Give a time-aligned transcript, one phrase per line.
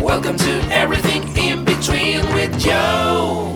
[0.00, 3.53] Welcome to Everything in Between with Joe.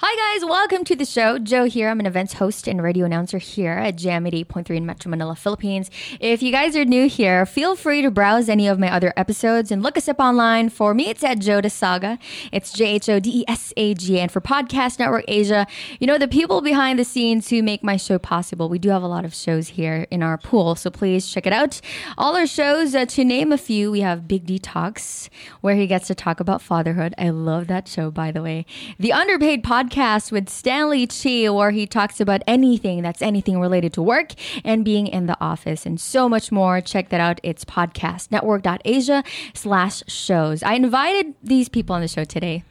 [0.00, 1.40] Hi guys, welcome to the show.
[1.40, 1.88] Joe here.
[1.88, 5.90] I'm an events host and radio announcer here at Jam 88.3 in Metro Manila, Philippines.
[6.20, 9.72] If you guys are new here, feel free to browse any of my other episodes
[9.72, 10.68] and look us up online.
[10.68, 12.20] For me, it's at Joe Saga.
[12.52, 14.20] It's J H O D E S A G.
[14.20, 15.66] And for Podcast Network Asia,
[15.98, 18.68] you know, the people behind the scenes who make my show possible.
[18.68, 21.52] We do have a lot of shows here in our pool, so please check it
[21.52, 21.80] out.
[22.16, 25.28] All our shows, uh, to name a few, we have Big Detox,
[25.60, 27.16] where he gets to talk about fatherhood.
[27.18, 28.64] I love that show, by the way.
[28.96, 29.87] The Underpaid Podcast
[30.30, 34.32] with Stanley Chi, where he talks about anything that's anything related to work
[34.64, 36.80] and being in the office and so much more.
[36.80, 37.40] Check that out.
[37.42, 39.24] It's podcastnetwork.asia
[39.54, 40.62] slash shows.
[40.62, 42.64] I invited these people on the show today.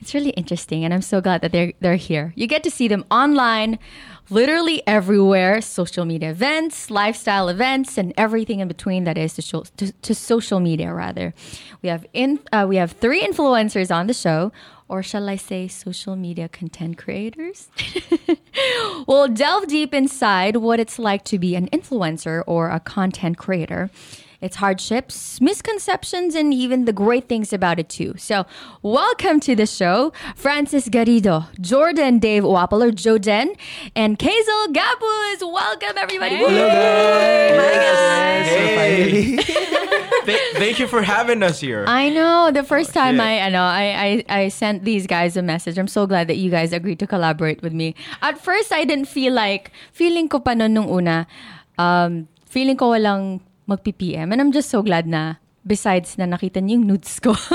[0.00, 2.34] It's really interesting, and I'm so glad that they're they're here.
[2.36, 3.78] You get to see them online,
[4.28, 9.64] literally everywhere: social media events, lifestyle events, and everything in between that is to, sho-
[9.78, 10.92] to, to social media.
[10.92, 11.32] Rather,
[11.80, 14.52] we have in uh, we have three influencers on the show,
[14.88, 17.68] or shall I say, social media content creators.
[19.06, 23.90] we'll delve deep inside what it's like to be an influencer or a content creator
[24.44, 28.14] its hardships, misconceptions, and even the great things about it too.
[28.18, 28.44] So,
[28.82, 33.56] welcome to the show, Francis Garrido, Jordan Dave Wapel or Joden,
[33.96, 35.40] and Kazel Gabuz.
[35.40, 36.36] Welcome everybody.
[36.36, 38.46] Hello, guys.
[38.46, 39.90] Hey.
[40.24, 41.84] Th- thank you for having us here.
[41.86, 42.50] I know.
[42.50, 43.24] The first time yeah.
[43.24, 43.86] I, I know, I,
[44.28, 45.78] I, I sent these guys a message.
[45.78, 47.94] I'm so glad that you guys agreed to collaborate with me.
[48.22, 51.26] At first, I didn't feel like, feeling ko pa nun nung una,
[51.78, 54.32] um, feeling ko walang magpi-PM.
[54.32, 55.34] And I'm just so glad na,
[55.66, 57.34] besides na nakita niyo yung nudes ko.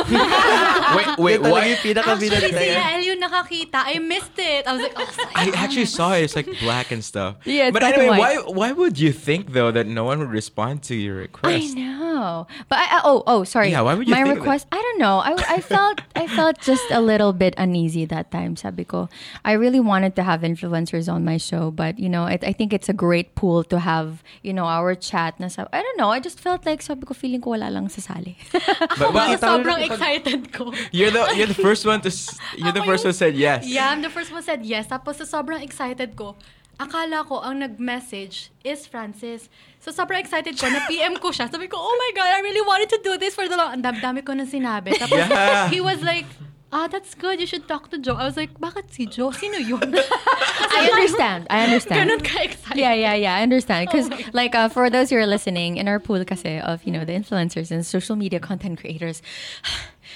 [0.96, 1.68] wait, wait, Yun talaga what?
[1.68, 2.78] yung pinaka-binat Actually, na si yan.
[2.80, 3.80] Yael yung nakakita.
[3.86, 4.62] I missed it.
[4.68, 5.36] I was like, oh, sayang.
[5.36, 6.24] I actually saw it.
[6.24, 7.38] It's like black and stuff.
[7.46, 10.20] Yeah, it's but black anyway, and why why would you think though that no one
[10.20, 11.76] would respond to your request?
[11.78, 13.72] I know, but I, I- oh oh sorry.
[13.72, 14.42] Yeah, why would you My think that?
[14.46, 14.68] request?
[14.72, 15.20] I don't know.
[15.20, 18.56] I, I felt I felt just a little bit uneasy that time.
[18.56, 19.10] Sabi ko,
[19.46, 22.74] I really wanted to have influencers on my show, but you know, I, I think
[22.74, 24.22] it's a great pool to have.
[24.44, 25.40] You know, our chat.
[25.40, 26.10] Na sab- I don't know.
[26.10, 28.36] I just felt like sabi ko feeling ko wala lang sasali.
[28.52, 28.64] But,
[29.00, 30.72] Ako, but sobrang excited ko.
[30.92, 33.66] You're the you're the first one to s- you're the first yung- one said yes.
[33.68, 34.88] Yeah, I'm the first one said yes.
[34.88, 36.36] Tapos sa sobrang excited ko,
[36.80, 39.50] akala ko ang nag-message is Francis.
[39.80, 41.48] So sobrang excited ko, na PM ko siya.
[41.52, 43.76] Sabi ko, oh my God, I really wanted to do this for the long...
[43.80, 44.96] Ang dami ko na sinabi.
[44.96, 45.68] Tapos Yeah.
[45.72, 46.28] he was like,
[46.72, 47.40] ah, that's good.
[47.40, 48.16] You should talk to Joe.
[48.20, 49.32] I was like, bakit si Joe?
[49.32, 49.82] Sino yun?
[50.80, 51.48] I understand.
[51.50, 52.12] I understand.
[52.12, 52.76] Ganun ka-excited.
[52.78, 53.36] Yeah, yeah, yeah.
[53.36, 53.88] I understand.
[53.88, 54.34] Because, Oh my God.
[54.36, 57.16] like, uh, for those who are listening, in our pool kasi of, you know, the
[57.16, 59.24] influencers and social media content creators,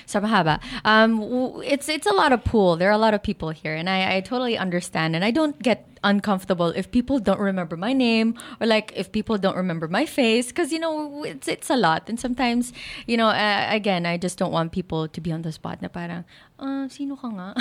[0.08, 0.60] sobrang haba.
[0.86, 2.76] Um, w- it's, it's a lot of pool.
[2.76, 3.76] There are a lot of people here.
[3.76, 5.16] And I, I totally understand.
[5.16, 9.38] And I don't get uncomfortable if people don't remember my name or, like, if people
[9.38, 10.48] don't remember my face.
[10.48, 12.10] Because, you know, it's, it's a lot.
[12.10, 12.74] And sometimes,
[13.08, 15.88] you know, uh, again, I just don't want people to be on the spot na
[15.88, 16.26] parang,
[16.60, 17.56] uh, sino ka nga?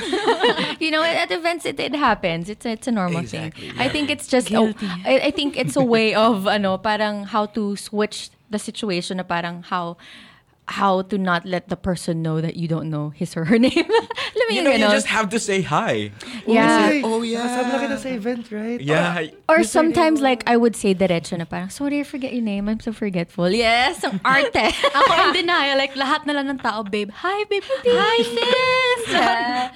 [0.81, 2.49] you know, at events, it, it happens.
[2.49, 3.81] It's, it's a normal Exactly, thing.
[3.81, 7.47] I think it's just a, I, I think it's a way of ano parang how
[7.47, 9.97] to switch the situation na parang how
[10.73, 13.85] how to not let the person know that you don't know his or her name.
[13.85, 14.97] Alam mo You know, you ganon?
[14.97, 16.09] just have to say hi.
[16.49, 16.89] yeah.
[16.89, 17.45] Ay, Oh, yeah.
[17.45, 18.81] Kasama kita sa event, right?
[18.81, 19.29] Yeah.
[19.53, 22.41] Or Yes, I sometimes like I would say diretso na parang, sorry, I forget your
[22.45, 22.73] name.
[22.73, 23.53] I'm so forgetful.
[23.53, 24.73] Yes, ang arte.
[24.73, 27.13] Ako in denial, like lahat na lang ng tao, babe.
[27.21, 27.65] Hi, babe.
[27.85, 29.03] Hi, sis.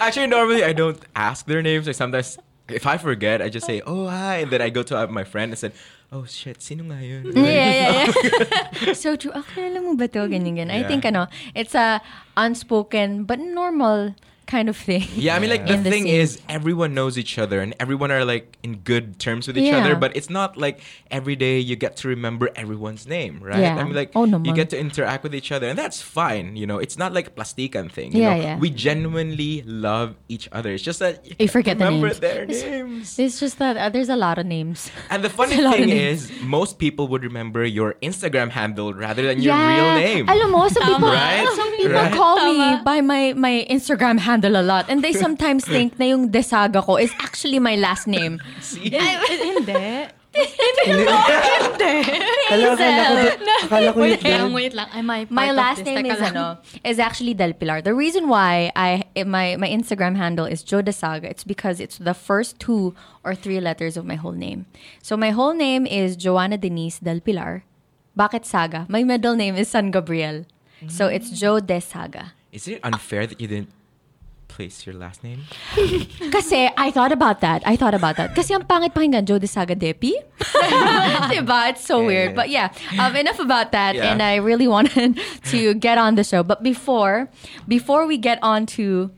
[0.01, 1.87] Actually, normally I don't ask their names.
[1.87, 4.95] Like sometimes, if I forget, I just say, "Oh hi," and then I go to
[4.97, 5.73] uh, my friend and said,
[6.13, 8.95] "Oh shit, sino nga yun?" yeah, yeah, yeah.
[9.03, 9.35] so true.
[9.35, 10.23] Ah, kilala mo ba to?
[10.31, 10.71] Ganyan, ganyan.
[10.71, 10.89] I Yeah.
[10.89, 11.99] think, ano, it's a
[12.37, 14.15] unspoken but normal
[14.47, 15.03] kind of thing.
[15.15, 16.15] Yeah, I mean, like the in thing scene.
[16.23, 19.83] is, everyone knows each other and everyone are like in good terms with each Yeah.
[19.83, 19.97] other.
[19.97, 20.79] But it's not like
[21.11, 23.59] every day you get to remember everyone's name, right?
[23.59, 23.75] Yeah.
[23.77, 26.55] I mean, like Oh, no, you get to interact with each other, and that's fine.
[26.55, 28.15] You know, it's not like a plastikan thing.
[28.15, 28.43] You Yeah, know?
[28.43, 28.59] yeah.
[28.63, 30.71] We genuinely love each other.
[30.71, 32.21] It's just that you, You can't forget the names.
[32.21, 33.19] their It's- names.
[33.19, 34.91] It's just that uh, there's a lot of names.
[35.11, 38.95] And the funny a lot of thing is, most people would remember your Instagram handle
[38.95, 40.29] rather than your real name.
[40.31, 41.43] Alam mo, some people, Right?
[41.57, 42.13] some people Right?
[42.15, 44.87] call me by my, my Instagram handle a lot.
[44.89, 48.41] And they sometimes think na yung Desaga ko is actually my last name.
[48.61, 48.93] See?
[48.93, 50.07] Eh, eh, hindi.
[50.37, 52.79] Akala, akala
[53.09, 54.33] ko, akala ko Wait yun.
[54.33, 54.89] lang, wait lang.
[54.93, 56.37] Am I My last name is lang.
[56.37, 57.81] ano is actually Del Pilar.
[57.81, 62.13] The reason why I my my Instagram handle is Joe Desaga, it's because it's the
[62.13, 62.93] first two
[63.25, 64.67] or three letters of my whole name.
[65.01, 67.65] So my whole name is Joanna Denise Del Pilar.
[68.13, 68.85] Bakit Saga?
[68.89, 70.45] My middle name is San Gabriel.
[70.89, 72.37] So it's Joe Desaga.
[72.53, 73.73] Isn't it unfair that you didn't
[74.49, 75.45] place your last name?
[76.33, 77.63] Kasi I thought about that.
[77.67, 78.35] I thought about that.
[78.35, 80.15] Kasi ang pangit pakinggan, Joe Desaga Depi.
[81.31, 81.71] Diba?
[81.71, 82.31] It's so Yeah, weird.
[82.31, 82.37] yeah.
[82.37, 82.69] But yeah,
[83.01, 83.95] um, enough about that.
[83.95, 84.13] Yeah.
[84.13, 85.19] And I really wanted
[85.53, 86.43] to get on the show.
[86.43, 87.29] But before,
[87.69, 89.11] before we get on to,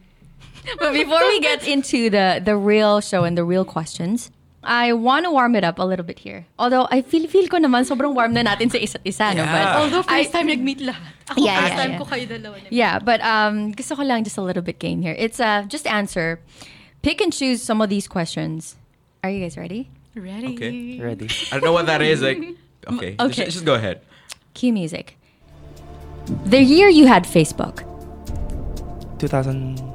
[0.78, 4.30] but before we get into the the real show and the real questions,
[4.62, 6.46] I want to warm it up a little bit here.
[6.58, 9.44] Although I feel feel ko naman sobrang warm na natin sa isa't isa, no?
[9.46, 11.14] But Although first time nag-meet lahat.
[11.30, 11.98] Ako Yeah, first yeah, time yeah.
[11.98, 14.98] ko kayo dalawa nag Yeah, but um, gusto ko lang just a little bit game
[15.00, 15.14] here.
[15.14, 16.42] It's uh, just answer,
[17.06, 18.74] pick and choose some of these questions.
[19.22, 19.94] Are you guys ready?
[20.18, 20.58] Ready.
[20.58, 20.98] Okay.
[20.98, 21.30] Ready.
[21.54, 22.18] I don't know what that is.
[22.22, 22.38] Like,
[22.98, 23.46] okay, Okay.
[23.46, 24.02] Just, just go ahead.
[24.58, 25.14] Cue music.
[26.50, 27.86] The year you had Facebook.
[29.22, 29.86] 2010.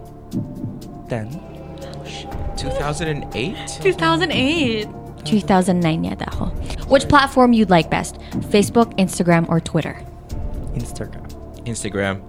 [2.58, 3.80] 2008.
[3.82, 4.88] 2008.
[5.24, 6.46] 2009 yata ako.
[6.92, 8.20] Which platform you'd like best?
[8.52, 9.96] Facebook, Instagram, or Twitter?
[10.76, 11.24] Instagram.
[11.64, 12.20] Instagram.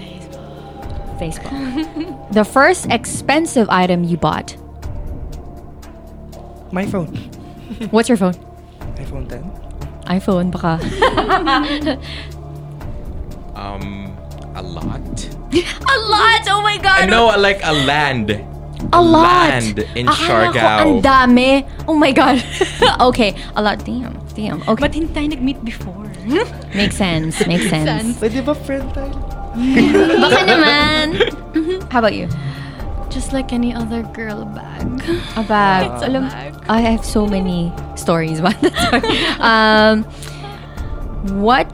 [0.00, 1.18] Facebook.
[1.20, 1.52] Facebook.
[2.38, 4.56] the first expensive item you bought.
[6.72, 7.12] My phone.
[7.90, 8.34] What's your phone?
[8.96, 9.44] iPhone 10.
[10.08, 10.80] iPhone, baka.
[13.56, 14.12] Um,
[14.54, 15.00] a lot.
[15.56, 16.42] a lot!
[16.52, 17.00] Oh my God!
[17.00, 18.28] I know, like a land.
[18.92, 19.50] A lot!
[19.50, 20.78] Land in Akala ko Siargao.
[20.84, 21.64] ang dami.
[21.88, 22.38] Oh my God.
[23.10, 23.80] okay, a lot.
[23.84, 24.14] Damn.
[24.36, 24.60] Damn.
[24.68, 24.80] Okay.
[24.84, 26.06] But hindi tayo nag-meet before.
[26.76, 27.40] makes sense.
[27.46, 27.88] Makes sense.
[27.88, 28.12] Sense.
[28.20, 29.16] Pwede ba friend tayo?
[30.22, 31.06] Baka naman.
[31.56, 31.76] Mhm.
[31.88, 32.28] How about you?
[33.08, 34.84] Just like any other girl bag.
[35.40, 35.88] A bag.
[35.96, 36.52] It's a Alam, bag.
[36.68, 38.76] I have so many stories about that.
[38.76, 39.08] Sorry.
[39.40, 40.04] um,
[41.40, 41.72] what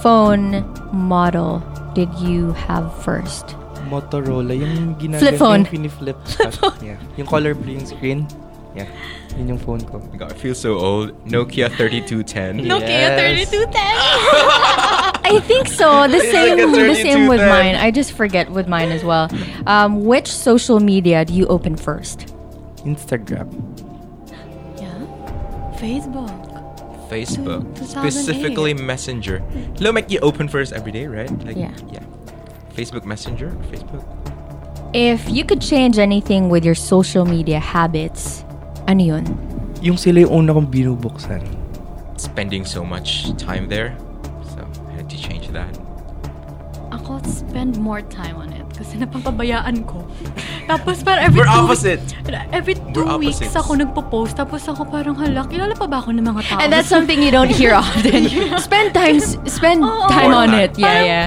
[0.00, 1.60] phone model
[1.92, 3.52] did you have first?
[3.88, 4.54] Motorola.
[4.56, 5.60] Yung ginagawa Flip phone.
[5.64, 6.16] Yung piniflip.
[6.82, 6.96] yeah.
[7.16, 8.26] Yung color blue yung screen.
[8.74, 8.90] Yeah.
[9.38, 9.98] Yun yung phone ko.
[10.18, 11.14] God, I feel so old.
[11.26, 12.66] Nokia 3210.
[12.70, 13.46] Nokia Yes.
[13.46, 13.70] 3210.
[15.30, 16.06] I think so.
[16.10, 17.48] The It's same, like a the same with then.
[17.48, 17.74] mine.
[17.78, 19.30] I just forget with mine as well.
[19.66, 22.26] Um, which social media do you open first?
[22.82, 23.48] Instagram.
[24.76, 24.90] yeah.
[25.78, 26.34] Facebook.
[27.08, 27.62] Facebook.
[27.78, 28.10] 2008.
[28.10, 29.38] Specifically Messenger.
[29.78, 31.30] Lomek, you open first every day, right?
[31.46, 31.72] Like, Yeah.
[31.92, 32.02] Yeah.
[32.74, 33.50] Facebook Messenger?
[33.70, 34.02] Facebook?
[34.94, 38.44] If you could change anything with your social media habits,
[38.86, 39.24] ano yun?
[39.82, 41.42] Yung sila yung una kong binubuksan.
[42.18, 43.94] Spending so much time there.
[44.54, 45.70] So, I had to change that.
[46.94, 50.06] Ako spend more time on it kasi napapabayaan ko.
[50.70, 52.00] Tapos parang every We're two opposite.
[52.54, 53.58] Every two We're weeks opposites.
[53.58, 54.38] ako nagpo-post.
[54.38, 56.58] Tapos ako parang, hala, kilala pa ba ako ng mga tao?
[56.62, 58.30] And that's something you don't hear often.
[58.62, 59.18] spend time,
[59.50, 60.06] spend Oo.
[60.06, 60.70] time More on time.
[60.70, 60.72] it.
[60.78, 61.26] Yeah, yeah.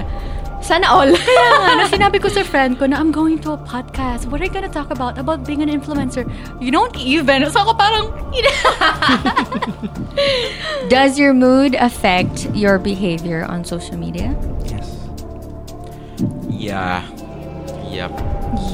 [0.67, 1.07] Sana all.
[1.15, 4.27] Kaya nga, na sinabi ko sa friend ko na I'm going to a podcast.
[4.27, 5.15] What are you gonna talk about?
[5.15, 6.27] About being an influencer.
[6.59, 7.47] You don't even.
[7.47, 8.11] So ako parang,
[10.91, 14.35] Does your mood affect your behavior on social media?
[14.67, 14.91] Yes.
[16.51, 16.99] Yeah.
[17.87, 18.11] Yep.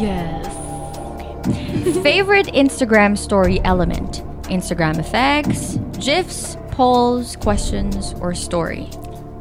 [0.02, 0.50] yes.
[2.02, 4.26] Favorite Instagram story element?
[4.50, 8.90] Instagram effects, GIFs, polls, questions, or story?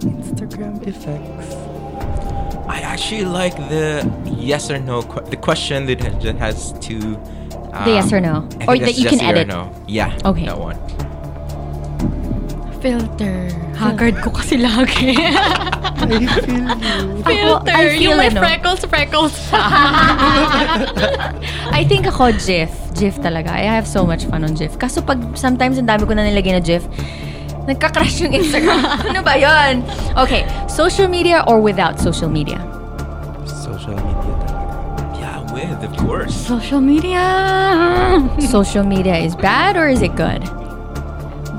[0.05, 1.62] Instagram effects.
[2.73, 6.97] I actually like the yes or no, que- the question that has, that has to.
[7.73, 8.49] Um, The yes or no.
[8.69, 9.47] Or that you can yes or edit.
[9.49, 9.69] No.
[9.87, 10.17] Yeah.
[10.25, 10.47] Okay.
[10.49, 10.81] That one.
[12.81, 13.53] Filter.
[13.77, 15.15] Haggard ko kasi lagi.
[15.15, 16.29] I feel you.
[17.23, 17.71] Filter.
[17.77, 18.43] I feel yung may it, no?
[18.43, 19.37] freckles, freckles.
[21.79, 22.73] I think ako GIF.
[22.99, 23.53] GIF talaga.
[23.55, 24.81] I have so much fun on GIF.
[24.81, 26.83] Kaso pag sometimes ang dami ko na nilagay na GIF,
[27.67, 28.83] nagka-crash yung Instagram.
[29.11, 29.87] ano ba yun?
[30.19, 32.59] Okay, social media or without social media?
[33.47, 35.19] Social media talaga.
[35.19, 36.35] Yeah, with of course.
[36.35, 37.23] Social media.
[38.55, 40.43] social media is bad or is it good?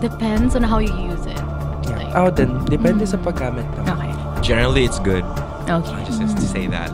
[0.04, 1.40] Depends on how you use it.
[1.88, 2.20] Yeah.
[2.20, 2.50] Ako oh, din.
[2.68, 3.12] Depende mm.
[3.16, 4.12] sa paggamit ng Okay.
[4.44, 5.24] Generally, it's good.
[5.72, 6.04] Okay.
[6.04, 6.92] Just, just to say that.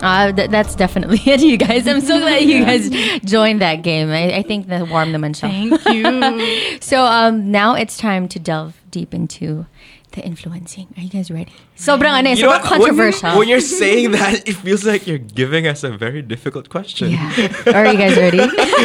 [0.00, 0.08] Yeah.
[0.08, 1.86] Uh, th- that's definitely it, you guys.
[1.86, 2.88] I'm so glad you guys
[3.24, 4.10] joined that game.
[4.10, 5.50] I, I think na warm naman siya.
[5.50, 6.78] Thank you.
[6.80, 9.66] So um, now it's time to delve deep into
[10.12, 10.88] the influencing.
[10.96, 11.52] Are you guys ready?
[11.76, 12.62] Sobrang ano, eh, You sobrang what?
[12.62, 13.38] When- controversial.
[13.38, 17.10] When, you're saying that, it feels like you're giving us a very difficult question.
[17.12, 17.30] Yeah.
[17.74, 18.42] Are you guys ready?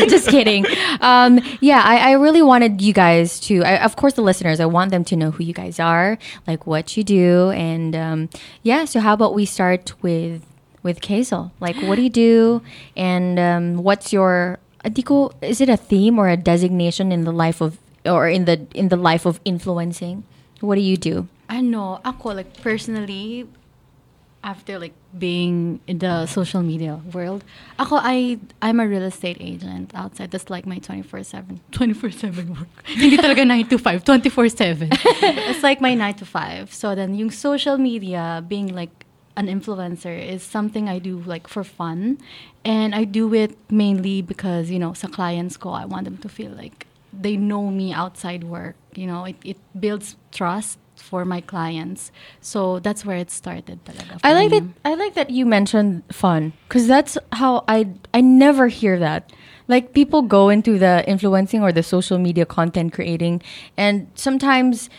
[0.08, 0.66] Just kidding.
[1.02, 4.68] Um, yeah, I, I really wanted you guys to, I, of course, the listeners, I
[4.68, 7.50] want them to know who you guys are, like what you do.
[7.52, 8.30] And um,
[8.62, 10.46] yeah, so how about we start with
[10.86, 11.50] with Kazel?
[11.58, 12.62] Like, what do you do?
[12.94, 17.34] And um, what's your, hindi ko- is it a theme or a designation in the
[17.34, 20.22] life of, or in the in the life of influencing?
[20.62, 21.26] What do you do?
[21.50, 23.48] ano, ako, like, personally,
[24.44, 27.44] after, like, being in the social media world,
[27.80, 30.32] ako, I, I'm a real estate agent outside.
[30.32, 32.68] That's, like, my 24-7, 24-7 work.
[32.86, 34.88] Hindi talaga 9 to 5, 24-7.
[35.50, 36.74] it's, like, my 9 to 5.
[36.74, 39.05] So, then, yung social media, being, like,
[39.36, 42.18] an influencer is something I do, like, for fun.
[42.64, 46.30] And I do it mainly because, you know, sa clients ko, I want them to
[46.30, 48.76] feel, like, they know me outside work.
[48.96, 52.12] You know, it, it builds trust for my clients.
[52.42, 54.20] So that's where it started talaga.
[54.24, 54.60] I like me.
[54.60, 54.70] that.
[54.86, 59.32] I like that you mentioned fun because that's how I I never hear that.
[59.68, 63.42] Like people go into the influencing or the social media content creating,
[63.78, 64.90] and sometimes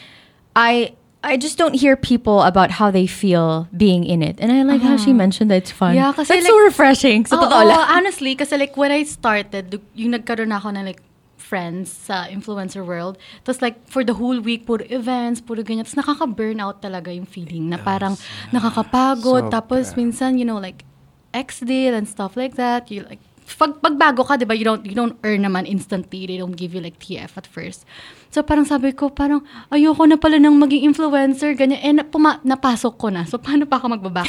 [0.55, 0.95] I
[1.27, 4.39] I just don't hear people about how they feel being in it.
[4.39, 5.99] And I like how she mentioned that it's fun.
[5.99, 6.07] Uh-huh.
[6.07, 7.27] Yeah, kasi that's so like- refreshing.
[7.27, 7.83] Sa totoo lang.
[7.91, 11.03] honestly, kasi like when I started, yung nagkaroon ako ng like
[11.35, 13.19] friends sa influencer world.
[13.43, 15.83] Tapos like for the whole week, puro events, puro ganyan.
[15.83, 18.15] Tapos nakaka-burnout talaga yung feeling na parang
[18.55, 19.51] nakakapagod.
[19.51, 19.63] Sobra.
[19.63, 20.87] Tapos minsan, you know, like
[21.35, 22.87] ex deal and stuff like that.
[22.87, 24.59] You like pag pagbago ka, 'di ba?
[24.59, 26.27] You don't you don't earn naman instantly.
[26.27, 27.87] They don't give you like TF at first.
[28.35, 31.79] So parang sabi ko, parang ayoko na pala nang maging influencer, ganyan.
[31.81, 33.23] Eh, puma- napasok ko na.
[33.23, 34.29] So paano pa ako magbaback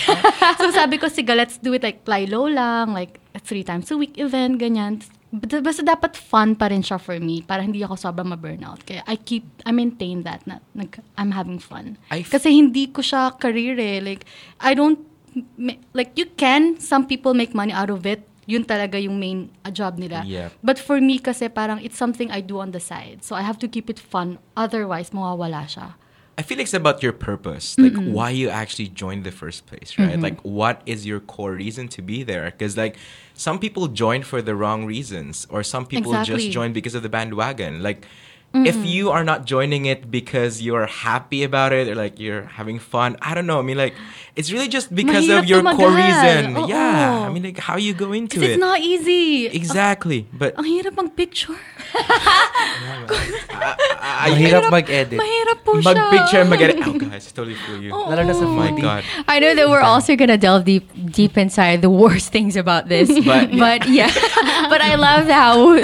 [0.62, 3.97] so sabi ko, sige, let's do it like fly low lang, like three times a
[3.97, 5.01] week event, ganyan.
[5.27, 8.88] But, basta dapat fun pa rin siya for me para hindi ako sobrang ma-burnout.
[8.88, 12.00] Kaya I keep, I maintain that na nag, I'm having fun.
[12.07, 14.00] I f- Kasi hindi ko siya career eh.
[14.00, 14.24] Like,
[14.63, 15.03] I don't,
[15.91, 18.24] like you can, some people make money out of it.
[18.48, 20.24] Yun talaga yung main uh, job nila.
[20.63, 23.22] But for me kasi parang it's something I do on the side.
[23.22, 24.39] So I have to keep it fun.
[24.56, 26.00] Otherwise, mawawala siya.
[26.38, 29.98] I feel like it's about your purpose, like why you actually joined the first place,
[29.98, 30.22] right?
[30.22, 32.46] Like, what is your core reason to be there?
[32.46, 32.96] Because like,
[33.34, 36.46] some people join for the wrong reasons, or some people Exactly.
[36.46, 37.82] just join because of the bandwagon.
[37.82, 38.06] Like,
[38.54, 42.80] if you are not joining it because you're happy about it or like you're having
[42.80, 43.60] fun, I don't know.
[43.60, 43.94] I mean, like,
[44.36, 46.58] it's really just because Mahirap of your core reason.
[46.58, 46.68] Oo.
[46.68, 47.25] Yeah, oh.
[47.25, 48.51] I mean, like, how you go into it?
[48.51, 49.48] it's not easy.
[49.48, 51.58] exactly, but Ang hirap mag-picture.
[53.08, 55.17] I, Mahirap mag-edit.
[55.20, 55.94] Mahirap po siya.
[55.94, 56.77] mag-picture and mag-edit.
[56.84, 57.91] Oh, guys, I totally feel you.
[57.94, 58.10] Oo.
[58.10, 58.82] Lalo na sa Oh my foodie.
[58.82, 59.03] god.
[59.27, 63.08] I know that we're also gonna delve deep deep inside the worst things about this,
[63.24, 64.12] But- but, yeah,
[64.72, 65.77] but I love how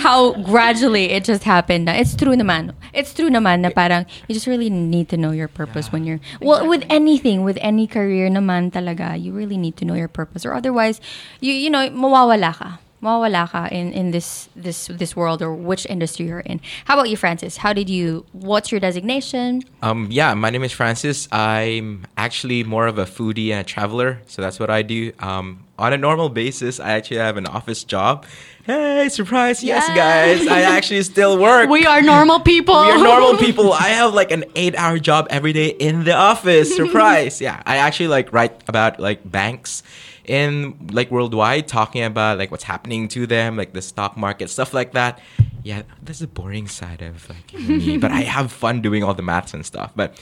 [0.00, 1.88] how gradually it just happened.
[1.88, 2.72] It's true naman.
[2.94, 6.20] It's true naman na parang you just really need to know your purpose when you're
[6.40, 10.42] well with anything with any career naman talaga you really need to know your purpose
[10.44, 10.98] or otherwise
[11.38, 12.70] you you know mawawala ka.
[13.02, 16.60] Mawawala ka in, in this this this world or which industry you're in.
[16.84, 17.56] How about you, Francis?
[17.56, 18.26] How did you?
[18.32, 19.62] What's your designation?
[19.80, 21.26] Um, yeah, my name is Francis.
[21.32, 25.12] I'm actually more of a foodie and a traveler, so that's what I do.
[25.18, 28.26] Um, on a normal basis, I actually have an office job.
[28.64, 29.64] Hey, surprise!
[29.64, 31.70] Yes, guys, I actually still work.
[31.70, 32.74] We are normal people.
[32.84, 33.72] We are normal people.
[33.72, 36.76] I have like an eight-hour job every day in the office.
[36.76, 37.40] Surprise!
[37.40, 39.82] Yeah, I actually like write about like banks
[40.24, 44.74] in like worldwide, talking about like what's happening to them, like the stock market, stuff
[44.74, 45.20] like that.
[45.62, 49.22] Yeah, that's the boring side of like me, but I have fun doing all the
[49.22, 49.92] maths and stuff.
[49.94, 50.16] But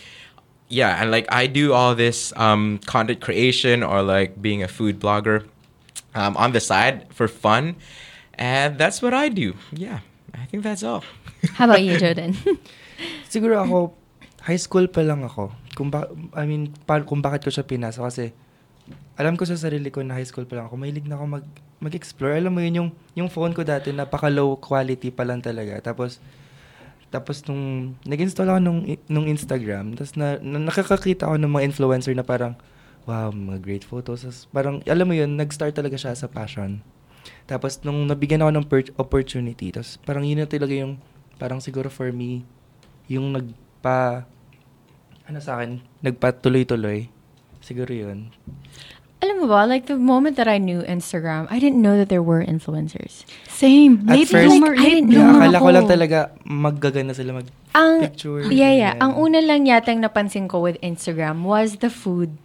[0.68, 5.00] yeah, and like I do all this um, content creation or like being a food
[5.00, 5.46] blogger
[6.14, 7.76] um, on the side for fun,
[8.34, 9.54] and that's what I do.
[9.72, 10.00] Yeah,
[10.34, 11.04] I think that's all.
[11.54, 12.36] How about you, Jordan?
[13.30, 13.94] Siguro ako,
[14.42, 15.52] high school pa lang ako.
[15.74, 18.34] Kung ba, I mean, pa, kung bakit ko siya pinasa kasi
[19.18, 21.44] alam ko sa sarili ko na high school pa lang ako, mahilig na ako mag,
[21.82, 22.38] mag-explore.
[22.38, 25.78] Alam mo yun, yung, yung phone ko dati, napaka low quality pa lang talaga.
[25.82, 26.22] Tapos,
[27.08, 32.14] tapos nung nag-install ako nung, nung Instagram, tapos na, na, nakakakita ako ng mga influencer
[32.14, 32.54] na parang,
[33.08, 34.22] wow, mga great photos.
[34.22, 36.84] Tapos parang, alam mo yun, nag-start talaga siya sa passion.
[37.48, 41.00] Tapos nung nabigyan ako ng per- opportunity, tapos parang yun na talaga yung,
[41.40, 42.44] parang siguro for me,
[43.08, 44.28] yung nagpa,
[45.24, 47.17] ano sa akin, nagpatuloy-tuloy.
[47.68, 48.32] Siguro yun.
[49.18, 52.22] Alam mo ba, like the moment that I knew Instagram, I didn't know that there
[52.22, 53.26] were influencers.
[53.50, 54.06] Same.
[54.08, 54.72] At Late first- bloomer.
[54.72, 55.26] Like, I late didn't Yeah, know.
[55.34, 58.46] bloomer akala ko lang talaga maggagana sila mag Ang, picture.
[58.48, 58.94] yeah, yeah.
[58.94, 59.02] ganyan.
[59.02, 62.38] Ang una lang yatang napansin ko with Instagram was the food.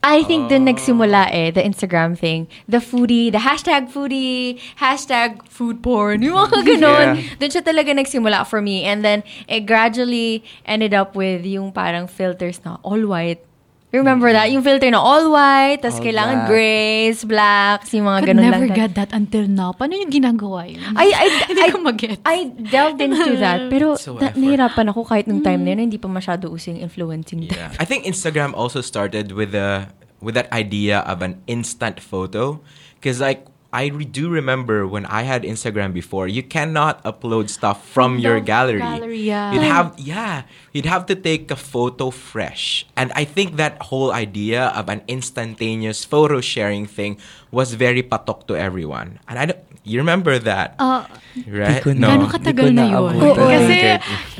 [0.00, 2.46] I think dun nagsimula eh, the Instagram thing.
[2.70, 7.08] The foodie, the hashtag foodie, hashtag food porn, yung mga ganon.
[7.18, 7.36] Yeah.
[7.36, 8.86] Dun siya talaga nagsimula for me.
[8.86, 13.42] And then, it gradually ended up with yung parang filters na all white.
[13.88, 14.52] Remember that?
[14.52, 16.50] Yung filter na all white, tas All kailangan black.
[16.52, 18.76] grays, blacks, yung mga ganun never lang.
[18.76, 19.72] get that until now.
[19.72, 20.84] Paano yung ginagawa yun?
[20.92, 22.18] I, I, Hindi I, ko mag-get.
[22.20, 23.72] I delved into that.
[23.72, 27.48] Pero So na, nahirapan ako kahit nung time na yun, hindi pa masyado using influencing.
[27.48, 27.72] Yeah.
[27.80, 29.88] I think Instagram also started with the
[30.20, 32.60] with that idea of an instant photo
[33.00, 37.84] because like I re- do remember when I had Instagram before, you cannot upload stuff
[37.84, 38.80] from From your gallery.
[38.80, 39.52] gallery, yeah.
[39.52, 42.88] You'd have yeah, you'd have to take a photo fresh.
[42.96, 47.20] And I think that whole idea of an instantaneous photo sharing thing
[47.52, 49.20] was very patok to everyone.
[49.28, 51.04] And I don't you remember that, Uh,
[51.48, 51.80] right?
[51.80, 52.08] Di ko No.
[52.08, 52.92] na- Gano'ng katagal di na yun?
[53.08, 53.48] naabutan Oo.
[53.48, 53.78] yung Kasi.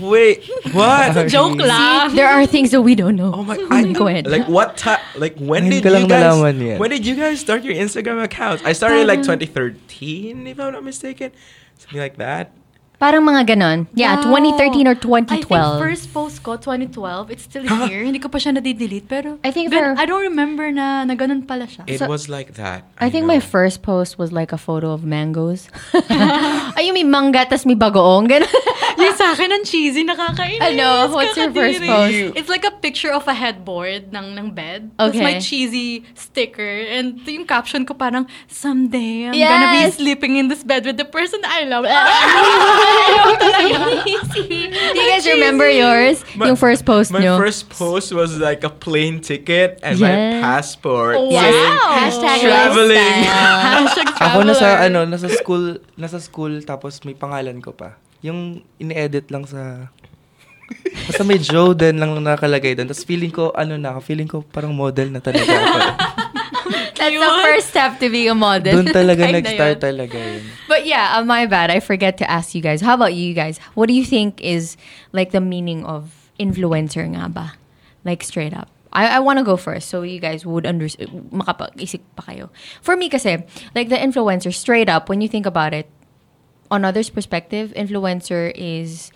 [0.05, 0.37] Wait,
[0.77, 1.09] what?
[1.33, 2.13] joke lang.
[2.13, 3.33] There are things that we don't know.
[3.33, 3.57] Oh my!
[3.97, 4.29] Go ahead.
[4.29, 5.01] Like what time?
[5.17, 6.37] Like when did you guys?
[6.77, 8.61] When did you guys start your Instagram accounts?
[8.65, 11.33] I started like 2013, if I'm not mistaken,
[11.77, 12.53] something like that.
[12.99, 13.87] Parang mga ganon.
[13.95, 14.43] Yeah, Wow.
[14.59, 15.79] 2013 or I think 2012.
[15.79, 18.03] first post ko, 2012, it's still here.
[18.03, 19.07] Hindi ko pa siya nade-delete.
[19.07, 21.87] Pero, I think for- I don't remember na, na ganun pala siya.
[21.87, 22.83] It So- was like that.
[22.99, 23.47] I think my know.
[23.55, 25.71] first post was like a photo of mangoes.
[26.75, 28.27] Ay, yung may mangga, tas may bagoong.
[28.27, 28.51] Ganon.
[28.99, 30.59] yung sa akin, ang cheesy, nakakainis.
[30.59, 31.15] Ano?
[31.15, 32.35] What's your first post?
[32.35, 34.91] It's like a picture of a headboard ng, ng bed.
[34.99, 35.23] Tapos Okay.
[35.23, 36.83] may cheesy sticker.
[36.91, 39.95] And yung caption ko parang, someday I'm gonna be Yes.
[40.03, 41.87] sleeping in this bed with the person I love.
[44.39, 44.55] Do
[44.95, 46.23] you guys remember yours?
[46.35, 47.37] My- yung first post My nyo?
[47.37, 50.41] first post was like a plane ticket and my Yes.
[50.41, 51.45] passport Oh, Yes.
[51.45, 53.19] saying Hashtag traveling.
[53.77, 54.87] Hashtag Ako nasa traveler.
[54.87, 55.65] ano, nasa school,
[55.95, 57.97] nasa school tapos may pangalan ko pa.
[58.21, 59.91] Yung ini-edit lang sa
[61.09, 62.85] Basta may Joden lang nakalagay doon.
[62.87, 65.79] Tapos feeling ko, ano na ako, feeling ko parang model na talaga ako.
[66.97, 68.83] That's the first step to be a model.
[68.83, 70.43] Doon talaga Type nag-start talaga yun.
[70.69, 71.71] But yeah, uh, my bad.
[71.71, 72.81] I forget to ask you guys.
[72.81, 73.59] How about you guys?
[73.75, 74.77] What do you think is
[75.13, 77.55] like the meaning of influencer nga ba?
[78.05, 78.69] Like straight up.
[78.93, 82.49] I, I want to go first so you guys would understand, makapag-isip pa kayo.
[82.81, 83.45] For me kasi,
[83.75, 85.89] like the influencer, straight up, when you think about it,
[86.71, 89.13] on others' perspective, influencer is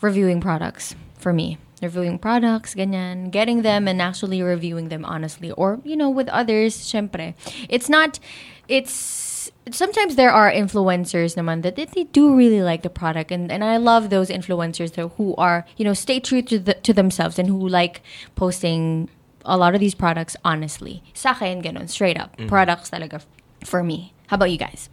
[0.00, 1.58] reviewing products for me.
[1.82, 5.50] Reviewing products, ganyan, getting them and actually reviewing them honestly.
[5.50, 7.34] Or, you know, with others, syempre.
[7.68, 8.20] It's not,
[8.68, 13.32] it's, sometimes there are influencers naman that they, they do really like the product.
[13.32, 16.74] And, and I love those influencers though, who are, you know, stay true to, the,
[16.86, 18.00] to themselves and who like
[18.36, 19.10] posting
[19.44, 21.02] a lot of these products honestly.
[21.14, 22.36] Sa akin, ganun, straight up.
[22.36, 22.46] Mm-hmm.
[22.46, 23.26] Products talaga
[23.64, 24.14] for me.
[24.28, 24.88] How about you guys?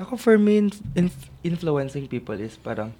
[0.00, 2.94] Ako for me, inf- inf- influencing people is parang,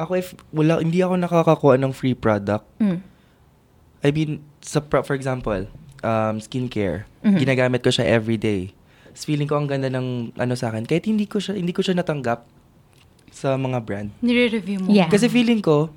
[0.00, 2.98] ako if wala, hindi ako nakakakuha ng free product, Mm.
[4.00, 5.68] I mean, sa, pro- for example,
[6.00, 7.36] um, skincare, Mhm.
[7.38, 8.72] ginagamit ko siya everyday.
[9.06, 11.84] Tapos feeling ko ang ganda ng ano sa akin, kahit hindi ko siya, hindi ko
[11.84, 12.48] siya natanggap
[13.28, 14.08] sa mga brand.
[14.18, 14.88] Nire-review mo.
[14.88, 15.06] Yeah.
[15.06, 15.92] Kasi feeling ko,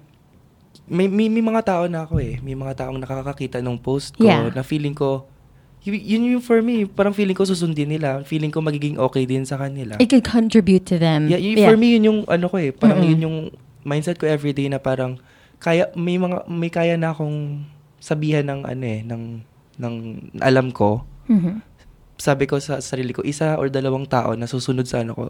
[0.83, 2.43] may, may, may mga tao na ako eh.
[2.43, 4.51] May mga taong nakakakita ng post ko Yeah.
[4.51, 5.23] na feeling ko,
[5.81, 8.19] yun yung for me, parang feeling ko susundin nila.
[8.23, 9.95] Feeling ko magiging okay din sa kanila.
[9.95, 11.27] It could contribute to them.
[11.27, 13.11] Yeah, y- for me yun yung ano ko eh, parang Mm-mm.
[13.15, 13.37] yun yung
[13.83, 15.19] mindset ko everyday na parang
[15.63, 17.63] kaya may mga may kaya na akong
[18.03, 19.23] sabihan ng ano eh, ng
[19.79, 19.95] ng
[20.43, 21.07] alam ko.
[21.31, 21.63] Mhm.
[22.19, 25.23] Sabi ko sa sarili ko, isa or dalawang tao na susunod sa ano ko,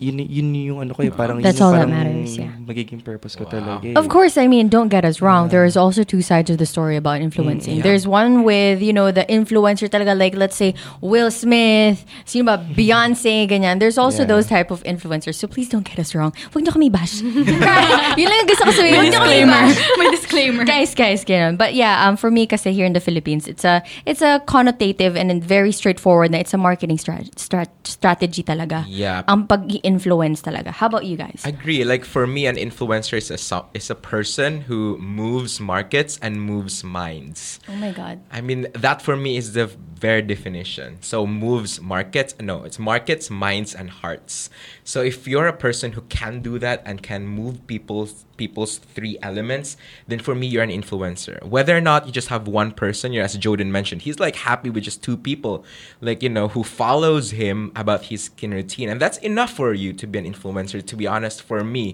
[0.00, 2.50] yun, yun yung ano ko eh, parang That's yun yung all that parang matters, yeah.
[2.64, 3.52] magiging purpose ko Wow.
[3.52, 3.94] talaga eh.
[3.94, 5.52] Of course, I mean, don't get us wrong.
[5.52, 7.74] There is also two sides of the story about influencing.
[7.74, 7.86] Mm, yeah.
[7.86, 12.64] There's one with, you know, the influencer talaga, like, let's say, Will Smith, sino ba,
[12.76, 13.78] Beyonce, ganyan.
[13.78, 14.32] There's also Yeah.
[14.32, 15.36] those type of influencers.
[15.36, 16.32] So please don't get us wrong.
[16.50, 17.20] Huwag niyo kami bash.
[18.20, 18.96] Yun lang yung gusto ko sabihin.
[18.96, 19.60] Huwag niyo kami Disclaimer.
[19.68, 19.78] bash.
[19.98, 20.64] May disclaimer.
[20.64, 21.58] guys, guys, ganun.
[21.60, 25.14] But yeah, um, for me kasi here in the Philippines, it's a it's a connotative
[25.16, 28.84] and then very straightforward na it's a marketing strat- strat- strategy talaga.
[28.88, 29.22] Yeah.
[29.28, 29.44] Ang
[29.90, 30.68] pag-influence talaga.
[30.70, 31.42] How about you guys?
[31.44, 31.84] I agree.
[31.84, 36.84] Like for me, an influencer is a is a person who moves markets and moves
[36.84, 37.60] minds.
[37.68, 38.20] oh my God.
[38.30, 39.66] I mean, that for me is the
[40.00, 40.98] very definition.
[41.02, 42.34] So moves markets.
[42.40, 44.48] No, it's markets, minds, and hearts.
[44.84, 49.14] So if you're a person who can do that and can move people's people's three
[49.28, 49.68] elements,
[50.08, 51.36] then for me you're an influencer.
[51.54, 54.70] Whether or not you just have one person, you're, as Jordan mentioned, he's like happy
[54.74, 55.54] with just two people,
[56.00, 59.90] like you know, who follows him about his skin routine, and that's enough for you
[60.00, 60.78] to be an influencer.
[60.90, 61.84] To be honest, for me,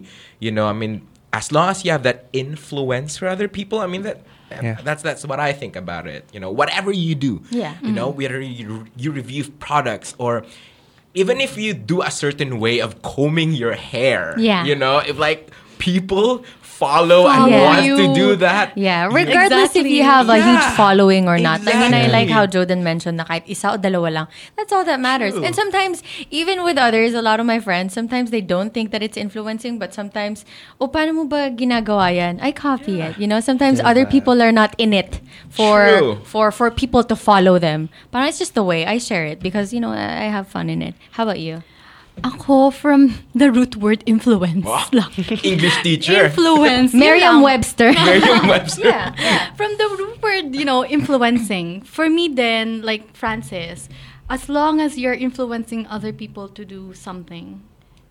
[0.44, 0.94] you know, I mean,
[1.32, 4.18] as long as you have that influence for other people, I mean that
[4.62, 4.78] Yeah.
[4.88, 6.22] that's that's what I think about it.
[6.34, 7.74] You know, whatever you do, Yeah.
[7.82, 8.18] you know, mm-hmm.
[8.22, 10.46] whether you you review products or
[11.22, 14.62] even if you do a certain way of combing your hair, Yeah.
[14.68, 19.72] you know, if like people follow and Follow want to do that, Yeah, you- regardless
[19.76, 20.04] if you Exactly.
[20.04, 21.64] have a huge following or not.
[21.64, 24.26] I mean, I like how Jordan mentioned na kahit isa o dalawa lang,
[24.60, 25.32] that's all that matters.
[25.32, 25.40] True.
[25.44, 29.00] And sometimes, even with others, a lot of my friends, sometimes they don't think that
[29.02, 30.44] it's influencing, but sometimes,
[30.76, 32.36] oh, paano mo ba ginagawa yan?
[32.44, 33.16] I copy it.
[33.16, 33.88] You know, sometimes Diba?
[33.96, 36.12] other people are not in it for True.
[36.28, 37.88] for for people to follow them.
[38.12, 40.68] But it's just the way I share it because, you know, I I have fun
[40.68, 40.92] in it.
[41.16, 41.64] How about you?
[42.24, 44.88] Ako from the root word influence Wow.
[44.92, 45.12] lang.
[45.44, 46.94] English teacher, Influence.
[46.96, 47.92] Merriam-Webster.
[48.08, 48.88] Merriam-Webster.
[48.88, 49.52] yeah, yeah.
[49.54, 51.82] From the root word, you know, influencing.
[51.82, 53.88] For me then, like Francis,
[54.30, 57.62] as long as you're influencing other people to do something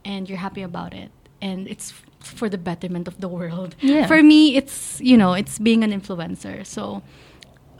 [0.05, 1.09] and you're happy about it
[1.41, 3.75] and it's f- for the betterment of the world.
[3.81, 4.05] Yeah.
[4.07, 6.65] For me, it's, you know, it's being an influencer.
[6.65, 7.01] So,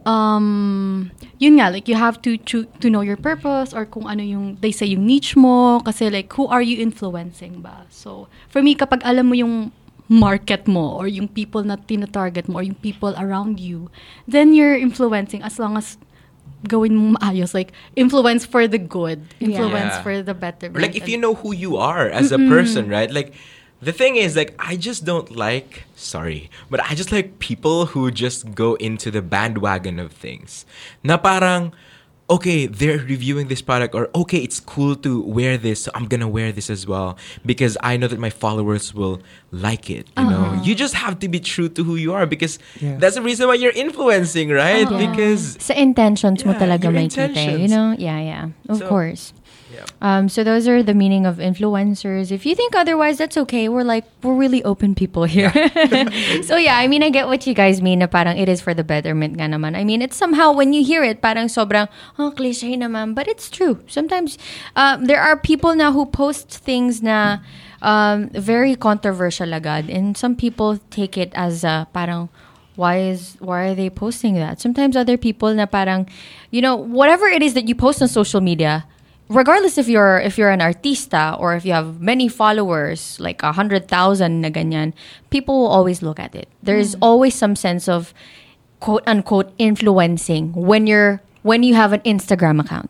[0.05, 4.23] um, yun nga, like you have to choo- to know your purpose or kung ano
[4.23, 7.85] yung, they say yung niche mo, kasi like, who are you influencing ba?
[7.89, 9.71] So, for me, kapag alam mo yung
[10.07, 13.89] market mo or yung people na tina-target mo or yung people around you,
[14.29, 15.97] then you're influencing as long as
[16.69, 17.53] gawin mo maayos.
[17.53, 19.25] Like, influence for the good.
[19.41, 20.05] Influence Yeah.
[20.05, 20.77] for the betterment.
[20.77, 23.09] Or like if you know who you are as a person, right?
[23.09, 23.33] Like
[23.81, 28.09] the thing is, like, I just don't like, sorry, but I just like people who
[28.11, 30.65] just go into the bandwagon of things.
[31.03, 31.73] Na parang,
[32.27, 36.27] okay, they're reviewing this product, or okay, it's cool to wear this, so I'm gonna
[36.27, 40.07] wear this as well because I know that my followers will like it.
[40.17, 42.97] You know, you just have to be true to who you are because Yeah.
[42.97, 44.89] that's the reason why you're influencing, right?
[44.89, 44.97] Yeah.
[45.11, 47.93] Because Sa intentions mo Yeah, talaga your may kita, eh, you know?
[47.99, 48.45] Yeah, yeah.
[48.69, 49.33] Of So- course.
[49.75, 49.85] Yeah.
[50.01, 52.31] Um, so those are the meaning of influencers.
[52.31, 53.67] If you think otherwise, that's okay.
[53.67, 55.51] We're like we're really open people here.
[56.43, 57.99] so yeah, I mean, I get what you guys mean.
[57.99, 59.75] Na parang it is for the betterment nga naman.
[59.75, 63.49] I mean, it's somehow when you hear it, parang sobrang oh cliche naman, but it's
[63.49, 63.83] true.
[63.88, 64.38] Sometimes
[64.75, 67.43] um, there are people now who post things na
[67.81, 72.29] um, very controversial agad, and some people take it as uh, parang
[72.75, 74.59] why is why are they posting that?
[74.59, 76.07] Sometimes other people na parang,
[76.51, 78.85] you know, whatever it is that you post on social media,
[79.29, 83.51] regardless if you're if you're an artista or if you have many followers, like a
[83.51, 84.93] hundred thousand na ganyan,
[85.29, 86.47] people will always look at it.
[86.61, 88.13] There's always some sense of
[88.79, 92.89] quote unquote influencing when you're when you have an Instagram account,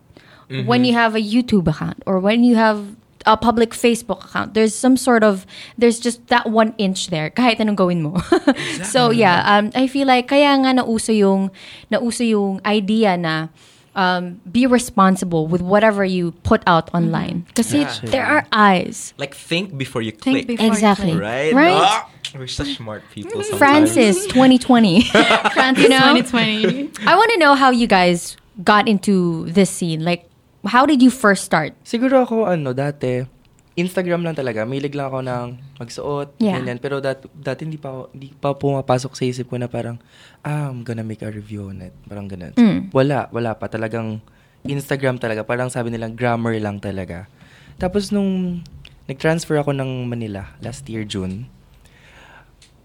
[0.65, 2.95] when you have a YouTube account, or when you have
[3.25, 4.53] a public Facebook account.
[4.53, 5.45] There's some sort of
[5.77, 8.21] there's just that one inch there kahit anong gawin mo.
[8.83, 11.51] so yeah, um, I feel like kaya nga nauso yung
[11.91, 13.49] nauso yung idea na
[13.95, 17.71] um, be responsible with whatever you put out online because
[18.03, 19.13] there are eyes.
[19.17, 20.47] like think before you Think click.
[20.47, 21.11] before you Exactly.
[21.15, 21.21] click.
[21.23, 21.53] Right?
[21.53, 21.79] Right?
[21.79, 23.41] Ah, we're such smart people.
[23.43, 23.57] Sometimes.
[23.57, 25.01] Francis 2020.
[25.55, 26.13] Francis You know?
[26.19, 27.07] 2020.
[27.07, 30.03] I want to know how you guys got into this scene.
[30.03, 30.27] Like,
[30.67, 31.73] how did you first start?
[31.85, 33.27] Siguro ako, ano, dati,
[33.75, 34.63] Instagram lang talaga.
[34.63, 35.47] Mahilig lang ako ng
[35.83, 36.55] magsuot, Yeah.
[36.59, 36.79] ganyan.
[36.79, 39.99] Pero dat, dati hindi pa, ako, hindi pa pumapasok sa isip ko na parang,
[40.47, 41.91] ah, I'm gonna make a review on it.
[42.07, 42.55] Parang ganun.
[42.55, 42.95] Mm.
[42.95, 43.67] Wala, wala pa.
[43.67, 44.23] Talagang
[44.63, 45.43] Instagram talaga.
[45.43, 47.27] Parang sabi nilang grammar lang talaga.
[47.75, 48.63] Tapos nung
[49.11, 51.51] nag-transfer ako ng Manila last year, June,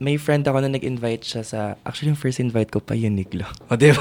[0.01, 3.45] may friend ako na nag-invite siya sa, actually yung first invite ko pa, Uniqlo.
[3.69, 4.01] O, di ba?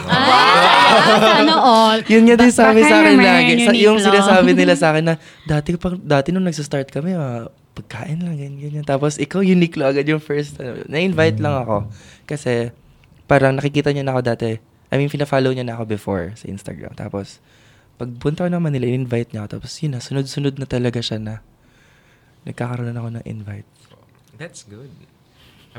[1.11, 1.99] Sana all.
[2.07, 3.67] Yun nga din sabi sa akin lagi.
[3.67, 8.15] Sa, yung sinasabi nila sa akin na, dati, pag, dati nung nagsastart kami, ah, pagkain
[8.23, 8.85] lang, ganyan, ganyan.
[8.87, 10.55] Tapos, ikaw, Uniqlo agad yung first.
[10.63, 11.91] ano, na-invite lang ako.
[12.23, 12.71] Kasi,
[13.27, 14.55] parang nakikita niya na ako dati.
[14.89, 16.95] I mean, fina-follow niya na ako before sa Instagram.
[16.95, 17.43] Tapos,
[17.99, 19.59] pagpunta ko naman nila, invite niya ako.
[19.59, 21.43] Tapos, yun na, sunod-sunod na talaga siya na
[22.47, 23.67] nagkakaroon na ako ng invite.
[24.39, 25.18] That's good.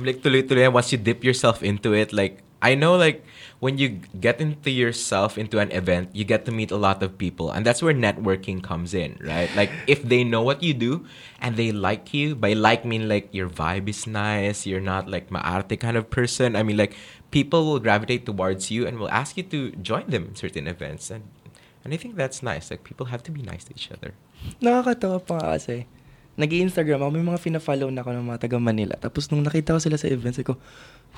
[0.01, 0.73] I'm like tuloy-tuloy.
[0.73, 2.09] Once you dip yourself into it.
[2.09, 3.21] Like I know like
[3.61, 7.21] when you get into yourself into an event you get to meet a lot of
[7.21, 9.53] people and that's where networking comes in right?
[9.55, 11.05] Like if they know what you do
[11.41, 15.29] and they like you by like mean like your vibe is nice you're not like
[15.29, 16.57] maarte kind of person.
[16.57, 16.97] I mean like
[17.31, 21.11] people will gravitate towards you and will ask you to join them in certain events
[21.11, 21.25] and
[21.85, 22.71] and I think that's nice.
[22.71, 24.13] Like people have to be nice to each other.
[24.61, 25.89] Nakakatawa pa nga kasi.
[26.41, 28.97] Nag-i-Instagram ako, may mga fina-follow na ako ng mga taga Manila.
[28.97, 30.57] Tapos nung nakita ko sila sa events, sabi ko,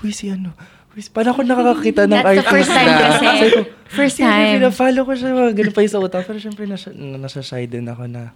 [0.02, 0.50] Uy, si ano?
[0.92, 3.22] Uy, si- paano ako nakakakita ng That's the first time kasi.
[3.22, 4.52] Sabi ko, First "Siyempre, time.
[4.58, 6.22] Fina-follow ko siya, mga ganun pa yung sa utak.
[6.26, 8.34] Pero syempre, nasa, nasa-shy din ako na.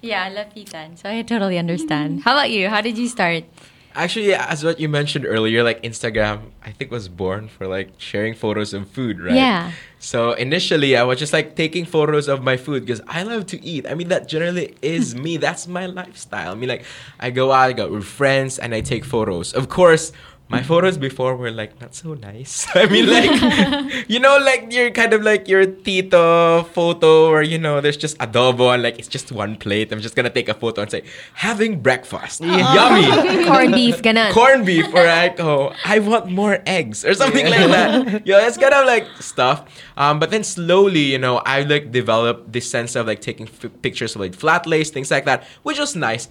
[0.00, 0.98] Yeah, lapitan.
[0.98, 2.26] So I totally understand.
[2.26, 2.66] How about you?
[2.66, 3.44] How did you start?
[3.92, 7.92] Actually, yeah, as what you mentioned earlier, like Instagram, I think was born for like
[8.00, 9.36] sharing photos of food, right?
[9.36, 9.70] Yeah.
[10.02, 13.64] So initially, I was just like taking photos of my food because I love to
[13.64, 13.86] eat.
[13.88, 15.36] I mean, that generally is me.
[15.36, 16.50] That's my lifestyle.
[16.50, 16.84] I mean, like
[17.20, 19.52] I go out, I go with friends, and I take photos.
[19.52, 20.10] Of course.
[20.52, 22.68] My photos before were like not so nice.
[22.76, 27.56] I mean, like you know, like you're kind of like your tito photo, or you
[27.56, 29.90] know, there's just adobo and like it's just one plate.
[29.90, 33.08] I'm just gonna take a photo and say having breakfast, yummy
[33.48, 34.30] corn beef, ganun.
[34.32, 38.26] corned beef or like oh I want more eggs or something like that.
[38.26, 39.64] Yeah, it's kind of like stuff.
[39.96, 43.72] Um, but then slowly, you know, I like developed this sense of like taking f-
[43.80, 46.28] pictures of like flat lays things like that, which was nice.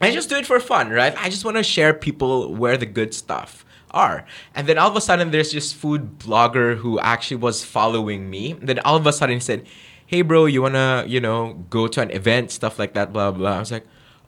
[0.00, 1.14] I just do it for fun, right?
[1.18, 4.24] I just want to share people where the good stuff are.
[4.54, 8.54] And then all of a sudden, there's this food blogger who actually was following me.
[8.54, 9.66] Then all of a sudden, he said,
[10.06, 13.56] "Hey, bro, you wanna, you know, go to an event, stuff like that, blah blah."
[13.56, 13.86] I was like,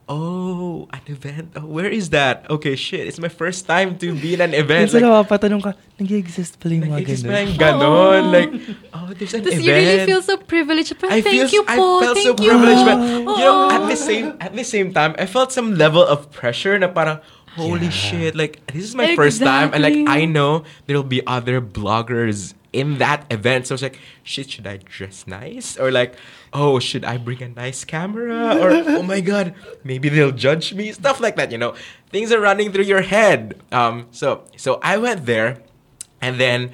[0.09, 1.53] "Oh, an event?
[1.57, 2.45] Oh, where is that?
[2.51, 5.73] Okay, shit, it's my first time to be in an event." Minsan Like, napapatanong ka,
[5.97, 7.33] nag-exist pala yung mga nag-exist ganun.
[7.33, 8.23] pa yung ganon.
[8.23, 8.31] Oh.
[8.35, 8.51] Like,
[8.93, 9.65] oh, there's an Tapos event.
[9.65, 10.93] you really feel so privileged.
[10.99, 11.87] But I thank feel you I po.
[12.03, 12.51] felt thank so you.
[12.51, 13.75] privileged, but you know, oh.
[13.75, 14.09] at the Oh.
[14.11, 16.75] same at the same time, I felt some level of pressure.
[16.77, 17.23] Na parang,
[17.55, 21.61] holy shit, like this is my first time, and like I know there'll be other
[21.61, 23.69] bloggers in that event.
[23.69, 26.17] So it's like, shit, should I dress nice or like,
[26.53, 30.93] oh, should I bring a nice camera or oh my god, maybe they'll judge me,
[30.93, 31.51] stuff like that.
[31.51, 31.75] You know,
[32.11, 33.61] things are running through your head.
[33.73, 35.62] Um, so so I went there,
[36.21, 36.73] and then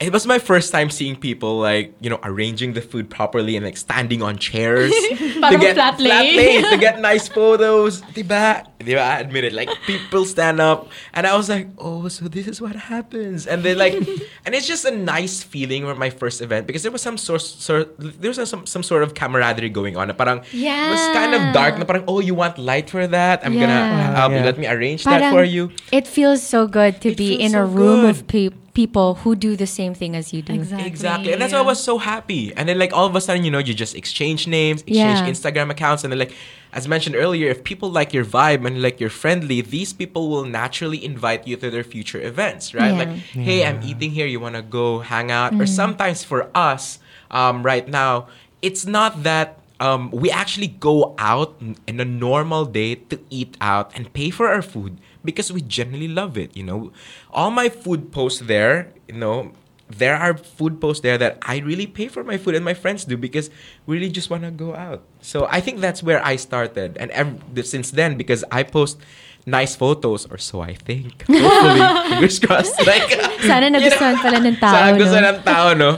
[0.00, 3.64] it was my first time seeing people like you know arranging the food properly and
[3.64, 4.90] like standing on chairs
[5.48, 6.36] to get flat lay.
[6.36, 8.00] lay, to get nice photos.
[8.16, 8.64] Diba?
[8.80, 8.96] Diba?
[9.04, 9.52] I admit it.
[9.52, 13.46] Like people stand up, and I was like, oh, so this is what happens.
[13.46, 13.92] And then like,
[14.48, 17.42] and it's just a nice feeling for my first event because there was some sort,
[17.42, 20.08] sort there was some some sort of camaraderie going on.
[20.08, 21.76] Na Parang it was kind of dark.
[21.76, 23.44] Na parang oh, you want light for that?
[23.44, 23.60] I'm Yeah.
[23.68, 24.38] gonna help you.
[24.40, 24.44] Yeah.
[24.48, 25.70] Let me arrange that for you.
[25.92, 28.16] It feels so good to It be feels in a room good.
[28.16, 30.52] of pe- people who do the same thing as you do.
[30.54, 30.86] Exactly.
[30.86, 31.32] Exactly.
[31.32, 32.54] And that's why I was so happy.
[32.54, 35.28] And then like all of a sudden, you know, you just exchange names, exchange Yeah.
[35.28, 36.32] Instagram accounts, and then like
[36.72, 40.44] as mentioned earlier, if people like your vibe and like you're friendly, these people will
[40.44, 42.92] naturally invite you to their future events, right?
[42.94, 42.98] Yeah.
[42.98, 45.50] Like, hey, I'm eating here, you wanna go hang out?
[45.52, 45.62] Mm-hmm.
[45.62, 47.00] Or sometimes for us,
[47.32, 48.28] um, right now,
[48.62, 53.90] it's not that um, we actually go out in a normal day to eat out
[53.96, 56.56] and pay for our food because we generally love it.
[56.56, 56.92] You know,
[57.30, 59.52] all my food posts there, you know,
[59.88, 63.04] there are food posts there that I really pay for my food and my friends
[63.04, 63.50] do because
[63.86, 65.02] we really just want to go out.
[65.20, 68.98] So I think that's where I started, and ev- since then, because I post
[69.46, 71.24] nice photos, or so I think.
[71.26, 72.78] Hopefully, fingers crossed.
[72.86, 73.02] Like,
[73.42, 74.98] Sana you know, nagustuhan pala ng tao, Sana no?
[74.98, 75.90] gusto ng tao, no?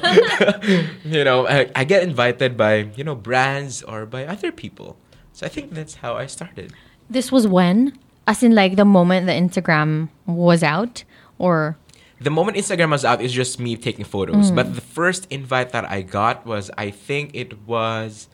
[1.05, 4.97] you know, I, I get invited by, you know, brands or by other people.
[5.33, 6.73] So I think that's how I started.
[7.11, 7.99] This was when?
[8.27, 11.05] As in like the moment the Instagram was out?
[11.39, 11.77] Or
[12.23, 14.51] The moment Instagram was out, is just me taking photos.
[14.51, 14.55] Mm.
[14.55, 18.29] But the first invite that I got was, I think it was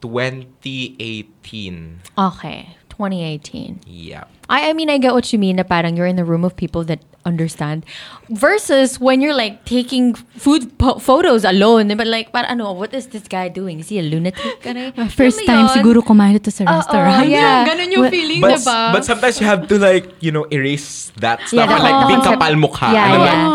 [0.00, 2.00] 2018.
[2.16, 3.80] okay, 2018.
[3.86, 4.24] Yeah.
[4.48, 6.56] I, I mean, I get what you mean na parang you're in the room of
[6.56, 7.84] people that understand.
[8.28, 11.92] Versus when you're like taking food po- photos alone.
[11.96, 13.80] But like, parang ano, what is this guy doing?
[13.80, 14.62] Is he a lunatic?
[15.18, 15.74] First time yun?
[15.76, 17.28] siguro kumain ito sa restaurant.
[17.28, 17.64] yeah.
[17.66, 18.92] Ganun yung Well, feeling, But, diba?
[18.92, 21.76] but sometimes you have to like, you know, erase that Yeah, stuff.
[21.76, 22.88] and like, concept- kapal mukha.
[22.92, 23.26] Yeah, Ano ba?
[23.26, 23.48] yeah.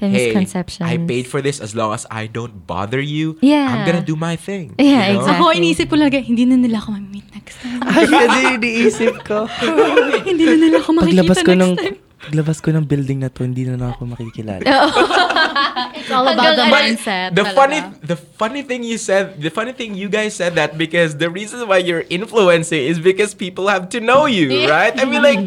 [0.00, 0.88] The hey, misconceptions.
[0.88, 3.36] I paid for this as long as I don't bother you.
[3.44, 3.68] Yeah.
[3.68, 4.72] I'm gonna do my thing.
[4.80, 5.28] Yeah, you know?
[5.28, 5.44] exactly.
[5.44, 7.84] Ako, iniisip ko lagi, hindi na nila ako ma-meet next time.
[7.84, 9.44] Ay, kasi iniisip ko.
[10.32, 11.96] hindi na nila ako Paglabas makikita ko next ng time.
[12.20, 14.60] Paglabas ko ng building na to, hindi na lang ako makikilala.
[16.00, 17.32] It's all about the mindset.
[17.32, 17.56] the talaga.
[17.56, 21.28] funny the funny thing you said the funny thing you guys said that because the
[21.28, 25.40] reason why you're influencing is because people have to know you right I mean like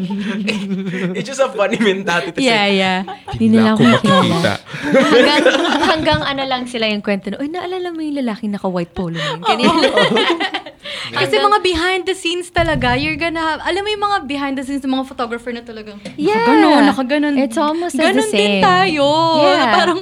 [1.18, 2.98] it's just a funny mentality to Yeah, say, yeah.
[3.34, 4.52] Hindi Hindi nila na ako makikita.
[4.94, 5.44] hanggang,
[5.84, 9.26] hanggang ano lang sila yung kwento na, uy, naalala mo yung lalaking naka-white polo na
[9.26, 9.40] yun?
[9.42, 9.74] Ganyan.
[11.10, 14.64] Kasi mga behind the scenes talaga, you're gonna have, alam mo yung mga behind the
[14.64, 16.40] scenes ng mga photographer na talagang, Yeah.
[16.40, 17.34] nakaganon, nakaganon.
[17.36, 18.62] It's almost as the Ganon din same.
[18.62, 19.06] tayo.
[19.40, 19.56] Yeah.
[19.56, 20.00] Na Parang,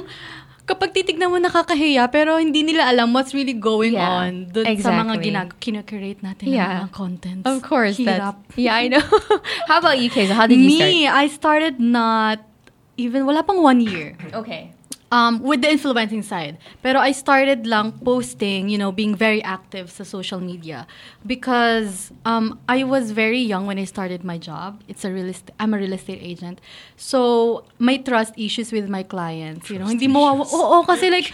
[0.63, 4.91] kapag titignan mo nakakahiya, pero hindi nila alam what's really going Yeah, on dun sa
[4.91, 5.23] mga exactly.
[5.25, 6.67] ginag kinocurate natin Yeah.
[6.67, 7.45] ng mga contents.
[7.45, 7.97] Of course.
[7.99, 8.39] Hirap.
[8.47, 9.03] That's, yeah, I know.
[9.69, 10.33] How about you, Kaysa?
[10.33, 10.89] How did you start?
[10.89, 12.43] Me, I started not
[12.95, 14.15] even, wala pang one year.
[14.33, 14.72] Okay.
[15.13, 16.57] Um, with the influencing side.
[16.81, 20.89] Pero I started lang posting, you know, being very active sa social media
[21.21, 24.81] because um, I was very young when I started my job.
[24.89, 26.57] It's a real est- I'm a real estate agent.
[26.97, 29.85] So, may trust issues with my clients, you know.
[29.85, 31.29] Hindi mo Oo, kasi like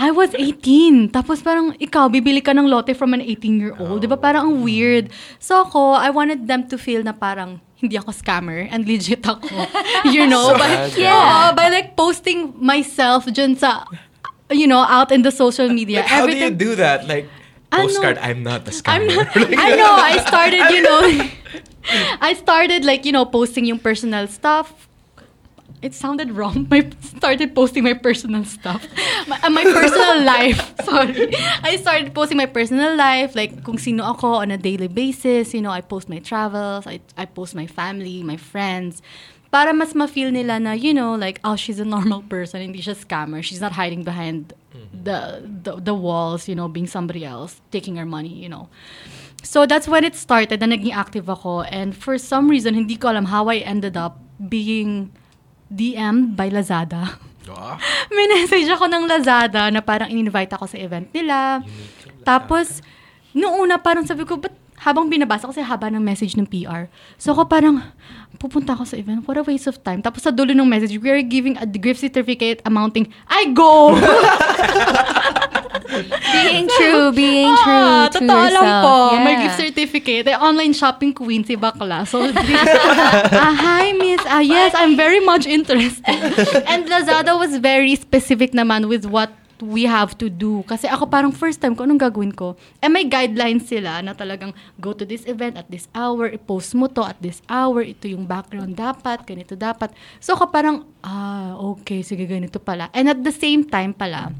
[0.00, 1.12] I was 18.
[1.12, 4.00] Tapos parang ikaw, bibili ka ng lote from an 18-year-old.
[4.00, 4.16] Di ba?
[4.16, 5.12] Parang ang weird.
[5.36, 9.48] So ako, I wanted them to feel na parang hindi ako scammer and legit ako.
[10.14, 10.52] You know?
[10.52, 11.00] by, Sad.
[11.00, 11.52] yeah.
[11.56, 13.88] by like posting myself dyan sa,
[14.52, 16.04] you know, out in the social media.
[16.04, 17.28] Like, how do you do that like
[17.70, 21.02] postcard I'm not the I'm scammer not, I know, I started, you know,
[22.20, 24.89] I started like, you know, posting yung personal stuff.
[25.82, 26.68] It sounded wrong.
[26.72, 28.86] I started posting my personal stuff.
[29.26, 30.60] My, uh, my personal life.
[30.84, 31.34] Sorry.
[31.62, 35.54] I started posting my personal life, like kung sino ako on a daily basis.
[35.54, 39.00] You know, I post my travels, I, I post my family, my friends.
[39.50, 42.94] Para mas ma-feel nila na, you know, like, oh, she's a normal person, hindi siya
[42.94, 43.42] scammer.
[43.42, 44.54] She's not hiding behind
[44.94, 48.68] the, the, the walls, you know, being somebody else, taking her money, you know.
[49.42, 51.62] So that's when it started na naging active ako.
[51.62, 55.10] And for some reason, hindi ko alam how I ended up being
[55.70, 57.16] DM'd by Lazada.
[57.50, 57.78] Ah,
[58.14, 61.62] May message ako ng Lazada na parang in-invite ako sa event nila.
[62.26, 62.82] Tapos,
[63.32, 66.88] noong una parang sabi ko, ba't habang binabasa kasi haba ng message ng PR.
[67.20, 67.84] So ako parang,
[68.40, 69.20] pupunta ako sa event.
[69.28, 70.00] What a waste of time.
[70.00, 73.92] Tapos sa dulo ng message, we are giving a gift certificate amounting, I go!
[75.90, 78.54] Being true, being true Ah, to totoo yourself.
[78.54, 78.96] lang po.
[79.12, 79.24] Yeah.
[79.24, 80.24] May gift certificate.
[80.26, 82.06] Eh, online shopping queen si bakla.
[82.06, 84.22] So, ah, hi, miss.
[84.26, 86.14] Ah, yes, I'm very much interested.
[86.70, 90.64] And Lazada was very specific naman with what we have to do.
[90.64, 92.56] Kasi ako parang first time ko, anong gagawin ko?
[92.80, 96.88] Eh may guidelines sila na talagang go to this event at this hour, i-post mo
[96.88, 99.92] to at this hour, ito yung background dapat, ganito dapat.
[100.16, 102.88] So ako parang, ah, okay, sige, ganito pala.
[102.96, 104.32] And at the same time pala,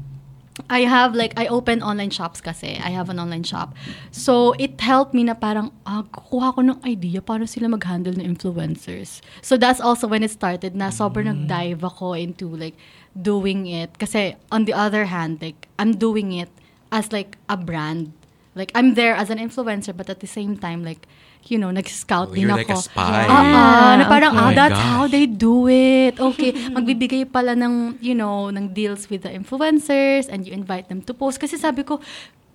[0.69, 2.77] I have like, I open online shops kasi.
[2.77, 3.73] I have an online shop.
[4.11, 8.25] So, it helped me na parang, ah, kukuha ko ng idea paano sila mag-handle ng
[8.25, 9.21] influencers.
[9.41, 12.75] So, that's also when it started na sobrang nag-dive ako into like,
[13.15, 13.97] doing it.
[13.97, 16.49] Kasi, on the other hand, like, I'm doing it
[16.91, 18.13] as like a brand.
[18.55, 21.07] Like, I'm there as an influencer, but at the same time, like,
[21.47, 22.61] you know, nag-scout Oh, din you're ako.
[22.61, 23.25] like a spy.
[23.25, 24.41] Ah, ah, na parang, okay.
[24.41, 24.91] ah, Oh my that's gosh.
[24.93, 26.19] how they do it.
[26.19, 31.01] Okay, magbibigay pala ng, you know, ng deals with the influencers and you invite them
[31.01, 31.41] to post.
[31.41, 31.97] Kasi sabi ko,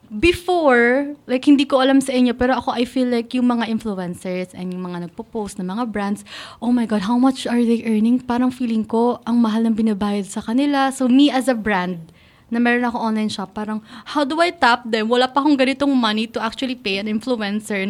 [0.06, 4.54] before, like hindi ko alam sa inyo, pero ako I feel like yung mga influencers
[4.54, 6.22] and yung mga nagpo-post ng mga brands,
[6.62, 8.22] oh my God, how much are they earning?
[8.22, 10.94] Parang feeling ko, ang mahal ng binabayad sa kanila.
[10.94, 12.14] So me as a brand,
[12.46, 13.82] na meron ako online shop, parang,
[14.14, 15.10] how do I tap them?
[15.10, 17.82] Wala pa akong ganitong money to actually pay an influencer.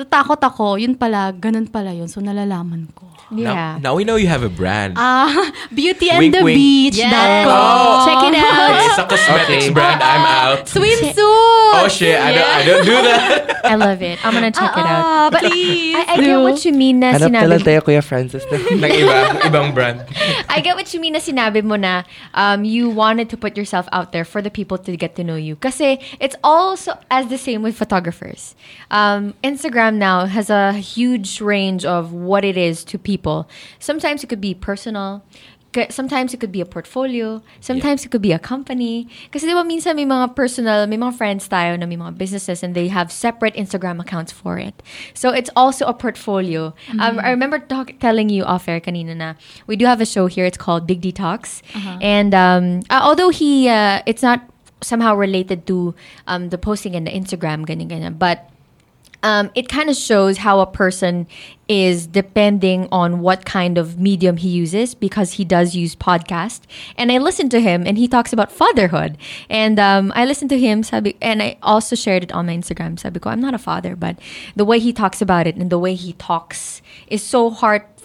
[0.00, 2.08] Tatakot ako, yun pala, ganun pala yun.
[2.08, 3.04] So nalalaman ko.
[3.30, 3.78] Yeah.
[3.78, 4.94] Now, now we know you have a brand.
[4.98, 5.30] Ah,
[5.74, 6.56] Beauty and Wink, the wink.
[6.56, 7.46] Beach.com.
[7.46, 8.02] Oh.
[8.02, 8.74] Check it out.
[8.82, 9.72] it's a cosmetics Okay.
[9.76, 10.02] brand.
[10.02, 10.66] I'm out.
[10.66, 11.14] Swimsuit.
[11.78, 12.18] Oh shit!
[12.18, 12.50] I don't.
[12.50, 13.62] I don't do that.
[13.62, 14.18] I love it.
[14.26, 15.04] I'm gonna check it out.
[15.06, 15.94] Ah, please.
[15.94, 18.42] I, I get what you mean na Hanap sinabi talaga tayo, Kuya Francis.
[18.50, 20.02] Ng iba, ibang brand.
[20.50, 22.02] I get what you mean na sinabi mo na
[22.34, 25.38] um, you wanted to put yourself out there for the people to get to know
[25.38, 25.54] you.
[25.54, 28.58] Kasi it's also as the same with photographers.
[28.90, 33.48] Um, Instagram now has a huge range of what it is to people.
[33.78, 35.22] Sometimes it could be personal.
[35.88, 37.40] Sometimes it could be a portfolio.
[37.60, 39.06] Sometimes it could be a company.
[39.30, 42.66] Kasi di ba minsan may mga personal, may mga friends tayo na may mga businesses
[42.66, 44.82] and they have separate Instagram accounts for it.
[45.14, 46.74] So it's also a portfolio.
[46.98, 49.38] Um, I remember talk, telling you off air kanina na
[49.70, 50.42] we do have a show here.
[50.44, 51.62] It's called Big Detox.
[52.02, 54.42] And um, uh, although he, uh, it's not
[54.82, 55.94] somehow related to
[56.26, 58.18] um, the posting and the Instagram, ganyan, ganyan.
[58.18, 58.49] But
[59.22, 61.26] um, it kind of shows how a person
[61.68, 66.62] is depending on what kind of medium he uses because he does use podcast.
[66.96, 69.16] And i listened to him and he talks about fatherhood.
[69.48, 72.98] And um, i listened to him sabi, and i also shared it on my instagram
[72.98, 74.18] sabi i'm not a father but
[74.56, 77.50] the way he talks about it and the way he talks is so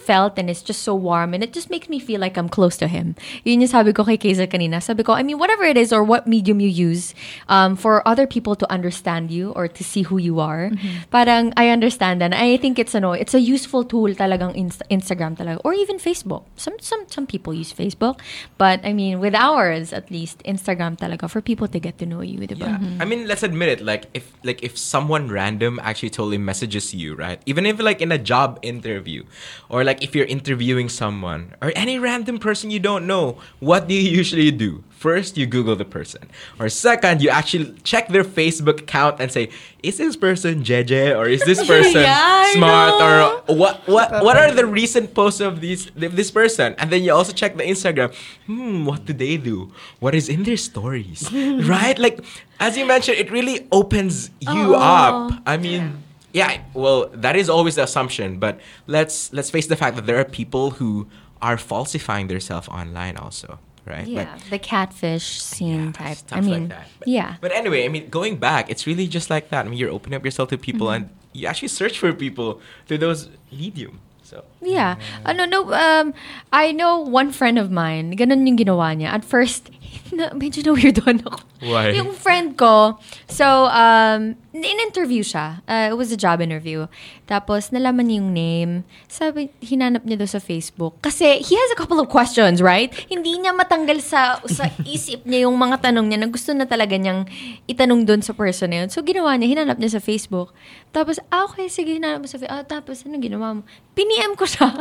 [0.06, 2.76] heartfelt and it's just so warm and it just makes me feel like i'm close
[2.76, 3.14] to him
[3.44, 6.02] yun yung sabi ko kay Keza kanina sabi ko i mean whatever it is or
[6.02, 7.14] what medium you use
[7.48, 10.70] um, for other people to understand you or to see who you are
[11.10, 12.34] parang I understand that.
[12.34, 16.44] I think it's ano, it's a useful tool talagang Inst- Instagram talaga or even Facebook.
[16.56, 18.20] Some some some people use Facebook,
[18.58, 22.20] but I mean with ours at least Instagram talaga for people to get to know
[22.20, 22.76] you, diba?
[22.76, 23.02] Yeah.
[23.02, 23.80] I mean, let's admit it.
[23.80, 27.40] Like if like if someone random actually totally messages you, right?
[27.46, 29.24] Even if like in a job interview,
[29.68, 33.94] or like if you're interviewing someone or any random person you don't know, what do
[33.94, 34.82] you usually do?
[34.96, 36.24] First, you Google the person,
[36.58, 39.50] or second, you actually check their Facebook account and say,
[39.84, 43.84] "Is this person JJ or is this person Yeah, smart or what?
[43.86, 47.60] What what are the recent posts of these this person?" And then you also check
[47.60, 48.08] the Instagram.
[48.48, 49.70] Hmm, what do they do?
[50.00, 51.28] What is in their stories?
[51.68, 51.98] right?
[52.00, 52.24] Like
[52.58, 55.44] as you mentioned, it really opens you up.
[55.44, 56.05] I mean, yeah.
[56.36, 60.20] Yeah, well, that is always the assumption, but let's let's face the fact that there
[60.20, 61.08] are people who
[61.40, 63.56] are falsifying themselves online also,
[63.88, 64.04] right?
[64.04, 66.20] Yeah, Like, the catfish scene type.
[66.20, 66.86] stuff I mean, like that.
[67.00, 67.30] But, yeah.
[67.40, 69.64] But anyway, I mean, going back, it's really just like that.
[69.64, 73.00] I mean, you're opening up yourself to people, and you actually search for people through
[73.00, 74.04] those medium.
[74.20, 75.00] So Yeah.
[75.24, 76.12] Ano, no, um,
[76.52, 79.08] I know one friend of mine, ganun yung ginawa niya.
[79.14, 79.70] At first,
[80.36, 81.40] medyo na-weirdoan ako.
[81.60, 81.96] Why?
[81.96, 85.60] Yung friend ko, so, um, in-interview siya.
[85.68, 86.88] Uh, it was a job interview.
[87.28, 88.72] Tapos, nalaman niya yung name.
[89.10, 90.96] Sabi, hinanap niya doon sa Facebook.
[91.04, 92.88] Kasi, he has a couple of questions, right?
[93.10, 96.96] Hindi niya matanggal sa, sa isip niya yung mga tanong niya na gusto na talaga
[96.96, 97.28] niyang
[97.68, 98.88] itanong doon sa person na yun.
[98.88, 100.56] So, ginawa niya, hinanap niya sa Facebook.
[100.94, 102.56] Tapos, ah, okay, sige, hinanap mo sa Facebook.
[102.56, 103.62] Ah, tapos, anong ginawa mo?
[103.92, 104.72] Piniem ko siya.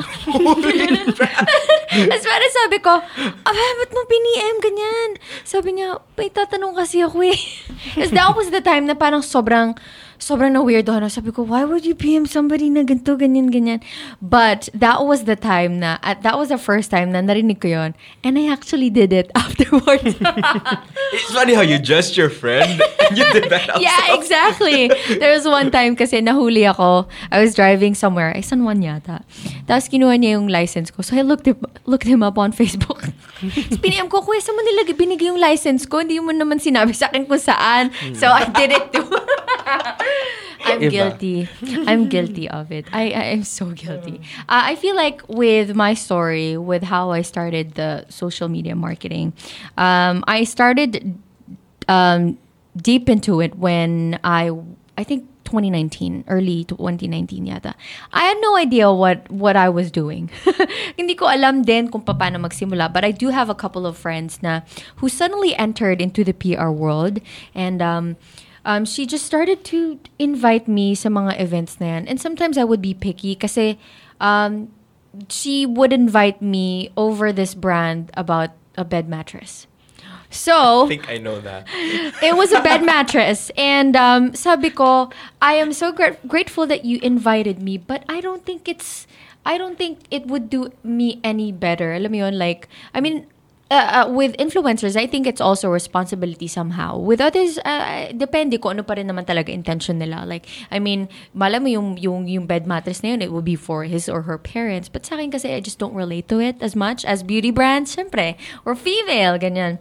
[1.96, 2.94] Tapos parang sabi ko,
[3.44, 5.10] ah, ba't mo piniem ganyan?
[5.44, 7.38] Sabi niya, may tatanong kasi ako eh.
[7.94, 9.76] Because that was the time na parang sobrang,
[10.20, 11.08] sobrang na weirdo na.
[11.08, 13.80] Sabi ko, why would you PM somebody na ganito, ganyan, ganyan?
[14.22, 17.68] But that was the time na, at that was the first time na narinig ko
[17.70, 17.92] yun.
[18.24, 20.18] And I actually did it afterwards.
[21.16, 23.70] it's funny how you judged your friend and you did that.
[23.70, 23.84] Also.
[23.86, 24.90] Yeah, exactly.
[25.22, 27.06] There was one time kasi nahuli ako.
[27.30, 28.34] I was driving somewhere.
[28.34, 29.22] Ay, San Juan yata.
[29.70, 31.06] Tapos kinuha niya yung license ko.
[31.06, 33.06] So I looked him, looked him up on Facebook.
[33.46, 36.02] Tapos piniyam ko, kuya, saan mo nila binigay yung license ko?
[36.02, 37.94] Hindi mo naman sinabi sa akin kung saan.
[38.18, 39.06] So I did it too.
[40.66, 40.90] I'm Iba.
[40.90, 41.50] guilty.
[41.86, 42.86] I'm guilty of it.
[42.92, 44.20] I, I am so guilty.
[44.50, 49.34] Uh, I feel like with my story, with how I started the social media marketing,
[49.78, 51.18] um, I started
[51.88, 52.38] um,
[52.76, 54.52] deep into it when I
[54.98, 57.74] I think 2019, early 2019 yata.
[58.12, 60.30] I had no idea what what I was doing.
[60.98, 64.42] Hindi ko alam din kung paano magsimula, but I do have a couple of friends
[64.42, 64.62] na
[64.98, 67.22] who suddenly entered into the PR world
[67.54, 68.18] and um
[68.66, 72.08] um, she just started to invite me sa mga events na yan.
[72.10, 73.78] And sometimes I would be picky kasi
[74.20, 74.74] um,
[75.30, 79.68] she would invite me over this brand about a bed mattress.
[80.34, 81.70] So, I think I know that.
[82.26, 83.52] it was a bed mattress.
[83.56, 88.20] And um, sabi ko, I am so gra- grateful that you invited me, but I
[88.20, 89.08] don't think it's,
[89.46, 91.94] I don't think it would do me any better.
[91.94, 93.28] Alam mo yun, like, I mean,
[93.72, 96.98] uh, uh, with influencers, I think it's also responsibility somehow.
[96.98, 100.26] With others, uh, depende kung ano pa rin naman talaga intention nila.
[100.26, 103.56] Like, I mean, mala mo yung, yung, yung bed mattress na yun, it would be
[103.56, 104.90] for his or her parents.
[104.90, 107.96] But sa akin kasi, I just don't relate to it as much as beauty brands,
[107.96, 108.38] syempre.
[108.66, 109.80] Or female, ganyan.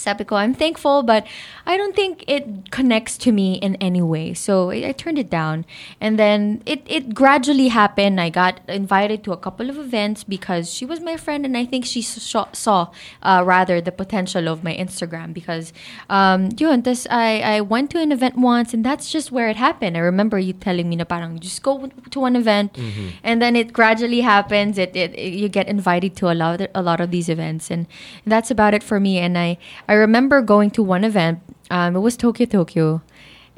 [0.00, 1.26] Sabi ko, I'm thankful, but
[1.66, 4.32] I don't think it connects to me in any way.
[4.34, 5.64] So I, I turned it down.
[6.00, 8.20] And then it, it gradually happened.
[8.20, 11.66] I got invited to a couple of events because she was my friend, and I
[11.66, 12.88] think she saw, saw
[13.22, 15.72] uh, rather the potential of my Instagram because,
[16.08, 19.56] um, yun, tas I, I went to an event once, and that's just where it
[19.56, 19.96] happened.
[19.96, 22.76] I remember you telling me na parang just go to one event,
[23.22, 24.78] and then it gradually happens.
[24.78, 27.86] It, it, it- you get invited to a lot a lot of these events, and
[28.26, 29.18] that's about it for me.
[29.18, 29.58] And I
[29.90, 31.42] I remember going to one event.
[31.70, 33.02] Um, it was Tokyo Tokyo,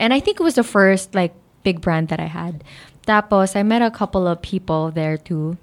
[0.01, 2.65] and I think it was the first like big brand that I had.
[3.05, 5.59] Tapos I met a couple of people there too.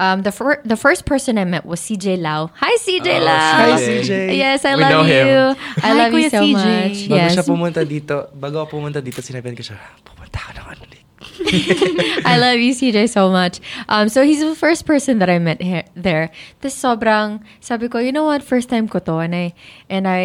[0.00, 2.48] Um, the fir- the first person I met was CJ Lau.
[2.56, 3.52] Hi CJ Oh, Lau.
[3.52, 4.32] Hi, CJ.
[4.34, 5.12] Yes, I We love know you.
[5.12, 5.56] him.
[5.84, 6.52] I Hi, love you so CJ.
[6.56, 6.96] much.
[7.06, 7.30] Bago yes.
[7.36, 11.04] siya pumunta dito, bago ako pumunta dito, sinabihan ko siya, pupunta ka naman ulit.
[12.24, 13.60] I love you, CJ, so much.
[13.88, 16.30] Um, so he's the first person that I met here, there.
[16.60, 19.18] Tapos sobrang, sabi ko, you know what, first time ko to.
[19.20, 19.54] And I,
[19.90, 20.22] and I,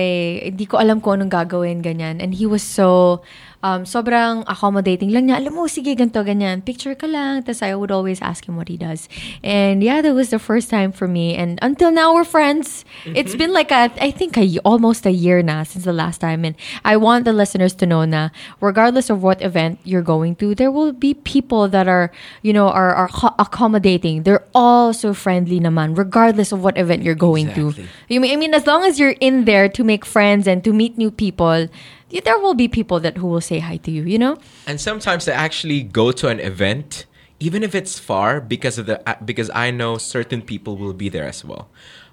[0.56, 2.24] hindi ko alam kung anong gagawin, ganyan.
[2.24, 3.22] And he was so,
[3.62, 5.38] um, sobrang accommodating lang niya.
[5.38, 6.64] Alam mo, sige, ganito, ganyan.
[6.64, 7.44] Picture ka lang.
[7.44, 9.10] Tapos I would always ask him what he does.
[9.44, 11.36] And yeah, that was the first time for me.
[11.36, 12.86] And until now, we're friends.
[13.06, 16.46] It's been like a, I think a, almost a year now since the last time.
[16.46, 16.56] And
[16.86, 18.30] I want the listeners to know na
[18.62, 22.70] regardless of what event you're going to, there will be people that are, you know,
[22.70, 24.24] are, are accommodating.
[24.24, 27.84] They're all so friendly naman, regardless of what event you're going Exactly.
[27.84, 27.90] to.
[28.08, 30.72] You mean, I mean, as long as you're in there to make friends and to
[30.72, 31.68] meet new people,
[32.24, 34.38] there will be people that who will say hi to you, you know?
[34.68, 37.06] And sometimes I actually go to an event,
[37.40, 41.10] even if it's far, because of the uh, because I know certain people will be
[41.10, 41.70] there as well.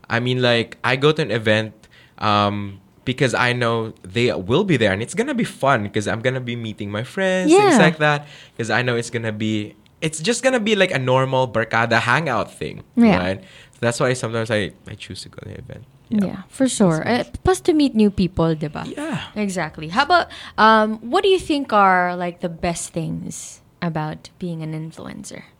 [0.08, 1.74] I mean, like I go to an event
[2.18, 6.20] um, because I know they will be there, and it's gonna be fun because I'm
[6.20, 8.26] gonna be meeting my friends, things like that.
[8.52, 12.52] Because I know it's gonna be, it's just gonna be like a normal barkada hangout
[12.52, 13.16] thing, Yeah.
[13.18, 13.40] right?
[13.72, 15.84] So that's why sometimes I I choose to go to the event.
[16.08, 17.02] Yeah, for sure.
[17.06, 18.86] Uh, plus to meet new people, diba?
[18.86, 19.26] Yeah.
[19.34, 19.88] Exactly.
[19.88, 24.70] How about um, what do you think are like the best things about being an
[24.70, 25.50] influencer?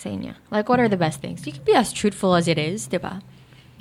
[0.00, 0.34] Sa inyo.
[0.50, 1.46] Like, what are the best things?
[1.46, 3.20] You can be as truthful as it is, diba?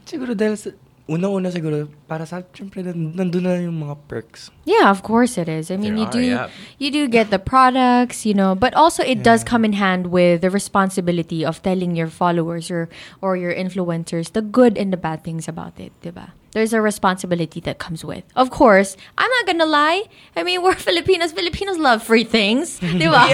[0.04, 0.60] Siguro dahil
[1.08, 4.50] sa, unang-una siguro, para sa, syempre, nan- nandun na yung mga perks.
[4.66, 5.70] Yeah, of course it is.
[5.72, 6.48] I mean, There you are, do yeah.
[6.80, 10.42] you do get the products, you know, but also it does come in hand with
[10.42, 12.88] the responsibility of telling your followers or
[13.22, 16.32] or your influencers the good and the bad things about it, diba?
[16.54, 18.24] There's a responsibility that comes with.
[18.38, 20.04] Of course, I'm not gonna lie.
[20.38, 21.34] I mean, we're Filipinos.
[21.34, 23.26] Filipinos love free things, diba?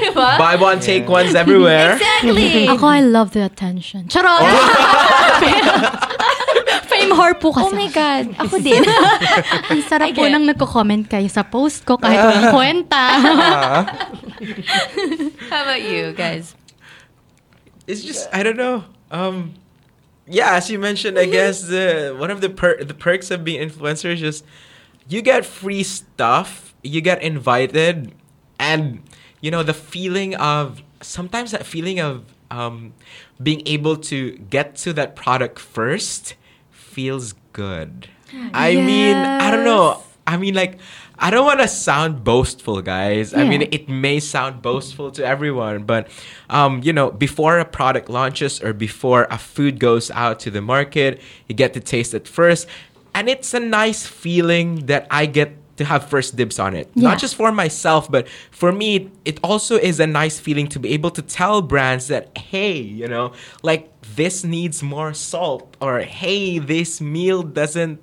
[0.00, 0.38] diba?
[0.38, 1.94] Buy one, take ones everywhere.
[1.98, 2.68] Exactly.
[2.70, 4.06] Ako, I love the attention.
[4.08, 4.40] Charot!
[6.94, 7.66] Fame whore po kasi.
[7.66, 8.24] oh my God.
[8.38, 8.86] Ako din.
[9.74, 13.02] Ang sarap po nang nagko-comment kayo sa post ko kahit walang kwenta.
[15.50, 16.54] How about you guys?
[17.86, 18.84] it's just I don't know.
[19.10, 19.54] Um,
[20.26, 23.66] yeah, as you mentioned, I guess the one of the per- the perks of being
[23.66, 24.44] influencer is just
[25.08, 28.12] you get free stuff, you get invited,
[28.58, 29.02] and
[29.40, 32.94] you know the feeling of sometimes that feeling of um,
[33.42, 36.34] being able to get to that product first
[36.94, 38.08] feels good.
[38.52, 40.02] I mean, I don't know.
[40.26, 40.78] I mean, like,
[41.18, 43.34] I don't want to sound boastful, guys.
[43.34, 46.08] I mean, it may sound boastful to everyone, but
[46.50, 50.60] um, you know, before a product launches or before a food goes out to the
[50.60, 52.66] market, you get to taste it first,
[53.14, 56.88] and it's a nice feeling that I get to have first dibs on it.
[56.94, 57.08] Yeah.
[57.10, 60.90] Not just for myself, but for me, it also is a nice feeling to be
[60.92, 66.58] able to tell brands that, hey, you know, like this needs more salt, or hey,
[66.58, 68.00] this meal doesn't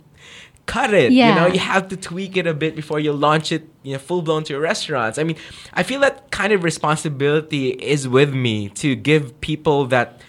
[0.65, 1.11] cut it.
[1.11, 3.99] You know, you have to tweak it a bit before you launch it, you know,
[3.99, 5.17] full blown to your restaurants.
[5.17, 5.38] I mean,
[5.74, 10.22] I feel that kind of responsibility is with me to give people that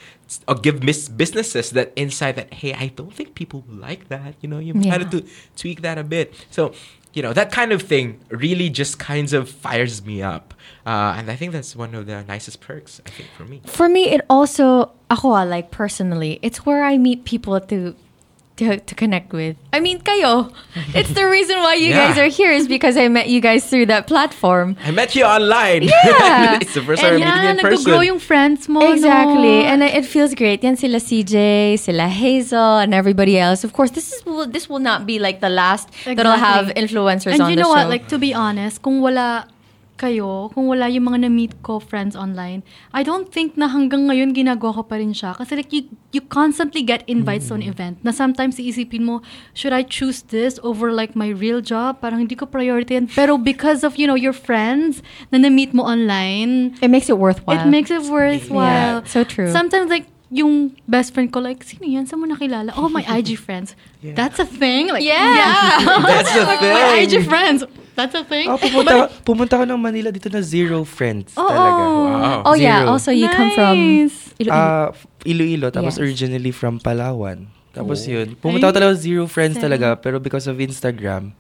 [0.48, 4.34] or give mis- businesses that insight that hey, I don't think people will like that.
[4.40, 4.92] You know, you Yeah.
[4.98, 5.24] had to
[5.56, 6.32] tweak that a bit.
[6.50, 6.72] So
[7.12, 10.54] you know that kind of thing really just kinds of fires me up,
[10.86, 13.60] uh, and I think that's one of the nicest perks I think for me.
[13.66, 17.94] For me, it also, ako ah, like personally, it's where I meet people to,
[18.56, 19.56] to, to connect with.
[19.72, 20.52] I mean, kayo.
[20.94, 22.08] It's the reason why you Yeah.
[22.08, 24.76] guys are here is because I met you guys through that platform.
[24.84, 25.82] I met you online.
[25.84, 26.58] Yeah.
[26.62, 28.80] it's the first time And I'm meeting Yeah, in nag-grow yung friends mo.
[28.80, 28.92] no?
[28.92, 30.62] Exactly, and it feels great.
[30.62, 33.64] Yan sila CJ, sila Hazel, and everybody else.
[33.64, 37.32] Of course, this is will this will not be like the last that'll have influencers
[37.32, 37.88] And on you know what?
[37.88, 39.48] Like, to be honest, kung wala
[40.02, 44.34] kayo, kung wala yung mga na-meet ko friends online, I don't think na hanggang ngayon
[44.34, 45.38] ginagawa ko pa rin siya.
[45.38, 49.22] Kasi like, you, you constantly get invites to an event na sometimes iisipin mo,
[49.54, 52.02] should I choose this over like my real job?
[52.02, 53.06] Parang hindi ko priority yan.
[53.08, 55.00] Pero because of, you know, your friends
[55.30, 57.62] na na-meet mo online, it makes it worthwhile.
[57.62, 59.00] it makes it worthwhile.
[59.00, 59.48] Yeah, so true.
[59.48, 62.08] Sometimes like, yung best friend ko, like, sino yan?
[62.08, 62.72] Saan mo nakilala?
[62.72, 63.76] Oh, my IG friends.
[64.00, 64.88] That's a thing?
[64.88, 65.76] Like, Yeah.
[66.08, 66.72] That's the like, thing.
[66.72, 67.60] my IG friends.
[67.92, 68.48] That's a thing?
[68.48, 71.44] Oh, pumunta, pumunta ko ng Manila dito na zero friends Oo.
[71.44, 71.82] talaga.
[71.84, 72.48] Wow.
[72.48, 72.80] oh yeah.
[72.80, 72.96] Zero.
[72.96, 74.32] Also, you come from Nice.
[74.40, 74.56] Iloilo.
[74.56, 74.88] Ah,
[75.22, 76.02] Iloilo, tapos Yes.
[76.02, 77.52] originally from Palawan.
[77.70, 78.16] Tapos Oh.
[78.16, 79.68] yun, pumunta ko talaga zero friends sad.
[79.68, 81.36] talaga, pero because of Instagram,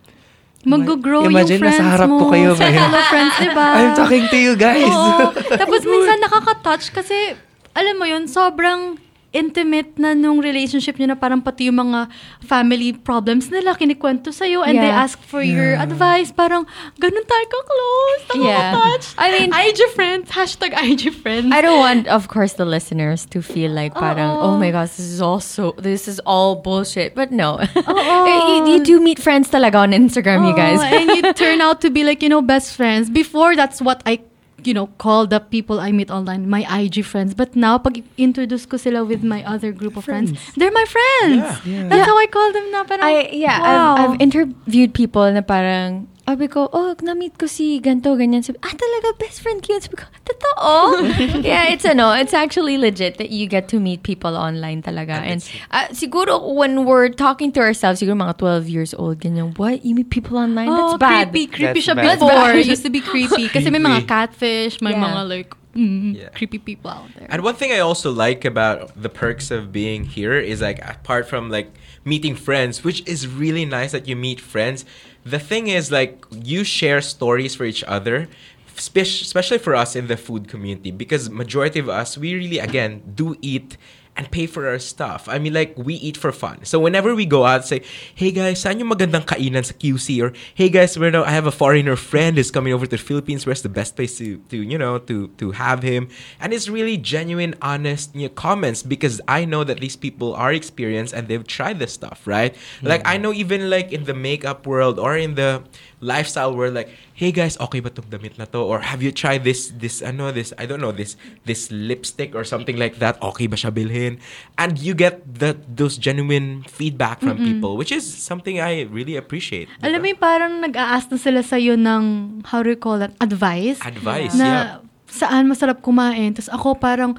[0.62, 2.22] Mag-grow yung Imagine, friends nasa harap mo.
[2.22, 3.66] ko kayo Sa fellow friends, diba?
[3.74, 4.86] I'm talking to you guys.
[4.86, 5.34] Oo.
[5.58, 7.34] Tapos minsan nakaka-touch kasi,
[7.72, 8.98] alam mo yun, sobrang
[9.32, 12.04] intimate na nung relationship nyo na parang pati yung mga
[12.44, 15.00] family problems nila kinikwento sa'yo and they Yeah.
[15.08, 16.28] ask for your advice.
[16.28, 16.68] Parang,
[17.00, 18.44] ganun tayo ka-close.
[18.44, 18.76] Yeah.
[18.76, 19.06] Nakaka-touch.
[19.16, 20.28] I mean- IG friends.
[20.36, 21.48] Hashtag IG friends.
[21.48, 24.52] I don't want, of course, the listeners to feel like parang, Oo.
[24.52, 27.16] oh my gosh, this is all so, this is all bullshit.
[27.16, 27.56] But no.
[28.28, 30.76] you, you do meet friends talaga on Instagram, you guys.
[30.84, 33.08] And you turn out to be like, you know, best friends.
[33.08, 34.20] Before, that's what I,
[34.66, 37.34] you know, call the people I meet online my IG friends.
[37.34, 41.42] But now, pag introduce ko sila with my other group of friends, they're my friends.
[41.64, 41.88] Yeah.
[41.88, 42.10] That's Yeah.
[42.12, 43.94] how I call them na parang, I yeah, wow.
[43.96, 48.42] I've, I've interviewed people na parang sabi ko, oh, na-meet ko si ganto, ganyan.
[48.44, 49.80] Sabi, ah, talaga, best friend ko yun.
[49.82, 50.72] Sabi ko, totoo?
[51.44, 55.18] yeah, it's ano, it's actually legit that you get to meet people online talaga.
[55.20, 59.84] And, uh, siguro, when we're talking to ourselves, siguro mga 12 years old, ganyan, what?
[59.84, 60.68] You meet people online?
[60.68, 61.30] oh, That's bad.
[61.32, 61.46] creepy.
[61.46, 62.18] Creepy That's siya bad.
[62.18, 62.30] before.
[62.30, 62.56] That's bad.
[62.62, 63.48] It used to be creepy.
[63.48, 64.08] Kasi may mga Creepy.
[64.08, 65.04] catfish, may Yeah.
[65.04, 66.28] mga like, mm, Yeah.
[66.30, 67.26] creepy people out there.
[67.28, 71.26] And one thing I also like about the perks of being here is like apart
[71.28, 74.84] from like meeting friends, which is really nice that you meet friends.
[75.24, 78.28] The thing is like you share stories for each other,
[78.76, 83.36] especially for us in the food community because majority of us we really again do
[83.40, 83.76] eat
[84.16, 85.28] and pay for our stuff.
[85.28, 86.64] I mean, like, we eat for fun.
[86.64, 87.82] So whenever we go out, say,
[88.14, 90.20] hey guys, saan yung magandang kainan sa QC?
[90.22, 93.02] Or, hey guys, where now I have a foreigner friend who's coming over to the
[93.02, 93.46] Philippines.
[93.46, 96.08] Where's the best place to, to you know, to, to have him?
[96.40, 100.52] And it's really genuine, honest you know, comments because I know that these people are
[100.52, 102.54] experienced and they've tried this stuff, right?
[102.82, 103.16] Like, mm-hmm.
[103.16, 105.64] I know even like in the makeup world or in the
[106.02, 108.58] lifestyle world, like, hey guys, okay ba tong damit na to?
[108.58, 111.14] Or have you tried this, this, ano, this, I don't know, this,
[111.46, 113.16] this lipstick or something like that?
[113.22, 114.18] Okay ba siya bilhin?
[114.58, 119.70] And you get that those genuine feedback from people, which is something I really appreciate.
[119.80, 122.04] Alam mo parang nag-a-ask na sila sa'yo ng,
[122.50, 123.78] how do you call that, advice?
[123.86, 124.66] Advice, na yeah.
[125.06, 126.34] saan masarap kumain.
[126.34, 127.14] Tapos ako parang,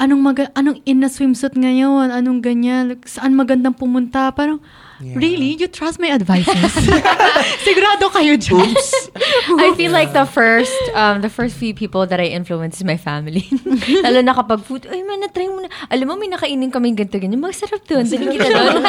[0.00, 2.08] anong, maga- anong in na swimsuit ngayon?
[2.08, 2.96] Anong ganyan?
[3.04, 4.32] Saan magandang pumunta?
[4.32, 4.64] Parang,
[5.12, 5.60] really?
[5.60, 6.72] You trust my advices?
[7.66, 8.72] Sigurado kayo dyan.
[9.60, 12.96] I feel like the first um the first few people that I influence is my
[12.96, 13.44] family.
[14.04, 15.70] Lalo na kapag food, ay man, na-try mo na.
[15.92, 17.42] Alam mo, may nakainin kami ganito, ganyan.
[17.42, 18.08] Masarap doon.
[18.08, 18.82] Daling kita doon.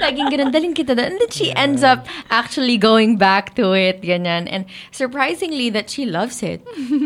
[0.00, 1.12] Laging ganun, daling kita doon.
[1.12, 4.48] And then she ends up actually going back to it, ganyan.
[4.48, 6.64] And surprisingly that she loves it.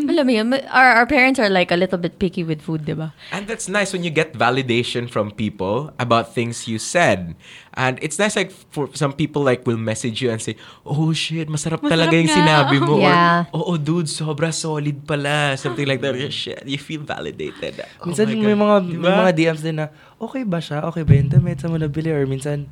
[0.08, 2.94] Alam mo yun, our, our parents are like a little bit picky with food, di
[2.94, 3.12] ba?
[3.32, 7.34] And that's nice when you get validation from people about things you said.
[7.74, 10.54] And it's nice like for some people like will message you and say,
[10.86, 13.50] "Oh shit, masarap, Masarap talaga yung nga." sinabi mo." Yeah.
[13.50, 16.14] Or, "Oh, dude, sobra solid pala." Something like that.
[16.30, 17.82] Shit, you feel validated.
[17.98, 19.02] Oh minsan my may mga Diba?
[19.02, 19.90] may mga DMs din na
[20.22, 20.86] okay ba siya?
[20.86, 22.14] Okay ba yung damit sa mo nabili?
[22.14, 22.70] Or minsan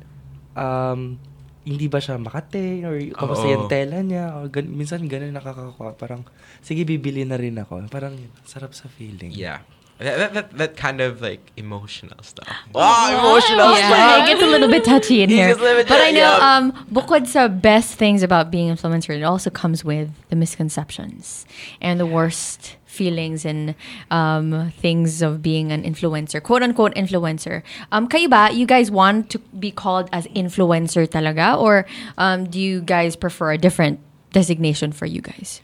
[0.55, 1.19] um
[1.63, 2.83] hindi ba siya makate?
[2.87, 4.35] Or kamusta yung tela niya?
[4.39, 5.95] Or gan- minsan ganun nakakakuha.
[5.95, 6.27] Parang,
[6.59, 7.87] sige, bibili na rin ako.
[7.87, 9.31] Parang, sarap sa feeling.
[9.31, 9.63] Yeah.
[10.03, 12.47] That, that, that, that kind of like emotional stuff.
[12.75, 14.27] Wow, emotional Yeah, stuff.
[14.27, 15.47] it gets a little bit touchy in here.
[15.55, 16.57] gets a little bit But I know, yeah.
[16.57, 21.45] um, bukod sa best things about being an influencer, it also comes with the misconceptions
[21.79, 23.73] and the worst feelings and
[24.11, 27.63] um, things of being an influencer, quote unquote influencer.
[27.91, 31.85] Um, kayo ba, you guys want to be called as influencer talaga, or
[32.19, 33.99] um, do you guys prefer a different
[34.31, 35.61] designation for you guys?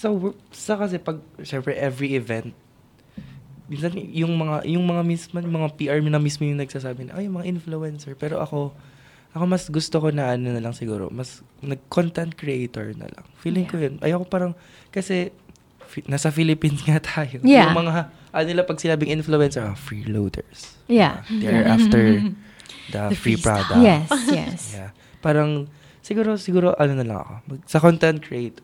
[0.00, 2.52] So, sa kasi pag, syempre, every event,
[3.74, 7.26] minsan yung mga yung mga mismo yung mga PR na mismo yung nagsasabi na ay
[7.26, 8.70] mga influencer pero ako
[9.34, 13.66] ako mas gusto ko na ano na lang siguro mas nag-content creator na lang feeling
[13.66, 14.54] ko yun ayoko parang
[14.88, 15.34] kasi
[15.84, 17.68] fi- nasa Philippines nga tayo Yeah.
[17.68, 17.92] yung mga
[18.30, 21.26] ano nila pag sinabing influencer ah, freeloaders Yeah.
[21.28, 22.22] they're after
[22.94, 24.60] the, The free product Yes, yes.
[24.72, 24.90] Yeah.
[25.18, 27.32] Parang, siguro, siguro, ano na lang ako.
[27.48, 28.60] Mag- sa content create,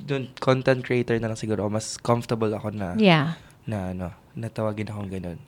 [0.00, 1.68] dun, content creator na lang siguro.
[1.68, 3.36] Mas comfortable ako na, Yeah.
[3.66, 5.38] Na, ano, natawagin akong ganun.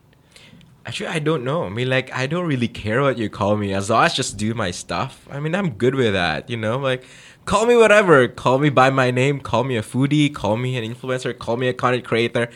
[0.86, 1.64] Actually, I don't know.
[1.64, 4.16] I mean, like, I don't really care what you call me as long as I
[4.16, 5.28] just do my stuff.
[5.30, 6.78] I mean, I'm good with that, you know?
[6.80, 7.04] Like,
[7.44, 8.24] call me whatever.
[8.26, 9.40] Call me by my name.
[9.40, 10.32] Call me a foodie.
[10.32, 11.36] Call me an influencer.
[11.36, 12.48] Call me a content creator.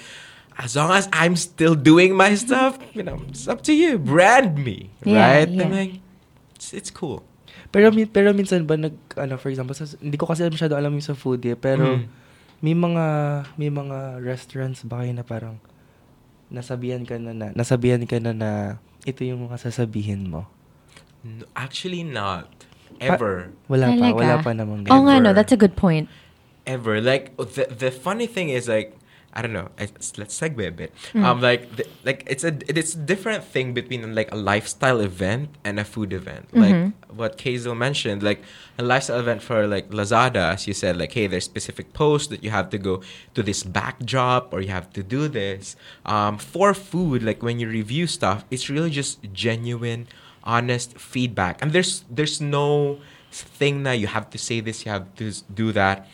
[0.57, 3.99] As long as I'm still doing my stuff, you know, it's up to you.
[4.01, 5.49] Brand me, Yeah, right?
[5.49, 5.65] yeah.
[5.65, 6.01] I mean,
[6.57, 7.25] it's, it's cool.
[7.73, 10.93] Pero, mi- pero minsan ba, nag, ano, for example, sa, hindi ko kasi masyado alam
[10.93, 12.05] yung sa food eh, pero Mm.
[12.63, 13.05] May mga,
[13.59, 15.59] may mga restaurants ba kayo na parang,
[16.49, 18.51] nasabihan ka na na, nasabihan ka na na,
[19.03, 20.47] ito yung mga sasabihin mo.
[21.21, 22.47] No, actually, not.
[23.03, 23.51] Ever.
[23.67, 24.15] Wala pa, Talaga?
[24.15, 25.05] wala pa namang Oh ganun.
[25.05, 26.07] nga, no, that's a good point.
[26.63, 27.03] ever.
[27.03, 28.95] Like the the funny thing is like
[29.35, 29.71] I don't know.
[29.79, 30.93] It's, let's segue a bit.
[31.15, 35.49] Um, like the, like it's a it's a different thing between like a lifestyle event
[35.65, 36.49] and a food event.
[36.53, 38.43] Like what Kazel mentioned, like
[38.79, 42.45] a lifestyle event for like Lazada, as you said, like hey, there's specific posts that
[42.45, 43.03] you have to go
[43.35, 45.77] to this backdrop or you have to do this.
[46.05, 50.09] Um, for food, like when you review stuff, it's really just genuine,
[50.45, 52.99] honest feedback, and there's there's no
[53.31, 56.07] thing that you have to say this, you have to do that.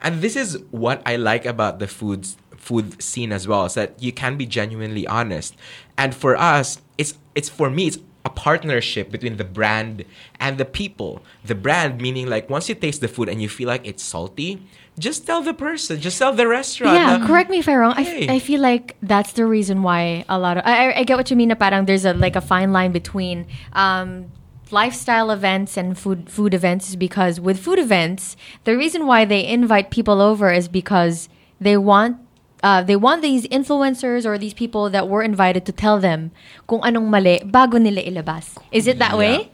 [0.00, 3.98] And this is what I like about the foods food scene as well, so that
[4.00, 5.50] you can be genuinely honest.
[5.98, 10.04] And for us, it's it's for me, it's a partnership between the brand
[10.38, 11.20] and the people.
[11.44, 14.62] The brand meaning like once you taste the food and you feel like it's salty,
[14.96, 16.94] just tell the person, just tell the restaurant.
[16.94, 17.94] Yeah, na, correct me if I'm wrong.
[17.98, 18.28] I, f- Hey.
[18.30, 21.36] I feel like that's the reason why a lot of I, I- get what you
[21.36, 21.50] mean.
[21.58, 24.30] Parang there's a like a fine line between um,
[24.70, 29.42] lifestyle events and food food events is because with food events, the reason why they
[29.44, 31.28] invite people over is because
[31.60, 32.18] they want.
[32.62, 36.30] Uh, they want these influencers or these people that were invited to tell them
[36.70, 38.54] kung anong mali bago nila ilabas.
[38.70, 39.18] Is it that Yeah.
[39.18, 39.51] way?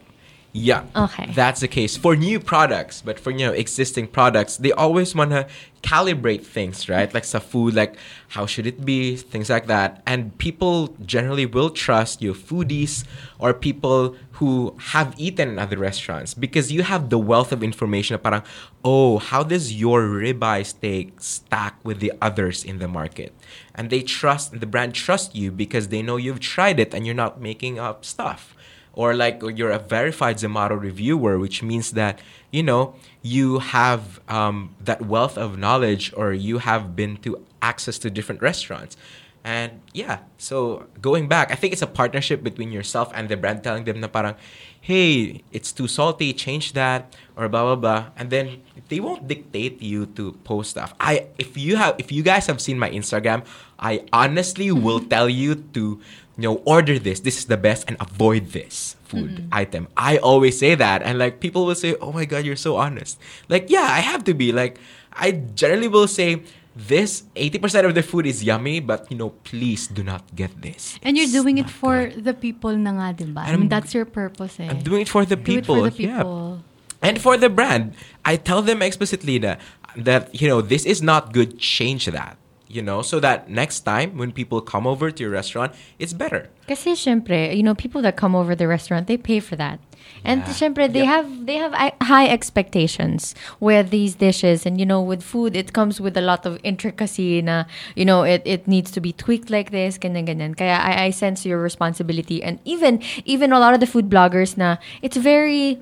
[0.51, 0.85] Yeah.
[0.95, 1.31] Okay.
[1.35, 5.29] That's the case for new products, but for you know existing products, they always want
[5.29, 5.47] to
[5.83, 7.13] calibrate things, right?
[7.13, 7.97] Like some food, like
[8.29, 10.01] how should it be, things like that.
[10.07, 13.05] And people generally will trust you, foodies
[13.37, 18.17] or people who have eaten in other restaurants because you have the wealth of information.
[18.17, 18.43] Parang,
[18.83, 23.33] oh, how does your ribeye steak stack with the others in the market?
[23.75, 27.15] And they trust the brand trust you because they know you've tried it and you're
[27.15, 28.55] not making up stuff
[28.93, 32.19] or like you're a verified Zomato reviewer, which means that
[32.51, 37.97] you know you have um, that wealth of knowledge, or you have been to access
[37.99, 38.97] to different restaurants.
[39.43, 43.63] And yeah, so going back, I think it's a partnership between yourself and the brand,
[43.63, 44.35] telling them na parang,
[44.81, 49.81] hey, it's too salty, change that, or blah blah blah, and then they won't dictate
[49.81, 50.93] you to post stuff.
[50.99, 53.45] I if you have if you guys have seen my Instagram,
[53.79, 56.01] I honestly will tell you to
[56.39, 57.19] you know order this.
[57.19, 59.91] This is the best, and avoid this food item.
[59.99, 63.19] I always say that, and like people will say, "Oh my god, you're so honest."
[63.51, 64.55] Like yeah, I have to be.
[64.55, 64.79] Like
[65.11, 66.47] I generally will say.
[66.79, 70.95] This 80% of the food is yummy, but you know, please do not get this.
[71.03, 72.23] And you're doing it for good.
[72.23, 73.19] the people na nga?
[73.35, 74.69] I mean, that's your purpose eh.
[74.69, 75.83] I'm doing it for the Do people.
[75.83, 76.23] it for the yeah.
[76.23, 76.63] people.
[77.01, 79.59] And for the brand, I tell them explicitly that,
[79.97, 81.59] that you know this is not good.
[81.59, 82.37] Change that.
[82.69, 86.53] You know, so that next time when people come over to your restaurant, it's better.
[86.69, 89.81] Kasi syempre, you know, people that come over the restaurant, they pay for that.
[90.21, 90.53] And Yeah.
[90.53, 91.09] syempre, they Yep.
[91.09, 91.73] have they have
[92.05, 96.45] high expectations with these dishes and you know, with food, it comes with a lot
[96.45, 97.65] of intricacy na,
[97.97, 100.53] you know, it, it needs to be tweaked like this, ganyan ganyan.
[100.53, 104.61] Kaya I, I sense your responsibility and even even a lot of the food bloggers
[104.61, 105.81] na it's very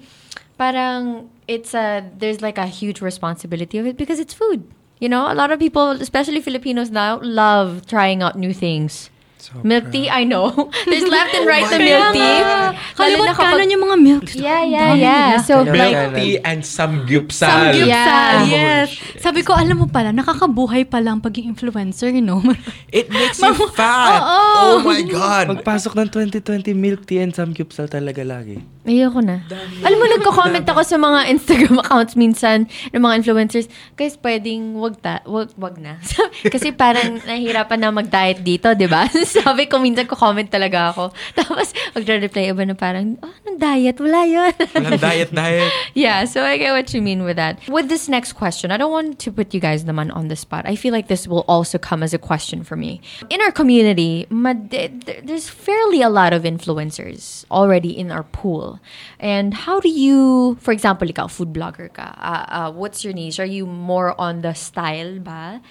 [0.55, 4.63] parang it's a there's like a huge responsibility of it because it's food.
[4.99, 9.09] You know, a lot of people, especially Filipinos now, love trying out new things.
[9.61, 10.51] Milk tea, I know.
[10.89, 12.37] There's left and right na milk tea.
[12.41, 14.43] Na kapag- kanan yung mga milk tea.
[14.43, 15.29] Yeah, yeah, Dami yeah.
[15.39, 15.77] So, Kaliwat
[16.11, 16.15] like.
[16.15, 17.47] Tea and samgyupsal.
[17.71, 18.43] Samgyupsal, Yeah.
[18.43, 18.87] yes.
[18.87, 19.21] Oh, shit.
[19.21, 22.41] Sabi ko, alam mo pala, nakakabuhay pala ang pagiging influencer, you know?
[22.91, 24.19] It makes you fat.
[24.59, 25.47] Oh my god.
[25.53, 28.59] Pagpasok ng 2020, milk tea and samgyupsal talaga lagi.
[28.83, 29.43] ayoko na.
[29.83, 32.57] Alam mo, nagko-comment ako sa mga Instagram accounts minsan
[32.89, 35.99] ng mga influencers, guys, pwedeng wag, ta, wag, wag na.
[36.41, 39.03] Kasi parang nahihirapan na mag-diet dito, di ba?
[39.43, 41.11] Sabi ko, minsan ko-comment talaga ako.
[41.37, 43.97] Tapos, magre-reply iba na parang, oh, anong diet?
[43.99, 44.53] Wala yun.
[44.75, 45.71] Walang diet, diet.
[45.93, 47.59] yeah, so I get what you mean with that.
[47.67, 50.65] With this next question, I don't want to put you guys naman on the spot.
[50.65, 53.01] I feel like this will also come as a question for me.
[53.29, 58.79] In our community, there's fairly a lot of influencers already in our pool.
[59.19, 63.39] And how do you, for example, ikaw, food blogger ka, uh, uh, what's your niche?
[63.39, 65.61] Are you more on the style ba?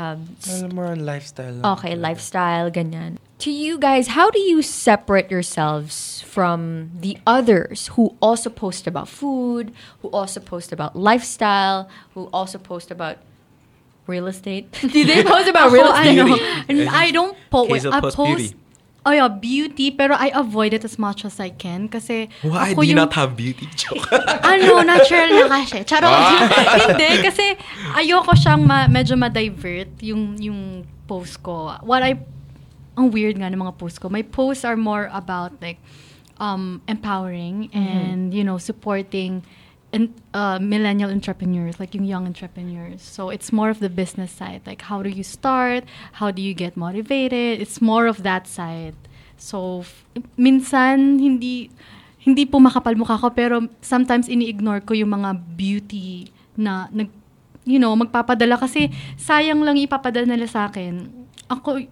[0.00, 1.52] Um, s- more on lifestyle.
[1.52, 1.64] lang.
[1.76, 3.18] Okay, lifestyle, ganyan.
[3.44, 9.08] To you guys, how do you separate yourselves from the others who also post about
[9.08, 13.16] food, who also post about lifestyle, who also post about
[14.06, 14.72] real estate?
[14.80, 16.20] do they post about real Ako, estate?
[16.68, 18.59] ano, I don't po- Hazel I post post beauty.
[19.00, 22.84] Oh yeah, beauty, pero I avoid it as much as I can kasi Why ako
[22.84, 23.64] do you yung- not have beauty?
[23.80, 24.04] Joke.
[24.44, 25.80] ano, natural na kasi.
[25.88, 26.12] Charot.
[26.92, 27.56] Hindi, kasi
[27.96, 31.72] ayoko siyang ma- medyo ma-divert yung, yung post ko.
[31.80, 32.20] What I,
[32.92, 34.12] ang weird nga ng mga post ko.
[34.12, 35.80] My posts are more about like,
[36.36, 39.40] um, empowering and, you know, supporting
[39.92, 43.02] and uh, millennial entrepreneurs, like yung young entrepreneurs.
[43.02, 44.62] So it's more of the business side.
[44.66, 45.84] Like, how do you start?
[46.22, 47.60] How do you get motivated?
[47.60, 48.94] It's more of that side.
[49.40, 49.88] So,
[50.36, 51.72] minsan, hindi,
[52.20, 56.28] hindi po makapal mukha ko, pero sometimes ini-ignore ko yung mga beauty
[56.60, 57.08] na, nag,
[57.64, 58.60] you know, magpapadala.
[58.60, 61.08] Kasi sayang lang ipapadala nila sa akin.
[61.48, 61.82] Ako,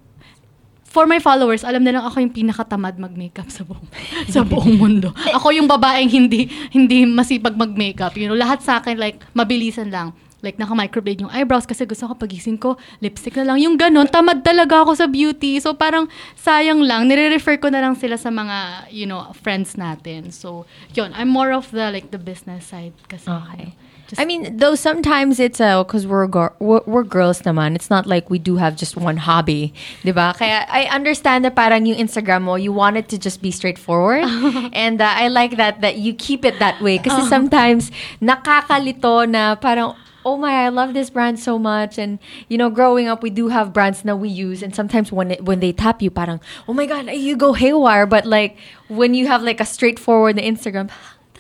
[0.89, 3.89] for my followers, alam nilang ako yung pinakatamad mag-makeup sa buong
[4.35, 5.13] sa buong mundo.
[5.37, 8.17] Ako yung babaeng hindi hindi masipag mag-makeup.
[8.17, 10.17] You know, lahat sa akin like mabilisan lang.
[10.39, 13.59] Like, naka-microblade yung eyebrows kasi gusto ko pagising ko, lipstick na lang.
[13.59, 15.59] Yung ganun, tamad talaga ako sa beauty.
[15.59, 16.07] So, parang
[16.39, 17.11] sayang lang.
[17.11, 20.31] Nire-refer ko na lang sila sa mga, you know, friends natin.
[20.31, 20.63] So,
[20.95, 21.11] yun.
[21.19, 22.95] I'm more of the, like, the business side.
[23.11, 23.75] Kasi, Okay.
[24.09, 27.77] Just- I mean, though sometimes it's uh, because we're, gor- we're we're girls naman.
[27.77, 30.33] It's not like we do have just one hobby, di ba?
[30.37, 34.25] Kaya I understand that parang yung Instagram mo, you want it to just be straightforward,
[34.73, 36.97] and uh, I like that that you keep it that way.
[36.99, 37.93] Kasi sometimes
[38.43, 39.95] nakakalito na parang.
[40.27, 41.97] Oh my, I love this brand so much.
[41.97, 44.63] And, you know, growing up, we do have brands that we use.
[44.63, 48.05] And sometimes when it, when they tap you, parang, oh my God, you go haywire.
[48.05, 50.91] But like, when you have like a straightforward Instagram,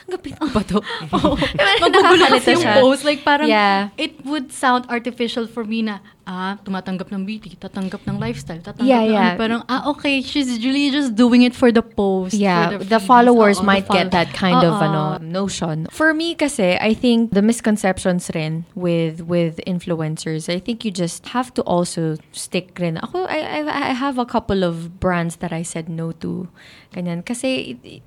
[0.08, 0.80] tanggapin ko ba to?
[1.12, 2.80] Magugulo Nakakalito kasi yung siya.
[2.80, 3.04] post.
[3.04, 3.92] Like, parang, Yeah.
[4.00, 8.88] it would sound artificial for me na, ah, tumatanggap ng beauty, tatanggap ng lifestyle, tatanggap
[8.88, 9.28] Yeah, ng yeah.
[9.32, 9.38] ano.
[9.38, 12.32] Parang, ah, okay, she's really just doing it for the post.
[12.34, 13.04] Yeah, for the, feeds.
[13.04, 14.84] followers the might get follow- that kind of Oo.
[14.88, 15.86] ano notion.
[15.92, 21.36] For me kasi, I think the misconceptions rin with with influencers, I think you just
[21.36, 22.96] have to also stick rin.
[22.96, 26.48] Ako, I, I, I have a couple of brands that I said no to.
[26.96, 27.24] Ganyan.
[27.24, 28.00] Kasi, i-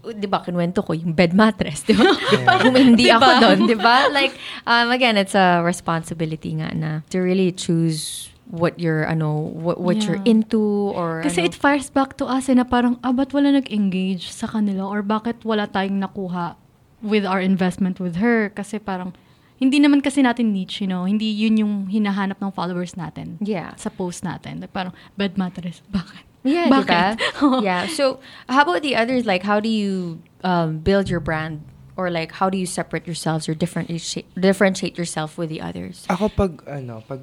[0.00, 2.08] di ba, kinwento ko yung bed mattress, di ba?
[2.48, 4.06] Parang hindi ako doon, di ba?
[4.16, 4.32] Like,
[4.64, 10.00] um, again, it's a responsibility nga na to really choose what you're, ano, what, what
[10.02, 10.32] you're Yeah.
[10.40, 11.46] into or Kasi ano.
[11.46, 14.88] it fires back to us eh, na parang, ah, ba't wala nag-engage sa kanila?
[14.88, 16.56] Or bakit wala tayong nakuha
[17.04, 18.50] with our investment with her?
[18.50, 19.14] Kasi parang,
[19.60, 21.04] hindi naman kasi natin niche, you know?
[21.04, 23.36] Hindi yun yung hinahanap ng followers natin.
[23.38, 23.76] Yeah.
[23.76, 24.64] Sa post natin.
[24.64, 25.84] Like, parang, bed mattress.
[25.92, 26.24] Bakit?
[26.40, 27.20] Yeah, Bakit?
[27.20, 27.62] diba?
[27.68, 27.84] yeah.
[27.86, 29.28] So, how about the others?
[29.28, 31.60] Like, how do you um, build your brand,
[31.96, 36.08] or like, how do you separate yourselves or differentiate differentiate yourself with the others?
[36.08, 37.20] Ako pag, ano, pag,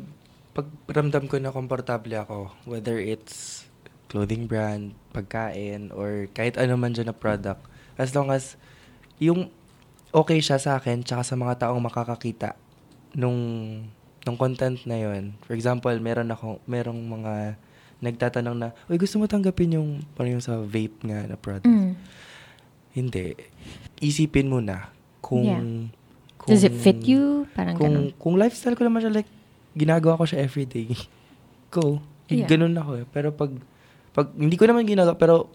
[0.54, 3.66] pag ramdam ko na komportable ako, whether it's
[4.08, 7.66] clothing brand, pagkain, or kahit ano man dyan na product,
[7.98, 8.54] as long as
[9.18, 9.50] yung
[10.14, 12.54] okay siya sa akin, tsaka sa mga taong makakakita
[13.18, 13.38] nung,
[14.24, 17.34] nung content na yon For example, meron ako, merong mga
[17.98, 21.66] nagtatanong na, uy, gusto mo tanggapin yung, parang yung sa vape nga na product?
[21.66, 21.94] Mm.
[22.94, 23.34] Hindi.
[23.98, 24.90] Isipin mo na
[25.20, 25.62] kung, Yeah.
[26.38, 27.46] kung Does it fit you?
[27.54, 28.08] Parang kung ganun.
[28.18, 29.30] kung lifestyle ko naman siya like
[29.74, 30.94] ginagawa ko siya everyday.
[31.74, 32.02] Go.
[32.30, 32.48] Yeah.
[32.48, 33.06] Ganun ako eh.
[33.10, 33.52] Pero pag
[34.14, 35.50] pag hindi ko naman ginagawa pero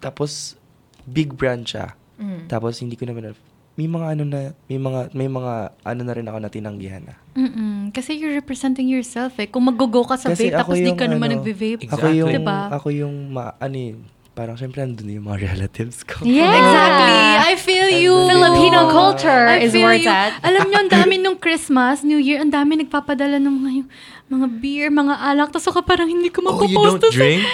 [0.00, 0.56] tapos
[1.04, 1.92] big brand siya.
[2.16, 2.48] Mm.
[2.48, 3.36] Tapos hindi ko naman
[3.76, 4.40] may mga ano na
[4.72, 5.52] may mga may mga
[5.84, 7.14] ano na rin ako na tinanggihan na.
[7.36, 7.92] Mm-mm.
[7.92, 9.44] Kasi you're representing yourself eh.
[9.44, 11.84] Kung mag-go ka sa Kasi vape, ako tapos di yung ka naman ano, nagbe-vape.
[11.92, 12.58] Ako yung Diba?
[12.72, 13.92] ako yung ma, ano eh,
[14.32, 16.24] parang syempre andun yung mga relatives ko.
[16.24, 16.56] Yeah.
[16.56, 17.20] Exactly.
[17.36, 18.16] I feel you.
[18.32, 20.40] Filipino culture I is feel where it's at.
[20.40, 23.88] Alam nyo, ang dami nung Christmas, New Year, ang dami nagpapadala ng mga, yung,
[24.32, 25.52] mga beer, mga alak.
[25.52, 27.44] Tapos ako parang hindi ko Oh, you mapopost don't drink?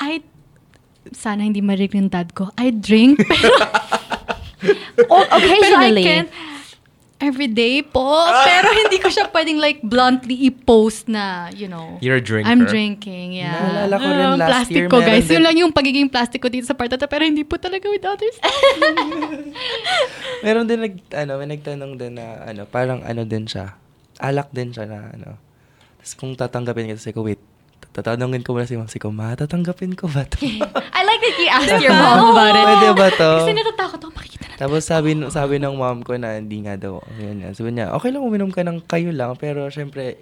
[0.00, 0.24] I,
[1.12, 2.48] sana hindi marinig ng dad ko.
[2.56, 3.52] I drink, pero,
[5.08, 6.04] Oh, pero I occasionally.
[6.04, 6.30] can't
[7.16, 8.04] every day po.
[8.44, 11.96] Pero hindi ko siya pwedeng like bluntly i-post na, you know.
[11.98, 12.44] You're a drinker.
[12.44, 13.56] I'm drinking, yeah.
[13.56, 15.24] Naalala ko rin Ah, last plastic year, ko, guys.
[15.24, 17.88] din- Yun lang yung pagiging plastic ko dito sa part na pero hindi po talaga
[17.88, 18.36] with others.
[20.44, 23.74] Meron din nag ano, may nagtanong din na ano, parang ano din siya.
[24.20, 25.36] Alak din siya na ano.
[25.98, 27.40] Tapos kung tatanggapin ka, kasi ko, wait,
[27.96, 30.36] tatanungin ko muna si ma'am, si ko, ma, tatanggapin ko ba to?
[30.96, 32.60] I like that you asked your mom about it.
[32.62, 33.30] Pwede ba to?
[33.40, 34.54] Kasi natatakot ako makikita na.
[34.56, 37.00] Tapos sabi, sabi ng mom ko na hindi nga daw.
[37.16, 37.52] Yun, yan.
[37.52, 40.20] Sabi niya, okay lang uminom ka ng kayo lang, pero syempre,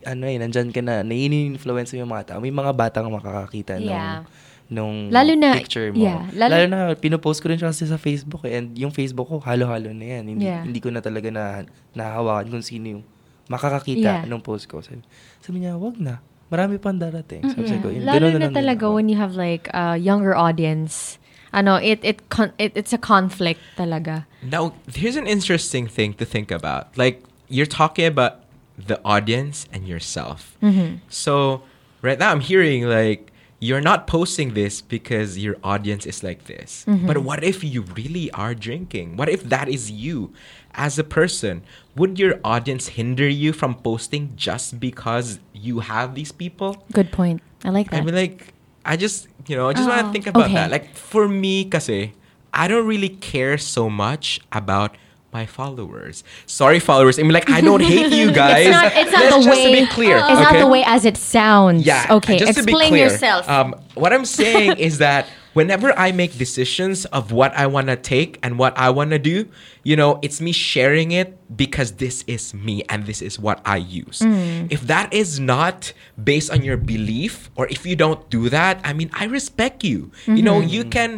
[0.00, 2.38] ano eh, nandyan ka na, nai-influence mo yung mga tao.
[2.38, 4.22] May mga batang makakakita Yeah.
[4.68, 5.98] nung, nung Lalo na- picture mo.
[5.98, 8.52] yeah, lalo, lalo- na, pinopost ko rin siya kasi sa Facebook eh.
[8.54, 10.24] And yung Facebook ko, halo-halo na yan.
[10.28, 10.60] Hindi, Yeah.
[10.62, 13.04] hindi ko na talaga na, nahahawakan kung sino yung
[13.48, 14.28] makakakita Yeah.
[14.28, 14.78] nung post ko.
[14.78, 15.00] Sabi,
[15.40, 16.20] sabi niya, wag na.
[16.50, 17.44] Marami pang darating.
[17.44, 18.94] Sabi ko, yun, Lalo ganun na talaga ako.
[18.96, 21.18] when you have like a younger audience.
[21.52, 24.24] Ano, it it, con- it it's a conflict talaga.
[24.44, 26.92] Now, here's an interesting thing to think about.
[26.96, 28.44] Like, you're talking about
[28.76, 30.56] the audience and yourself.
[30.62, 31.04] Mm-hmm.
[31.08, 31.62] So,
[32.02, 36.84] right now, I'm hearing like, you're not posting this because your audience is like this.
[36.86, 37.06] Mm-hmm.
[37.06, 39.16] But what if you really are drinking?
[39.16, 40.32] What if that is you
[40.74, 41.62] as a person?
[41.98, 46.78] Would your audience hinder you from posting just because you have these people?
[46.92, 47.42] Good point.
[47.64, 48.00] I like that.
[48.00, 50.54] I mean, like, I just, you know, I just want to think about Okay.
[50.54, 50.70] that.
[50.70, 52.12] Like, for me, kasi,
[52.54, 54.94] I don't really care so much about
[55.32, 56.24] my followers.
[56.46, 57.18] Sorry, followers.
[57.18, 58.64] I mean, like, I don't hate you guys.
[58.66, 60.16] it's not it's not the just way to be clear.
[60.16, 61.84] It's not the way as it sounds.
[61.84, 62.06] Yeah.
[62.22, 62.38] Okay.
[62.38, 63.48] Just to be Explain clear, yourself.
[63.48, 65.26] Um, what I'm saying is that
[65.58, 69.18] whenever I make decisions of what I want to take and what I want to
[69.18, 69.36] do,
[69.82, 71.28] you know, it's me sharing it
[71.62, 74.18] because this is me and this is what I use.
[74.22, 74.70] Mm.
[74.70, 75.92] If that is not
[76.30, 79.98] based on your belief or if you don't do that, I mean, I respect you.
[80.30, 80.74] You know, Mm-hmm.
[80.76, 81.10] you can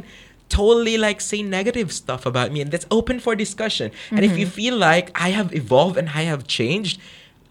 [0.49, 3.93] totally like say negative stuff about me and that's open for discussion.
[4.11, 4.61] And if you Mm-hmm.
[4.61, 6.99] feel like I have evolved and I have changed,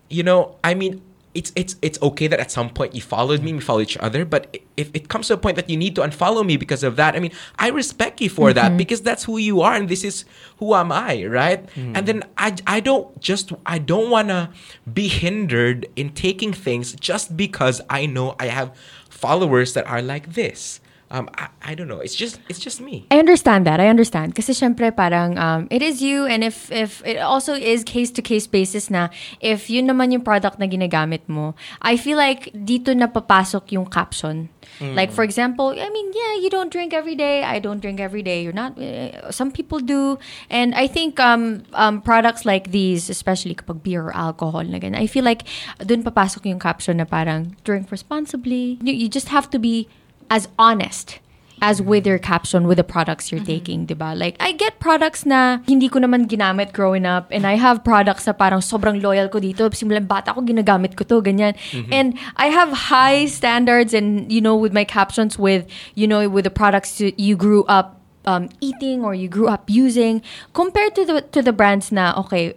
[0.09, 1.01] you know, I mean,
[1.35, 4.25] it's it's it's okay that at some point you followed me, we follow each other,
[4.25, 6.95] but if it comes to a point that you need to unfollow me because of
[6.95, 8.77] that, I mean, I respect you for that mm-hmm.
[8.77, 10.25] because that's who you are and this is
[10.57, 11.67] who am I, right?
[11.75, 11.97] Mm.
[11.97, 14.49] And then I I don't just I don't want to
[14.91, 18.75] be hindered in taking things just because I know I have
[19.09, 20.81] followers that are like this.
[21.11, 21.99] Um, I, I don't know.
[21.99, 23.07] It's just it's just me.
[23.09, 23.79] I understand that.
[23.79, 24.35] I understand.
[24.35, 28.21] Kasi syempre parang um, it is you and if if it also is case to
[28.21, 29.09] case basis na
[29.41, 33.89] if yun naman yung product na ginagamit mo, I feel like dito na papasok yung
[33.89, 34.49] caption.
[34.79, 37.43] Like for example, I mean, yeah, you don't drink every day.
[37.43, 38.43] I don't drink every day.
[38.43, 38.79] You're not.
[38.79, 40.17] eh, some people do,
[40.49, 44.95] and I think um, um, products like these, especially kapag beer or alcohol na ganyan,
[44.95, 45.43] I feel like
[45.83, 48.79] dun papasok yung caption na parang drink responsibly.
[48.79, 49.89] You, you just have to be
[50.29, 51.19] as honest
[51.61, 54.15] as with your caption with the products you're taking, 'di ba?
[54.15, 58.23] Like I get products na hindi ko naman ginamit growing up and I have products
[58.23, 59.67] na parang sobrang loyal ko dito.
[59.75, 61.59] Simulan bata ko ginagamit ko to ganyan.
[61.91, 65.67] And I have high standards and you know with my captions with
[65.99, 69.67] you know with the products you, you grew up um, eating or you grew up
[69.67, 70.23] using
[70.55, 72.55] compared to the to the brands na okay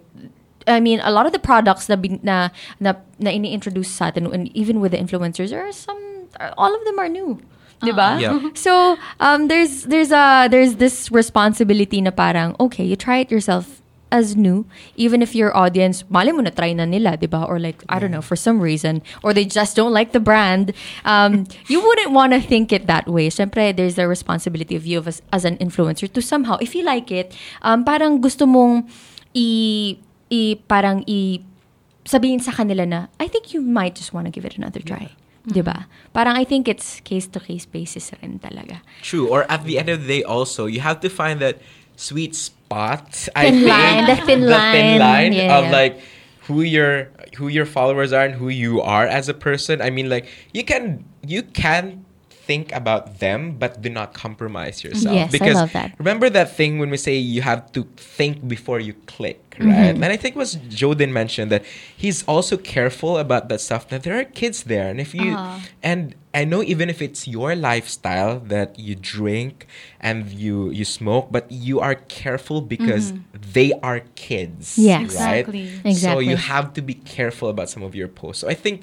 [0.63, 4.31] I mean, a lot of the products na bin- na na, na ini-introduce sa atin,
[4.31, 5.99] and even with the influencers, there are some,
[6.55, 7.43] all of them are new.
[7.83, 8.21] Diba?
[8.21, 8.39] Yeah.
[8.55, 13.83] So, um, there's there's a there's this responsibility na parang okay, you try it yourself
[14.13, 17.49] as new, even if your audience, mali mo na try na nila, diba?
[17.49, 20.77] Or like, I don't know, for some reason, or they just don't like the brand,
[21.09, 23.33] um, you wouldn't want to think it that way.
[23.33, 27.11] Siyempre, there's a responsibility of you as, as an influencer to somehow, if you like
[27.11, 28.85] it, um, parang gusto mong
[29.35, 29.97] i,
[30.31, 31.41] i parang i
[32.05, 35.17] sabihin sa kanila na, I think you might just want to give it another try.
[35.43, 35.59] Mm-hmm.
[35.59, 35.87] Diba?
[36.15, 38.81] Parang I think it's case-to-case basis rin talaga.
[39.03, 39.27] True.
[39.27, 41.59] Or at the end of the day, also you have to find that
[41.97, 43.29] sweet spot.
[43.35, 44.99] I Thin think line, the thin line.
[44.99, 46.01] line Yeah, of like
[46.47, 49.83] who your who your followers are and who you are as a person.
[49.83, 52.05] I mean, like you can you can
[52.47, 55.15] think about them, but do not compromise yourself.
[55.15, 55.95] Yes, I because love that.
[55.99, 59.95] remember that thing when we say you have to think before you click, right?
[59.95, 60.03] Mm-hmm.
[60.03, 61.63] And I think it was Joden mentioned that
[61.97, 63.89] he's also careful about that stuff.
[63.89, 65.61] That there are kids there, and if you Ah.
[65.83, 69.67] and I know even if it's your lifestyle that you drink
[70.01, 73.13] and you you smoke, but you are careful because
[73.57, 75.15] they are kids, Yes.
[75.21, 75.45] right?
[75.47, 75.67] Exactly.
[75.83, 76.27] So Exactly.
[76.31, 78.41] you have to be careful about some of your posts.
[78.43, 78.83] So I think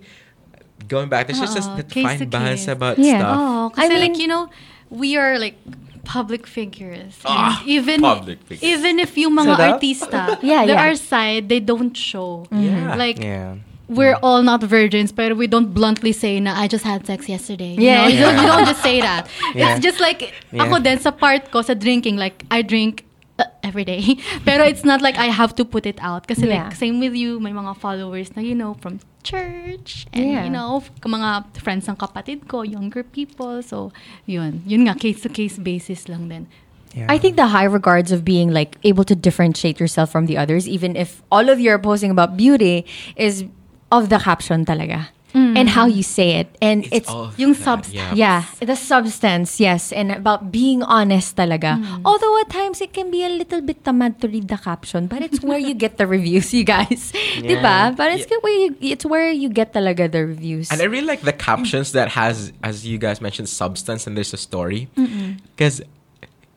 [0.87, 2.71] going back, there's just Oo, that case fine to balance case.
[2.71, 3.19] about Yeah.
[3.19, 3.37] stuff.
[3.37, 4.49] Oh, I mean- like, you know,
[4.89, 5.57] we are like
[6.05, 7.19] public figures.
[7.25, 8.63] Ah, even public figures.
[8.63, 9.69] even if yung mga Sarap.
[9.77, 10.89] artista, Yeah, there yeah.
[10.89, 12.47] are side they don't show.
[12.49, 12.95] Yeah.
[12.97, 13.61] Like Yeah.
[13.89, 17.77] we're all not virgins, but we don't bluntly say na I just had sex yesterday.
[17.77, 18.01] You Yeah.
[18.01, 18.07] know?
[18.13, 19.29] You, don't, you don't just say that.
[19.53, 19.75] Yeah.
[19.77, 20.65] It's just like Yeah.
[20.65, 23.05] ako din sa part ko sa drinking like I drink
[23.39, 24.19] uh, every day.
[24.45, 26.67] Pero it's not like I have to put it out kasi Yeah.
[26.69, 30.43] like same with you, may mga followers na you know from church and Yeah.
[30.45, 33.63] you know mga friends ng kapatid ko, younger people.
[33.63, 33.91] So
[34.27, 36.45] yun, yun nga case to case basis lang din.
[36.93, 37.05] Yeah.
[37.07, 40.65] I think the high regards of being like able to differentiate yourself from the others,
[40.67, 42.81] even if all of you are posting about beauty,
[43.15, 43.45] is
[43.93, 45.13] of the caption talaga.
[45.33, 46.55] And how you say it.
[46.61, 47.95] And it's, all yung that, substance.
[47.95, 48.13] yeah.
[48.13, 51.77] yeah, the substance, yes, and about being honest talaga.
[51.77, 52.01] Mm.
[52.05, 55.21] Although at times it can be a little bit tamad to read the caption, but
[55.21, 57.11] it's where you get the reviews, you guys.
[57.37, 57.95] Diba?
[57.95, 60.71] But it's where you, it's where you get talaga the reviews.
[60.71, 64.33] And I really like the captions that has, as you guys mentioned, substance and there's
[64.33, 64.89] a story.
[64.95, 65.81] Because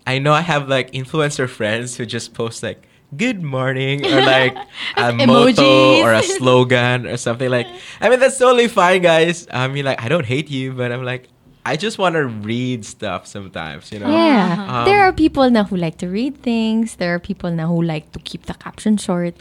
[0.06, 4.56] I know I have like influencer friends who just post like "Good morning" or like
[4.96, 7.66] a motto or a slogan or something like.
[8.00, 9.46] I mean that's totally fine, guys.
[9.52, 11.28] I mean like I don't hate you, but I'm like
[11.64, 14.10] I just want to read stuff sometimes, you know.
[14.10, 16.96] yeah, Um, there are people now who like to read things.
[16.96, 19.36] There are people now who like to keep the caption short.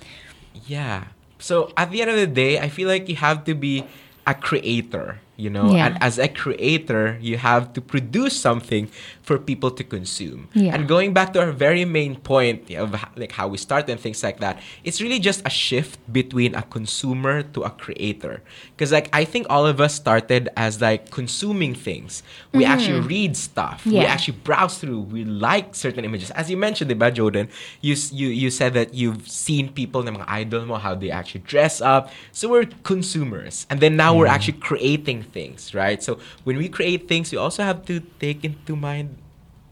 [0.67, 1.05] Yeah.
[1.39, 3.85] So at the end of the day, I feel like you have to be
[4.27, 5.73] a creator, you know?
[5.73, 5.87] Yeah.
[5.87, 8.87] And as a creator, you have to produce something
[9.23, 10.49] for people to consume.
[10.53, 10.75] Yeah.
[10.75, 14.21] And going back to our very main point of like how we start and things
[14.21, 18.43] like that, it's really just a shift between a consumer to a creator.
[18.75, 22.23] Because like I think all of us started as like consuming things.
[22.53, 22.71] We mm-hmm.
[22.71, 23.85] actually read stuff.
[23.85, 25.01] We actually browse through.
[25.01, 26.29] We like certain images.
[26.31, 27.49] As you mentioned, diba, Jordan,
[27.81, 31.41] you you you said that you've seen people na mga idol mo how they actually
[31.47, 32.11] dress up.
[32.31, 36.01] So we're consumers, and then now we're actually creating things, right?
[36.01, 39.17] So when we create things, we also have to take into mind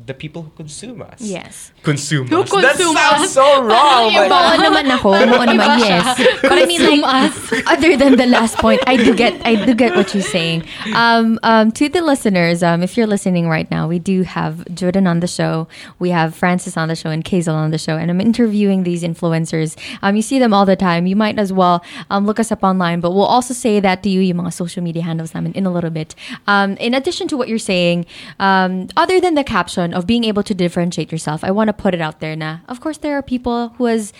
[0.05, 1.19] the people who consume us.
[1.19, 1.71] Yes.
[1.83, 2.49] Consume Who us.
[2.49, 3.33] That sounds us?
[3.33, 4.13] so wrong.
[4.15, 5.11] but- Oo naman ako.
[5.11, 6.39] Oo naman, yes.
[6.41, 7.35] But I mean, like,
[7.67, 10.63] other than the last point, I do get, I do get what you're saying.
[10.95, 15.03] Um, um, to the listeners, um, if you're listening right now, we do have Joden
[15.07, 15.67] on the show.
[15.99, 19.03] We have Francis on the show and Cazel on the show, and I'm interviewing these
[19.03, 19.75] influencers.
[20.01, 21.07] Um, you see them all the time.
[21.07, 24.09] You might as well um, look us up online, but we'll also say that to
[24.09, 26.15] you, yung mga social media handles namin in a little bit.
[26.47, 28.05] Um, in addition to what you're saying,
[28.39, 31.93] um, other than the caption of being able to differentiate yourself, I want to put
[31.93, 34.13] it out there na, of course, there are people who has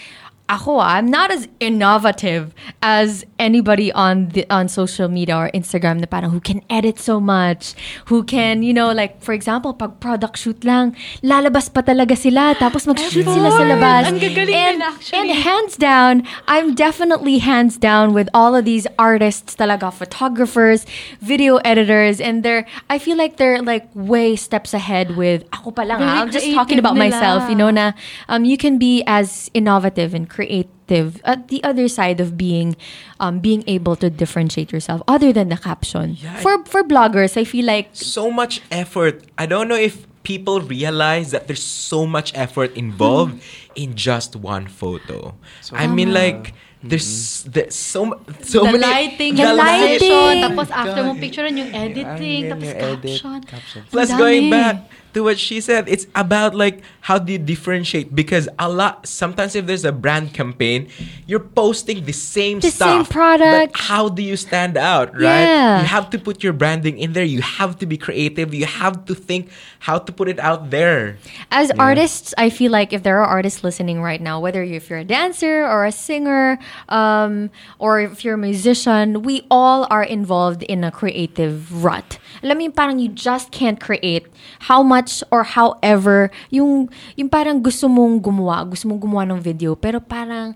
[0.50, 6.10] ako, I'm not as innovative as anybody on the on social media or Instagram na
[6.10, 7.78] parang who can edit so much,
[8.10, 12.58] who can, you know, like for example, pag product shoot lang, lalabas pa talaga sila
[12.58, 14.10] tapos mag-shoot sila sa labas.
[14.10, 15.18] Ang gagaling and, nila, actually.
[15.22, 20.90] and hands down, I'm definitely hands down with all of these artists talaga, photographers,
[21.22, 25.86] video editors, and they're, I feel like they're like way steps ahead with, ako pa
[25.86, 27.14] lang ah, I'm just talking about nila.
[27.14, 27.94] myself, you know, na
[28.26, 32.76] um, you can be as innovative and creative at uh, the other side of being
[33.20, 36.18] um, being able to differentiate yourself other than the caption.
[36.20, 39.24] Yeah, for for bloggers, I feel like so much effort.
[39.38, 43.74] I don't know if people realize that there's so much effort involved hmm.
[43.76, 45.36] in just one photo.
[45.72, 47.52] I mean, like there's mm-hmm.
[47.52, 50.12] there's so m- so the many lighting, The the lighting.
[50.12, 50.44] lighting.
[50.48, 51.08] Tapos after God.
[51.12, 53.42] mong picturean yung editing, Yan, tapos yung edit, caption.
[53.44, 53.82] caption.
[53.92, 58.14] Plus, going back to what she said, it's about like how do you differentiate?
[58.14, 60.90] Because a lot sometimes if there's a brand campaign,
[61.26, 63.10] you're posting the same The same stuff.
[63.10, 63.74] product.
[63.74, 65.50] But how do you stand out, right?
[65.50, 65.82] Yeah.
[65.82, 67.24] You have to put your branding in there.
[67.24, 68.54] You have to be creative.
[68.54, 69.50] You have to think
[69.80, 71.18] how to put it out there.
[71.52, 74.90] As artists, I feel like if there are artists listening right now, whether you- if
[74.90, 77.50] you're a dancer or a singer, um,
[77.80, 82.18] or if you're a musician, we all are involved in a creative rut.
[82.46, 84.26] Alam mo yung parang you just can't create
[84.72, 86.88] how much or however yung
[87.20, 90.54] yung parang gusto mong gumawa, gusto mong gumawa ng video, pero parang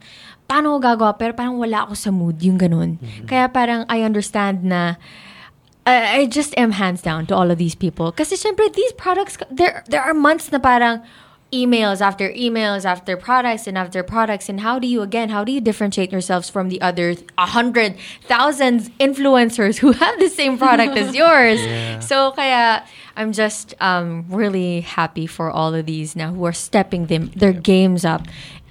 [0.48, 3.02] paano ko gagawa, pero parang wala ako sa mood, yung ganun.
[3.26, 5.02] Kaya parang I understand na
[5.86, 8.12] I, I just am hands down to all of these people.
[8.12, 11.04] Kasi syempre, these products, there, there are months na parang
[11.54, 14.50] emails after emails after products and after products.
[14.50, 17.96] And how do you, again, how do you differentiate yourselves from the other a hundred
[18.26, 21.62] thousands influencers who have the same product as yours?
[22.04, 22.84] So kaya,
[23.16, 27.54] I'm just um, really happy for all of these now who are stepping them, their
[27.54, 28.26] games up.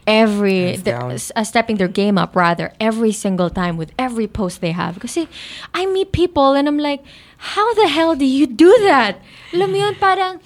[0.04, 0.98] Every the-
[1.36, 4.94] uh, stepping their game up rather every single time with every post they have.
[4.94, 5.28] Because see,
[5.72, 7.04] I meet people and I'm like
[7.42, 9.18] how the hell do you do that?
[9.52, 10.38] Alam parang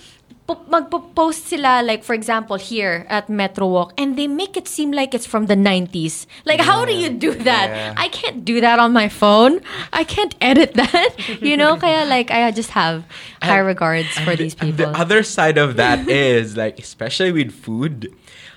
[0.48, 5.14] magpo-post sila like for example here at Metro Walk and they make it seem like
[5.14, 7.66] it's from the 90s like how do you do that?
[7.68, 7.94] Yeah.
[7.96, 9.60] I can't do that on my phone.
[9.92, 11.10] I can't edit that
[11.42, 11.76] you know?
[11.76, 13.02] Kaya like I just have
[13.42, 17.32] high And- regards for the- these people the other side of that is like, especially
[17.32, 18.12] with food,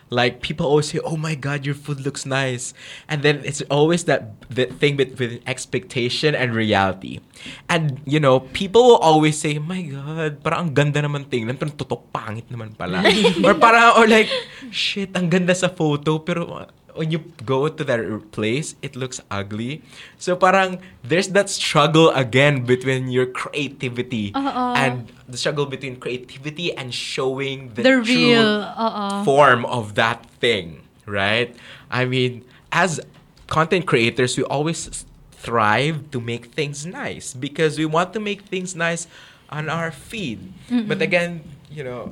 [0.10, 2.74] like people always say, "Oh my God, your food looks nice,"
[3.08, 7.22] and then it's always that the thing between expectation and reality.
[7.70, 11.72] And you know, people will always say, "My God, parang ang ganda naman tingnan, pero
[11.72, 13.06] tutok pangit naman pala,"
[13.46, 14.30] or parang or like,
[14.74, 16.68] "Shit, ang ganda sa photo, pero."
[17.00, 18.04] When you go to that
[18.36, 19.80] place, it looks ugly.
[20.20, 24.76] So parang there's that struggle again between your creativity Oo.
[24.76, 29.24] and the struggle between creativity and showing the, The true real, oo.
[29.24, 31.56] form of that thing, right?
[31.88, 32.44] I mean,
[32.76, 33.00] as
[33.48, 38.76] content creators, we always thrive to make things nice because we want to make things
[38.76, 39.08] nice
[39.48, 40.52] on our feed.
[40.68, 42.12] But again, you know,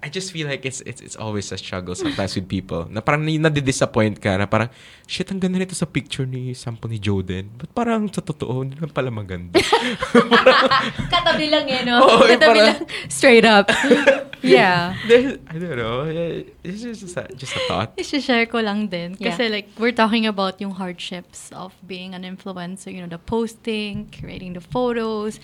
[0.00, 2.88] I- just feel like it's it's it's always a struggle sometimes with people.
[2.88, 4.72] Na parang na- nadi-disappoint ka na parang
[5.04, 7.52] shit ang ganda nito sa picture ni sample ni Joden.
[7.54, 9.60] But parang sa totoo hindi naman pala maganda.
[11.12, 12.00] Katabi lang eh, no?
[12.00, 13.10] Yung Katabi parang- lang.
[13.10, 13.68] Straight up.
[14.44, 14.94] yeah.
[15.08, 16.08] There- I don't know.
[16.08, 17.92] eh, It's just a, just a thought.
[17.98, 19.16] I-share ko lang din.
[19.18, 19.30] Yeah.
[19.36, 22.88] Kasi like, we're talking about yung hardships of being an influencer.
[22.92, 25.40] You know, the posting, creating the photos,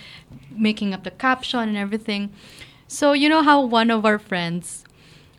[0.49, 2.33] making up the caption and everything.
[2.91, 4.83] So, you know how one of our friends,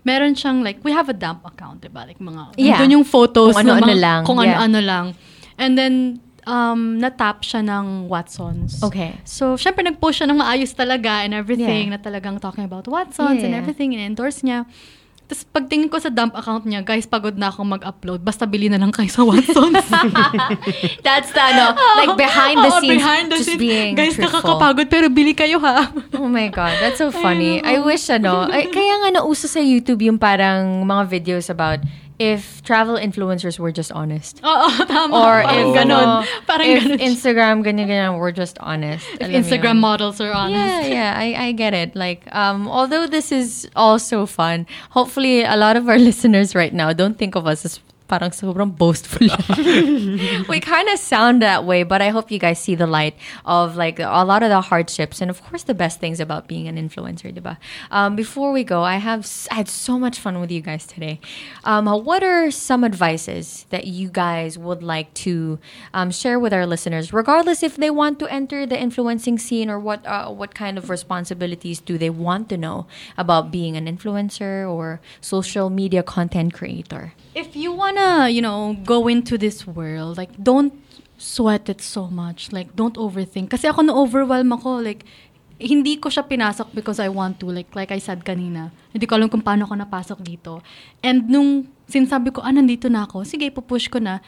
[0.08, 2.08] meron siyang like, we have a dump account, diba?
[2.08, 2.80] Like mga, Yeah.
[2.80, 3.52] nandun yung photos.
[3.52, 4.20] Kung ng ano-ano lang.
[4.24, 4.56] Kung Yeah.
[4.56, 5.06] ano-ano lang.
[5.60, 5.94] And then,
[6.48, 8.80] um, natap siya ng Watsons.
[8.80, 9.20] Okay.
[9.28, 11.94] So, syempre, nag-post siya ng maayos talaga and everything Yeah.
[11.94, 13.60] na talagang talking about Watsons and Yeah.
[13.60, 14.64] everything, and-endorse niya.
[15.32, 18.20] Tapos, pagtingin ko sa dump account niya, guys, pagod na akong mag-upload.
[18.20, 19.80] Basta bili na lang kayo sa Watsons.
[21.08, 23.64] That's the, ano, like behind the Oo, scenes, behind the just scenes.
[23.64, 24.28] being Guys, truthful.
[24.60, 25.88] nakakapagod, pero bili kayo ha.
[26.20, 27.64] Oh my God, that's so funny.
[27.64, 31.80] I wish, ano, ay, kaya nga nauso sa YouTube yung parang mga videos about
[32.30, 34.38] if travel influencers were just honest.
[34.46, 35.10] Oo, tama.
[35.10, 36.22] Or if, ganon.
[36.22, 36.98] ano, Parang if ganon.
[37.02, 39.02] Instagram, ganyan, ganyan, we're just honest.
[39.18, 39.86] If Alam Instagram yun?
[39.88, 40.88] models are honest.
[40.88, 41.96] Yeah, yeah, I, I get it.
[41.96, 46.72] Like, um, although this is all so fun, hopefully a lot of our listeners right
[46.72, 47.80] now don't think of us as
[48.12, 49.24] parang sobrang boastful.
[50.52, 53.74] we kind of sound that way, but I hope you guys see the light of
[53.74, 56.76] like a lot of the hardships and of course the best things about being an
[56.76, 57.56] influencer, diba?
[57.90, 61.24] Um, before we go, I have I had so much fun with you guys today.
[61.64, 65.56] Um, what are some advices that you guys would like to
[65.96, 69.80] um, share with our listeners, regardless if they want to enter the influencing scene or
[69.80, 72.84] what uh, what kind of responsibilities do they want to know
[73.16, 77.16] about being an influencer or social media content creator?
[77.34, 80.72] If you wanna, you know, go into this world, like, don't
[81.22, 82.52] sweat it so much.
[82.52, 83.54] Like, don't overthink.
[83.54, 84.82] Kasi ako na-overwhelm ako.
[84.82, 85.06] Like,
[85.62, 87.48] hindi ko siya pinasok because I want to.
[87.48, 88.74] Like, like I said kanina.
[88.90, 90.58] Hindi ko alam kung paano ako napasok dito.
[91.00, 94.18] And nung sinasabi ko, ah, nandito na ako, sige, pupush ko na.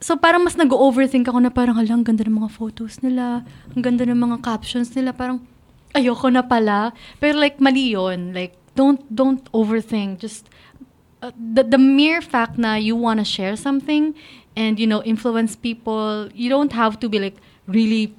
[0.00, 3.44] So, parang mas nag-overthink ako na parang, ang ganda ng mga photos nila.
[3.76, 5.12] Ang ganda ng mga captions nila.
[5.12, 5.44] Parang,
[5.92, 6.96] ayoko na pala.
[7.20, 8.32] Pero like, mali yun.
[8.32, 10.24] Like, don't, don't overthink.
[10.24, 10.48] Just,
[11.22, 14.14] uh, the, the mere fact na you want to share something
[14.56, 18.14] and, you know, influence people, you don't have to be like, really,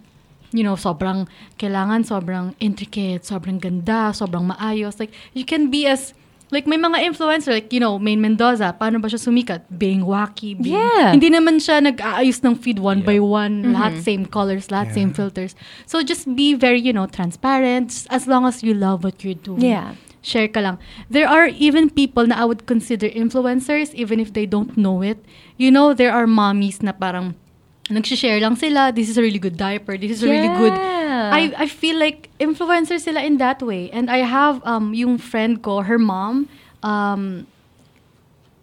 [0.51, 1.27] you know, sobrang
[1.59, 4.99] kailangan, sobrang intricate, sobrang ganda, sobrang maayos.
[4.99, 6.13] Like, you can be as,
[6.51, 9.67] like, may mga influencer, like, you know, Main Mendoza, paano ba siya sumikat?
[9.69, 11.11] Being wacky, being, Yeah.
[11.13, 13.29] hindi naman siya nag-aayos ng feed one by Yeah.
[13.29, 15.53] one, lahat same colors, lahat same filters.
[15.85, 19.61] So, just be very, you know, transparent, as long as you love what you're doing
[19.75, 19.93] Yeah.
[20.21, 20.77] Share ka lang.
[21.09, 25.23] There are even people na I would consider influencers even if they don't know it.
[25.57, 27.35] You know, there are mommies na parang
[27.89, 30.73] nagsishare lang sila, this is a really good diaper, this is a really good...
[30.73, 31.31] Yeah.
[31.33, 33.89] I, I feel like influencers sila in that way.
[33.91, 36.47] And I have um, yung friend ko, her mom,
[36.83, 37.47] um,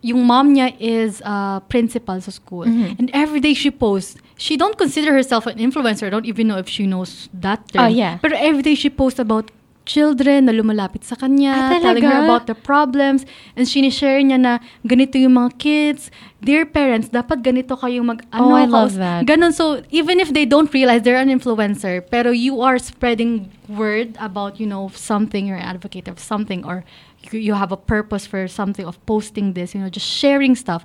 [0.01, 2.65] yung mom niya is uh, principal sa school.
[2.65, 2.95] Mm-hmm.
[2.99, 4.17] And every day she posts.
[4.39, 6.07] She don't consider herself an influencer.
[6.07, 7.85] I don't even know if she knows that term.
[7.85, 8.19] Oh, yeah.
[8.23, 9.51] Pero every day she posts about
[9.87, 13.22] children na lumalapit sa kanya, Ah, telling her about the problems,
[13.55, 16.11] and sinishare niya na ganito yung mga kids,
[16.43, 19.24] dear parents, dapat ganito kayong mag, Oh, ano, I love that.
[19.24, 24.18] Ganon, so even if they don't realize they're an influencer, pero you are spreading word
[24.18, 26.82] about, you know, something, you're an advocate of something, or
[27.30, 30.84] you, you have a purpose for something of posting this, you know, just sharing stuff.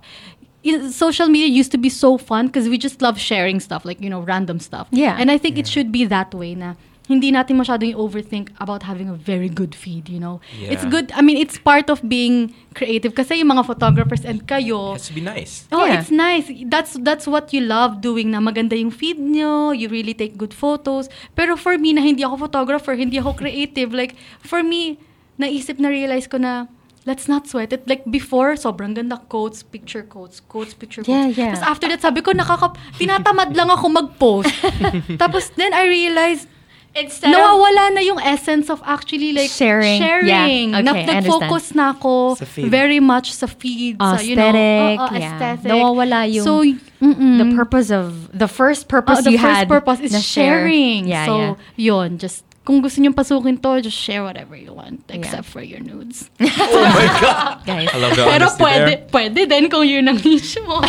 [0.61, 3.97] You- social media used to be so fun because we just love sharing stuff, like,
[3.97, 4.85] you know, random stuff.
[4.93, 5.17] Yeah.
[5.17, 6.77] And I think it should be that way na
[7.11, 10.39] hindi natin masyadong overthink about having a very good feed, you know.
[10.55, 10.89] It's Yeah.
[10.89, 11.11] good.
[11.11, 15.11] I mean, it's part of being creative kasi yung mga photographers and kayo, It has
[15.11, 15.67] to be nice.
[15.69, 15.99] Oh, Yeah.
[15.99, 16.47] it's nice.
[16.65, 20.55] That's that's what you love doing na maganda yung feed nyo, you really take good
[20.55, 21.11] photos.
[21.35, 24.95] Pero for me na hindi ako photographer, hindi ako creative, like for me
[25.35, 27.81] naisip na realize ko na let's not sweat it.
[27.89, 31.33] Like before, sobrang ganda quotes, picture quotes, quotes, picture Yeah, quotes.
[31.33, 31.57] yeah.
[31.57, 34.53] Tapos after that, sabi ko, nakaka, tinatamad lang ako mag-post.
[35.21, 36.45] Tapos then I realized,
[36.91, 40.01] Instead nawawala na yung essence of actually like Sharing.
[40.01, 40.75] sharing.
[40.75, 40.91] Yeah.
[40.91, 42.35] Okay, I Nag-focus na ako
[42.67, 45.31] very much sa feed, sa, you know, Aesthetic, oo, yeah.
[45.31, 45.71] aesthetic.
[45.71, 46.59] Nawawala yung- so,
[46.99, 47.39] mm-mm.
[47.39, 51.07] the purpose of the first purpose Oh, the you first had purpose is sharing.
[51.07, 51.55] Yeah, so, yeah.
[51.79, 55.79] yun, just kung gusto niyo pasukin to, just share whatever you want except for your
[55.79, 56.29] nudes.
[56.43, 57.63] Oh my god.
[57.71, 57.87] Guys.
[57.87, 59.07] I love the Pero pwede, there.
[59.09, 60.83] pwede din kung yun ang niche mo.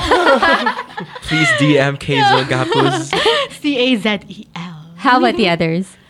[1.30, 3.08] Please DM Kazel Gapus.
[3.62, 4.71] C-A-Z-E-L.
[5.02, 5.96] How about the others?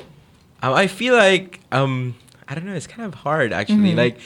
[0.65, 2.15] Um, I feel like um
[2.47, 2.75] I don't know.
[2.75, 3.97] It's kind of hard actually.
[3.97, 4.21] Like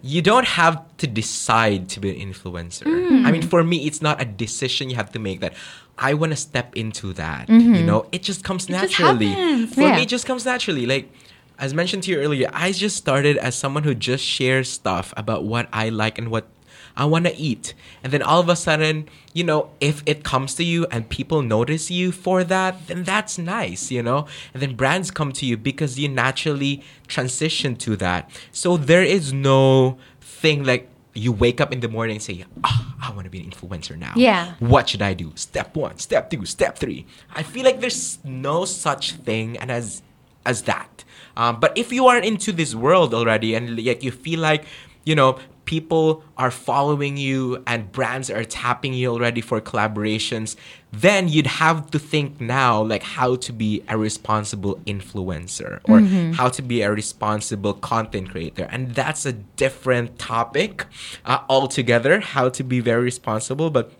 [0.00, 2.86] you don't have to decide to be an influencer.
[3.26, 5.52] I mean, for me, it's not a decision you have to make that
[5.98, 7.50] I want to step into that.
[7.50, 9.26] You know, it just comes just naturally.
[9.28, 9.74] happens.
[9.74, 9.96] for Yeah.
[9.96, 10.86] me, it just comes naturally.
[10.86, 11.12] Like,
[11.58, 15.44] as mentioned to you earlier, I just started as someone who just shares stuff about
[15.44, 16.48] what I like and what
[16.96, 17.74] I want to eat.
[18.02, 21.42] And then all of a sudden, you know, if it comes to you and people
[21.42, 24.26] notice you for that, then that's nice, you know?
[24.52, 28.30] And then brands come to you because you naturally transition to that.
[28.52, 32.94] So there is no thing like you wake up in the morning and say, oh,
[33.02, 34.12] I want to be an influencer now.
[34.16, 34.54] Yeah.
[34.58, 35.32] What should I do?
[35.36, 37.06] Step one, step two, step three.
[37.34, 40.02] I feel like there's no such thing and as
[40.46, 41.04] as that.
[41.36, 44.64] Um, but if you are into this world already and yet you feel like,
[45.04, 50.56] you know, people are following you and brands are tapping you already for collaborations,
[50.92, 56.00] then you'd have to think now like how to be a responsible influencer or
[56.34, 58.68] how to be a responsible content creator.
[58.70, 60.86] And that's a different topic
[61.24, 63.70] uh, altogether, how to be very responsible.
[63.70, 63.92] But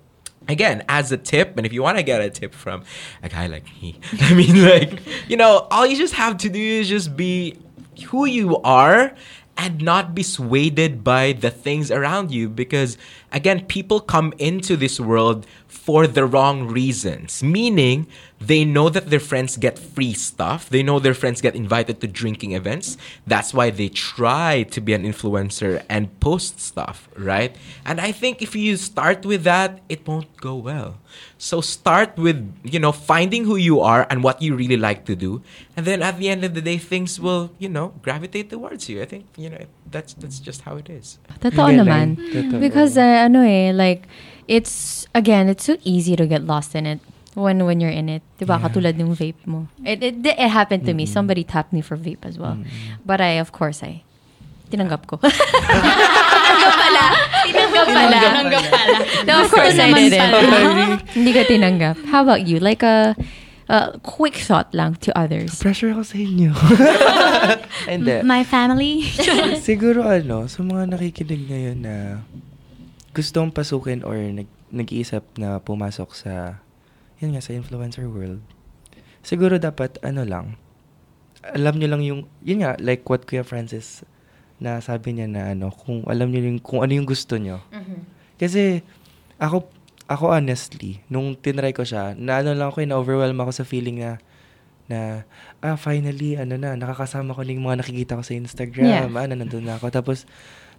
[0.48, 2.84] again, as a tip, and if you want to get a tip from
[3.22, 6.60] a guy like me, I mean, like, you know, all you just have to do
[6.60, 7.56] is just be
[8.06, 9.14] who you are
[9.56, 12.98] and not be swayed by the things around you because
[13.34, 18.06] again people come into this world for the wrong reasons meaning
[18.46, 20.68] they know that their friends get free stuff.
[20.68, 22.98] They know their friends get invited to drinking events.
[23.26, 27.56] That's why they try to be an influencer and post stuff right?
[27.84, 30.98] And i think if you start with that it won't go well.
[31.38, 35.14] So start with you know finding who you are and what you really like to
[35.14, 35.42] do.
[35.76, 39.02] And then at the end of the day things will you know gravitate towards you.
[39.02, 41.78] I think you know that's that's just how it is Totoo Galing.
[41.84, 42.06] naman.
[42.16, 42.60] Totoo.
[42.60, 44.08] Because, uh, ano eh, like,
[44.48, 47.00] it's, again, it's so easy to get lost in it
[47.34, 48.22] when when you're in it.
[48.40, 48.56] Diba?
[48.60, 49.68] Katulad ng vape mo.
[49.84, 51.04] It, it, it happened to me.
[51.06, 52.58] Somebody tapped me for vape as well.
[53.04, 54.02] But I, of course, I,
[54.70, 55.18] tinanggap ko.
[55.22, 57.04] tinanggap pala.
[57.44, 58.18] Tinanggap pala.
[58.22, 58.96] Tinanggap pala.
[59.26, 60.32] No, of course I naman didn't.
[60.32, 60.58] pala.
[61.12, 61.96] Hindi ko tinanggap.
[62.08, 62.58] How about you?
[62.58, 63.12] Like a,
[63.68, 65.56] a quick thought lang to others.
[65.60, 66.52] Pressure ako sa inyo.
[67.90, 68.20] Hindi.
[68.24, 69.08] My family.
[69.68, 71.96] Siguro ano, sa mga nakikinig ngayon na
[73.14, 76.58] gustong pasukin or nag, nag-iisip na pumasok sa,
[77.22, 78.42] yun nga, sa influencer world,
[79.22, 80.46] siguro dapat ano lang,
[81.46, 84.02] alam nyo lang yung, yun nga, like what Kuya Francis
[84.58, 87.62] na sabi niya na ano, kung alam nyo yung, kung ano yung gusto nyo.
[88.34, 88.82] Kasi,
[89.38, 89.70] ako,
[90.04, 94.20] ako honestly, nung tinry ko siya, na ano lang ako, na-overwhelm ako sa feeling na,
[94.84, 95.24] na,
[95.64, 99.24] ah, finally, ano na, nakakasama ko na yung mga nakikita ko sa Instagram, Yeah.
[99.24, 99.88] ano, nandun na ako.
[99.88, 100.28] Tapos,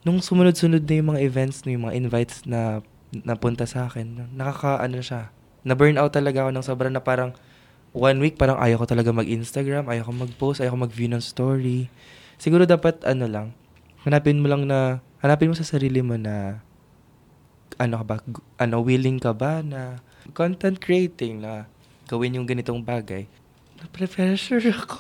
[0.06, 2.85] nung sumunod-sunod na yung mga events, yung mga invites na
[3.26, 5.34] napunta sa akin, nakaka, ano siya,
[5.65, 7.34] na-burn out talaga ako ng sobrang na parang,
[7.95, 11.89] one week, parang ayaw ko talaga mag-Instagram, ayaw ko mag-post, ayaw ko mag-view ng story.
[12.38, 13.47] Siguro dapat, ano lang,
[14.06, 16.61] hanapin mo lang na, hanapin mo sa sarili mo na,
[17.77, 18.15] ano ka ba,
[18.60, 19.99] ano, willing ka ba na
[20.34, 21.65] content creating na
[22.07, 23.27] gawin yung ganitong bagay.
[23.76, 24.97] Na-pressure ako.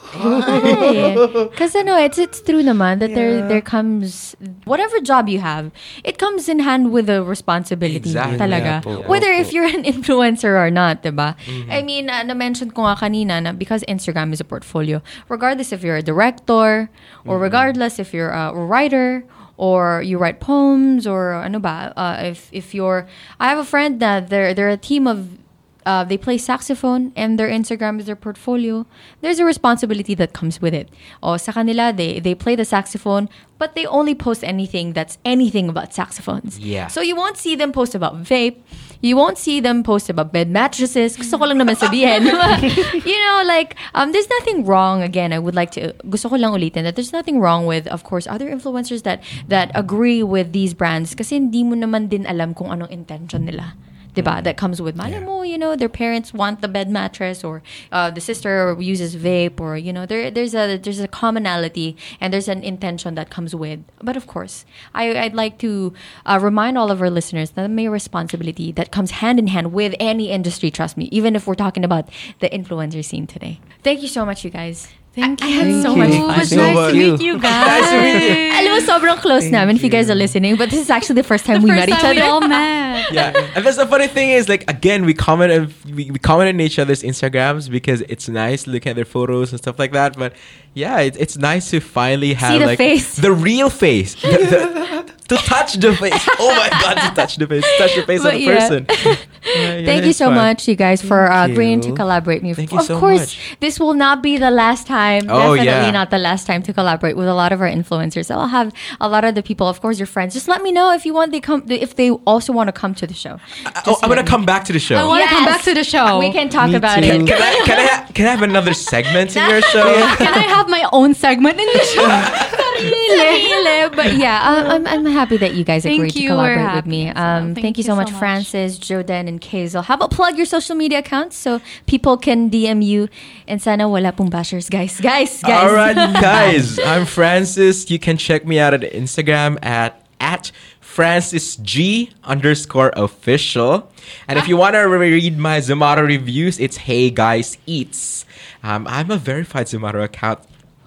[1.49, 3.47] Because no, it's it's true naman that there Yeah.
[3.47, 4.35] there comes
[4.67, 5.71] whatever job you have,
[6.03, 8.37] it comes in hand with a responsibility Exactly.
[8.37, 8.83] talaga.
[8.83, 9.01] Yeah po.
[9.09, 9.41] Whether Opo.
[9.41, 11.33] if you're an influencer or not, diba?
[11.47, 11.71] Mm-hmm.
[11.71, 15.81] I mean, uh, na-mention ko nga kanina na because Instagram is a portfolio, regardless if
[15.81, 16.91] you're a director
[17.25, 17.41] or Mm-hmm.
[17.41, 19.25] regardless if you're a writer
[19.57, 23.07] or you write poems or ano ba, uh, if if you're
[23.39, 25.37] I have a friend that they're they're a team of
[25.85, 28.85] uh, they play saxophone and their Instagram is their portfolio,
[29.21, 30.89] there's a responsibility that comes with it.
[31.21, 33.29] O sa kanila, they, they play the saxophone,
[33.59, 36.59] but they only post anything that's anything about saxophones.
[36.59, 36.87] Yeah.
[36.87, 38.57] So you won't see them post about vape.
[39.05, 41.13] You won't see them post about bed mattresses.
[41.13, 42.25] Gusto ko lang naman sabihin.
[43.05, 45.05] you know, like, um, there's nothing wrong.
[45.05, 48.01] Again, I would like to, gusto ko lang ulitin that there's nothing wrong with, of
[48.01, 52.57] course, other influencers that that agree with these brands kasi hindi mo naman din alam
[52.57, 53.77] kung anong intention nila.
[54.15, 54.43] Diba?
[54.43, 57.61] That comes with mo, you know, their parents want the bed mattress or
[57.91, 62.33] uh, the sister uses vape or you know, there there's a there's a commonality and
[62.33, 63.79] there's an intention that comes with.
[64.01, 65.93] But of course, I I'd like to
[66.25, 69.93] uh, remind all of our listeners that may responsibility that comes hand in hand with
[69.99, 72.09] any industry, trust me, even if we're talking about
[72.39, 73.59] the influencer scene today.
[73.83, 74.87] Thank you so much you guys.
[75.15, 75.47] Thank you.
[75.47, 75.59] I you.
[75.73, 75.97] had so you.
[75.97, 76.39] much It fun.
[76.39, 77.11] was Thank nice to you.
[77.13, 77.65] meet you guys.
[77.67, 78.51] Nice to meet you.
[78.59, 81.15] Alam mo, sobrang close Thank namin if you guys are listening, but this is actually
[81.15, 82.31] the first time The we first met each time we other.
[82.31, 83.11] all met.
[83.11, 85.61] yeah and that's the funny thing is like again we comment on
[85.93, 89.59] we, we comment on each other's instagrams because it's nice looking at their photos and
[89.61, 90.33] stuff like that but
[90.75, 93.15] yeah it, it's nice to finally have the like face.
[93.15, 97.47] the real face The- the- to touch the face oh my god to touch the
[97.47, 98.59] face touch the face of But the yeah.
[98.59, 98.85] person
[99.45, 100.35] Yeah, Thank you so fun.
[100.35, 102.53] much, you guys, for uh, Thank agreeing to collaborate with me.
[102.55, 103.57] Thank you of so course, much.
[103.59, 105.25] this will not be the last time.
[105.29, 105.91] Oh, Definitely yeah.
[105.91, 108.31] not the last time to collaborate with a lot of our influencers.
[108.33, 110.33] I'll have a lot of the people, of course, your friends.
[110.33, 112.95] Just let me know if you want they come if they also want to come
[112.95, 113.37] to the show.
[113.67, 114.95] Oh, Just I'm gonna me- come back to the show.
[114.95, 116.17] I want to come back to the show.
[116.17, 117.05] We can talk Me about too.
[117.05, 117.27] it.
[117.27, 119.93] Can I, can I ha- can I have another segment in your show?
[120.17, 122.05] Can I have my own segment in the show?
[122.75, 123.95] Sarili.
[123.95, 126.29] but yeah, I- I'm, I'm happy that you guys Thank agreed to you.
[126.29, 127.09] collaborate with happy me.
[127.09, 128.19] Um, Thank thank you you so so much, much.
[128.19, 129.83] Francis, Joden, and Cazel.
[129.83, 133.09] How about plug your social media accounts so people can DM you
[133.47, 134.99] and sana wala pong bashers, guys.
[134.99, 135.63] Guys, guys.
[135.69, 136.79] All right, guys.
[136.79, 137.89] I'm Francis.
[137.89, 143.91] You can check me out at Instagram at at Francis G underscore official.
[144.27, 148.25] And if you want to read my Zomato reviews, it's Hey Guys Eats.
[148.63, 150.39] Um, I'm a verified Zomato account.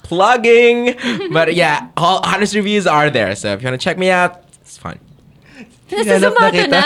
[0.09, 0.97] Plugging,
[1.37, 3.37] but yeah, all honest reviews are there.
[3.37, 4.99] So if you want to check me out, it's fun.
[5.89, 6.81] This is Hinanap na about kita.
[6.81, 6.85] na.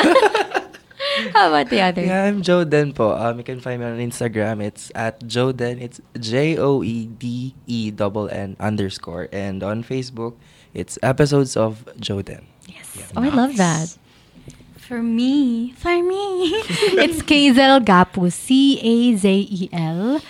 [1.35, 2.03] How about the other?
[2.03, 3.15] Yeah, I'm Joden po.
[3.15, 4.63] Um, you can find me on Instagram.
[4.63, 5.79] It's at Joden.
[5.83, 9.29] It's J O E D E double N underscore.
[9.31, 10.35] And on Facebook,
[10.75, 12.43] it's episodes of Joden.
[12.67, 12.91] Yes.
[13.17, 13.99] Oh, I love that.
[14.79, 16.51] For me, for me,
[16.99, 18.33] it's Cazel Gapuz.
[18.35, 20.21] C A Z E L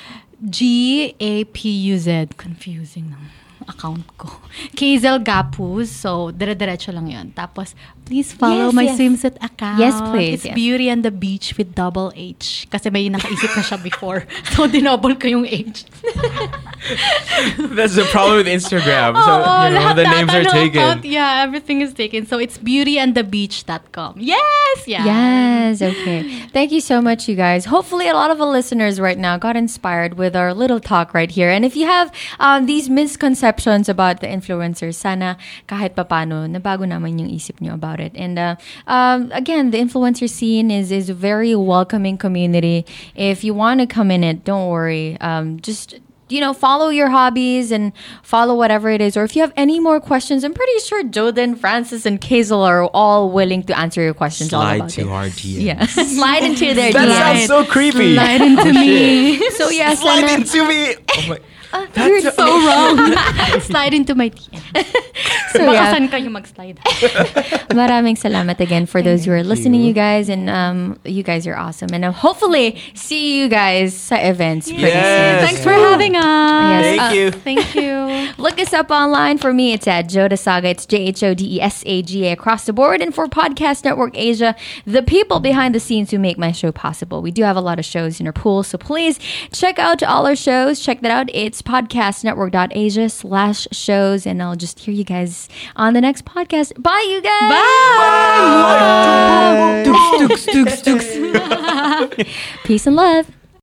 [0.43, 2.35] G A P U Z.
[2.37, 3.42] Confusing ng
[3.73, 4.29] account ko.
[4.79, 5.89] Cazel Gapuz.
[5.89, 7.33] So, dire-diretso lang yun.
[7.33, 7.73] Tapos,
[8.05, 8.99] please follow Yes, my yes.
[9.01, 9.81] swimsuit account.
[9.81, 10.55] Yes, please, It's yes.
[10.55, 12.69] Beauty and the Beach with double H.
[12.69, 14.29] Kasi may nakaisip na siya before.
[14.53, 15.89] So, dinouble ko yung H.
[17.73, 19.15] That's the problem with Instagram.
[19.17, 20.83] So Oo, you know, the names are taken.
[20.83, 22.27] account, yeah, everything is taken.
[22.27, 24.19] So, it's beautyandthebeach.com.
[24.19, 24.77] Yes!
[24.87, 25.05] Yeah.
[25.07, 26.23] Yes, okay.
[26.53, 27.65] Thank you so much, you guys.
[27.67, 31.31] Hopefully, a lot of the listeners right now got inspired with our little talk right
[31.31, 31.49] here.
[31.51, 35.37] And if you have um, these misconceptions about the influencers, sana
[35.69, 38.13] kahit papano, nabago naman yung isip nyo about it.
[38.15, 38.57] And uh,
[38.87, 42.85] um, again, the influencer scene is, is a very welcoming community.
[43.15, 45.17] If you want to come in it, don't worry.
[45.21, 45.99] Um, just
[46.29, 49.19] you know, follow your hobbies and follow whatever it is.
[49.19, 52.87] Or if you have any more questions, I'm pretty sure Joden, Francis, and Cazel are
[52.95, 54.55] all willing to answer your questions.
[54.55, 55.09] all Slide about to it.
[55.09, 55.61] our DMs.
[55.61, 57.47] Yeah, slide into their That DMs.
[57.47, 58.15] sounds so creepy.
[58.15, 59.37] Slide into Oh, me.
[59.37, 59.53] shit.
[59.61, 60.95] So yeah, Slide sana, into me.
[60.97, 61.39] Oh my.
[61.97, 62.97] you're so wrong.
[63.61, 64.61] Slide into my DM.
[65.53, 65.93] so Baka yeah.
[65.95, 66.77] saan kayo mag-slide.
[67.77, 71.57] Maraming salamat again for those who are listening, you guys, and um, you guys are
[71.57, 71.89] awesome.
[71.93, 75.45] And uh, hopefully see you guys sa events pretty Yes.
[75.49, 76.23] Thanks for having us.
[76.25, 76.85] Yes.
[76.85, 77.27] Thank Uh, you.
[77.31, 77.97] Thank you.
[78.37, 79.39] Look us up online.
[79.39, 80.69] For me, it's at Joda Saga.
[80.69, 83.01] It's J H O D E S A G A across the board.
[83.01, 84.55] And for Podcast Network Asia,
[84.85, 87.23] the people behind the scenes who make my show possible.
[87.23, 89.19] We do have a lot of shows in our pool, so please
[89.53, 90.81] check out all our shows.
[90.81, 91.29] Check that out.
[91.33, 96.81] It's podcastnetwork.asia slash shows, and I'll just hear you guys on the next podcast.
[96.81, 97.51] Bye, you guys.
[97.51, 97.63] Bye.
[102.65, 103.42] Peace and love.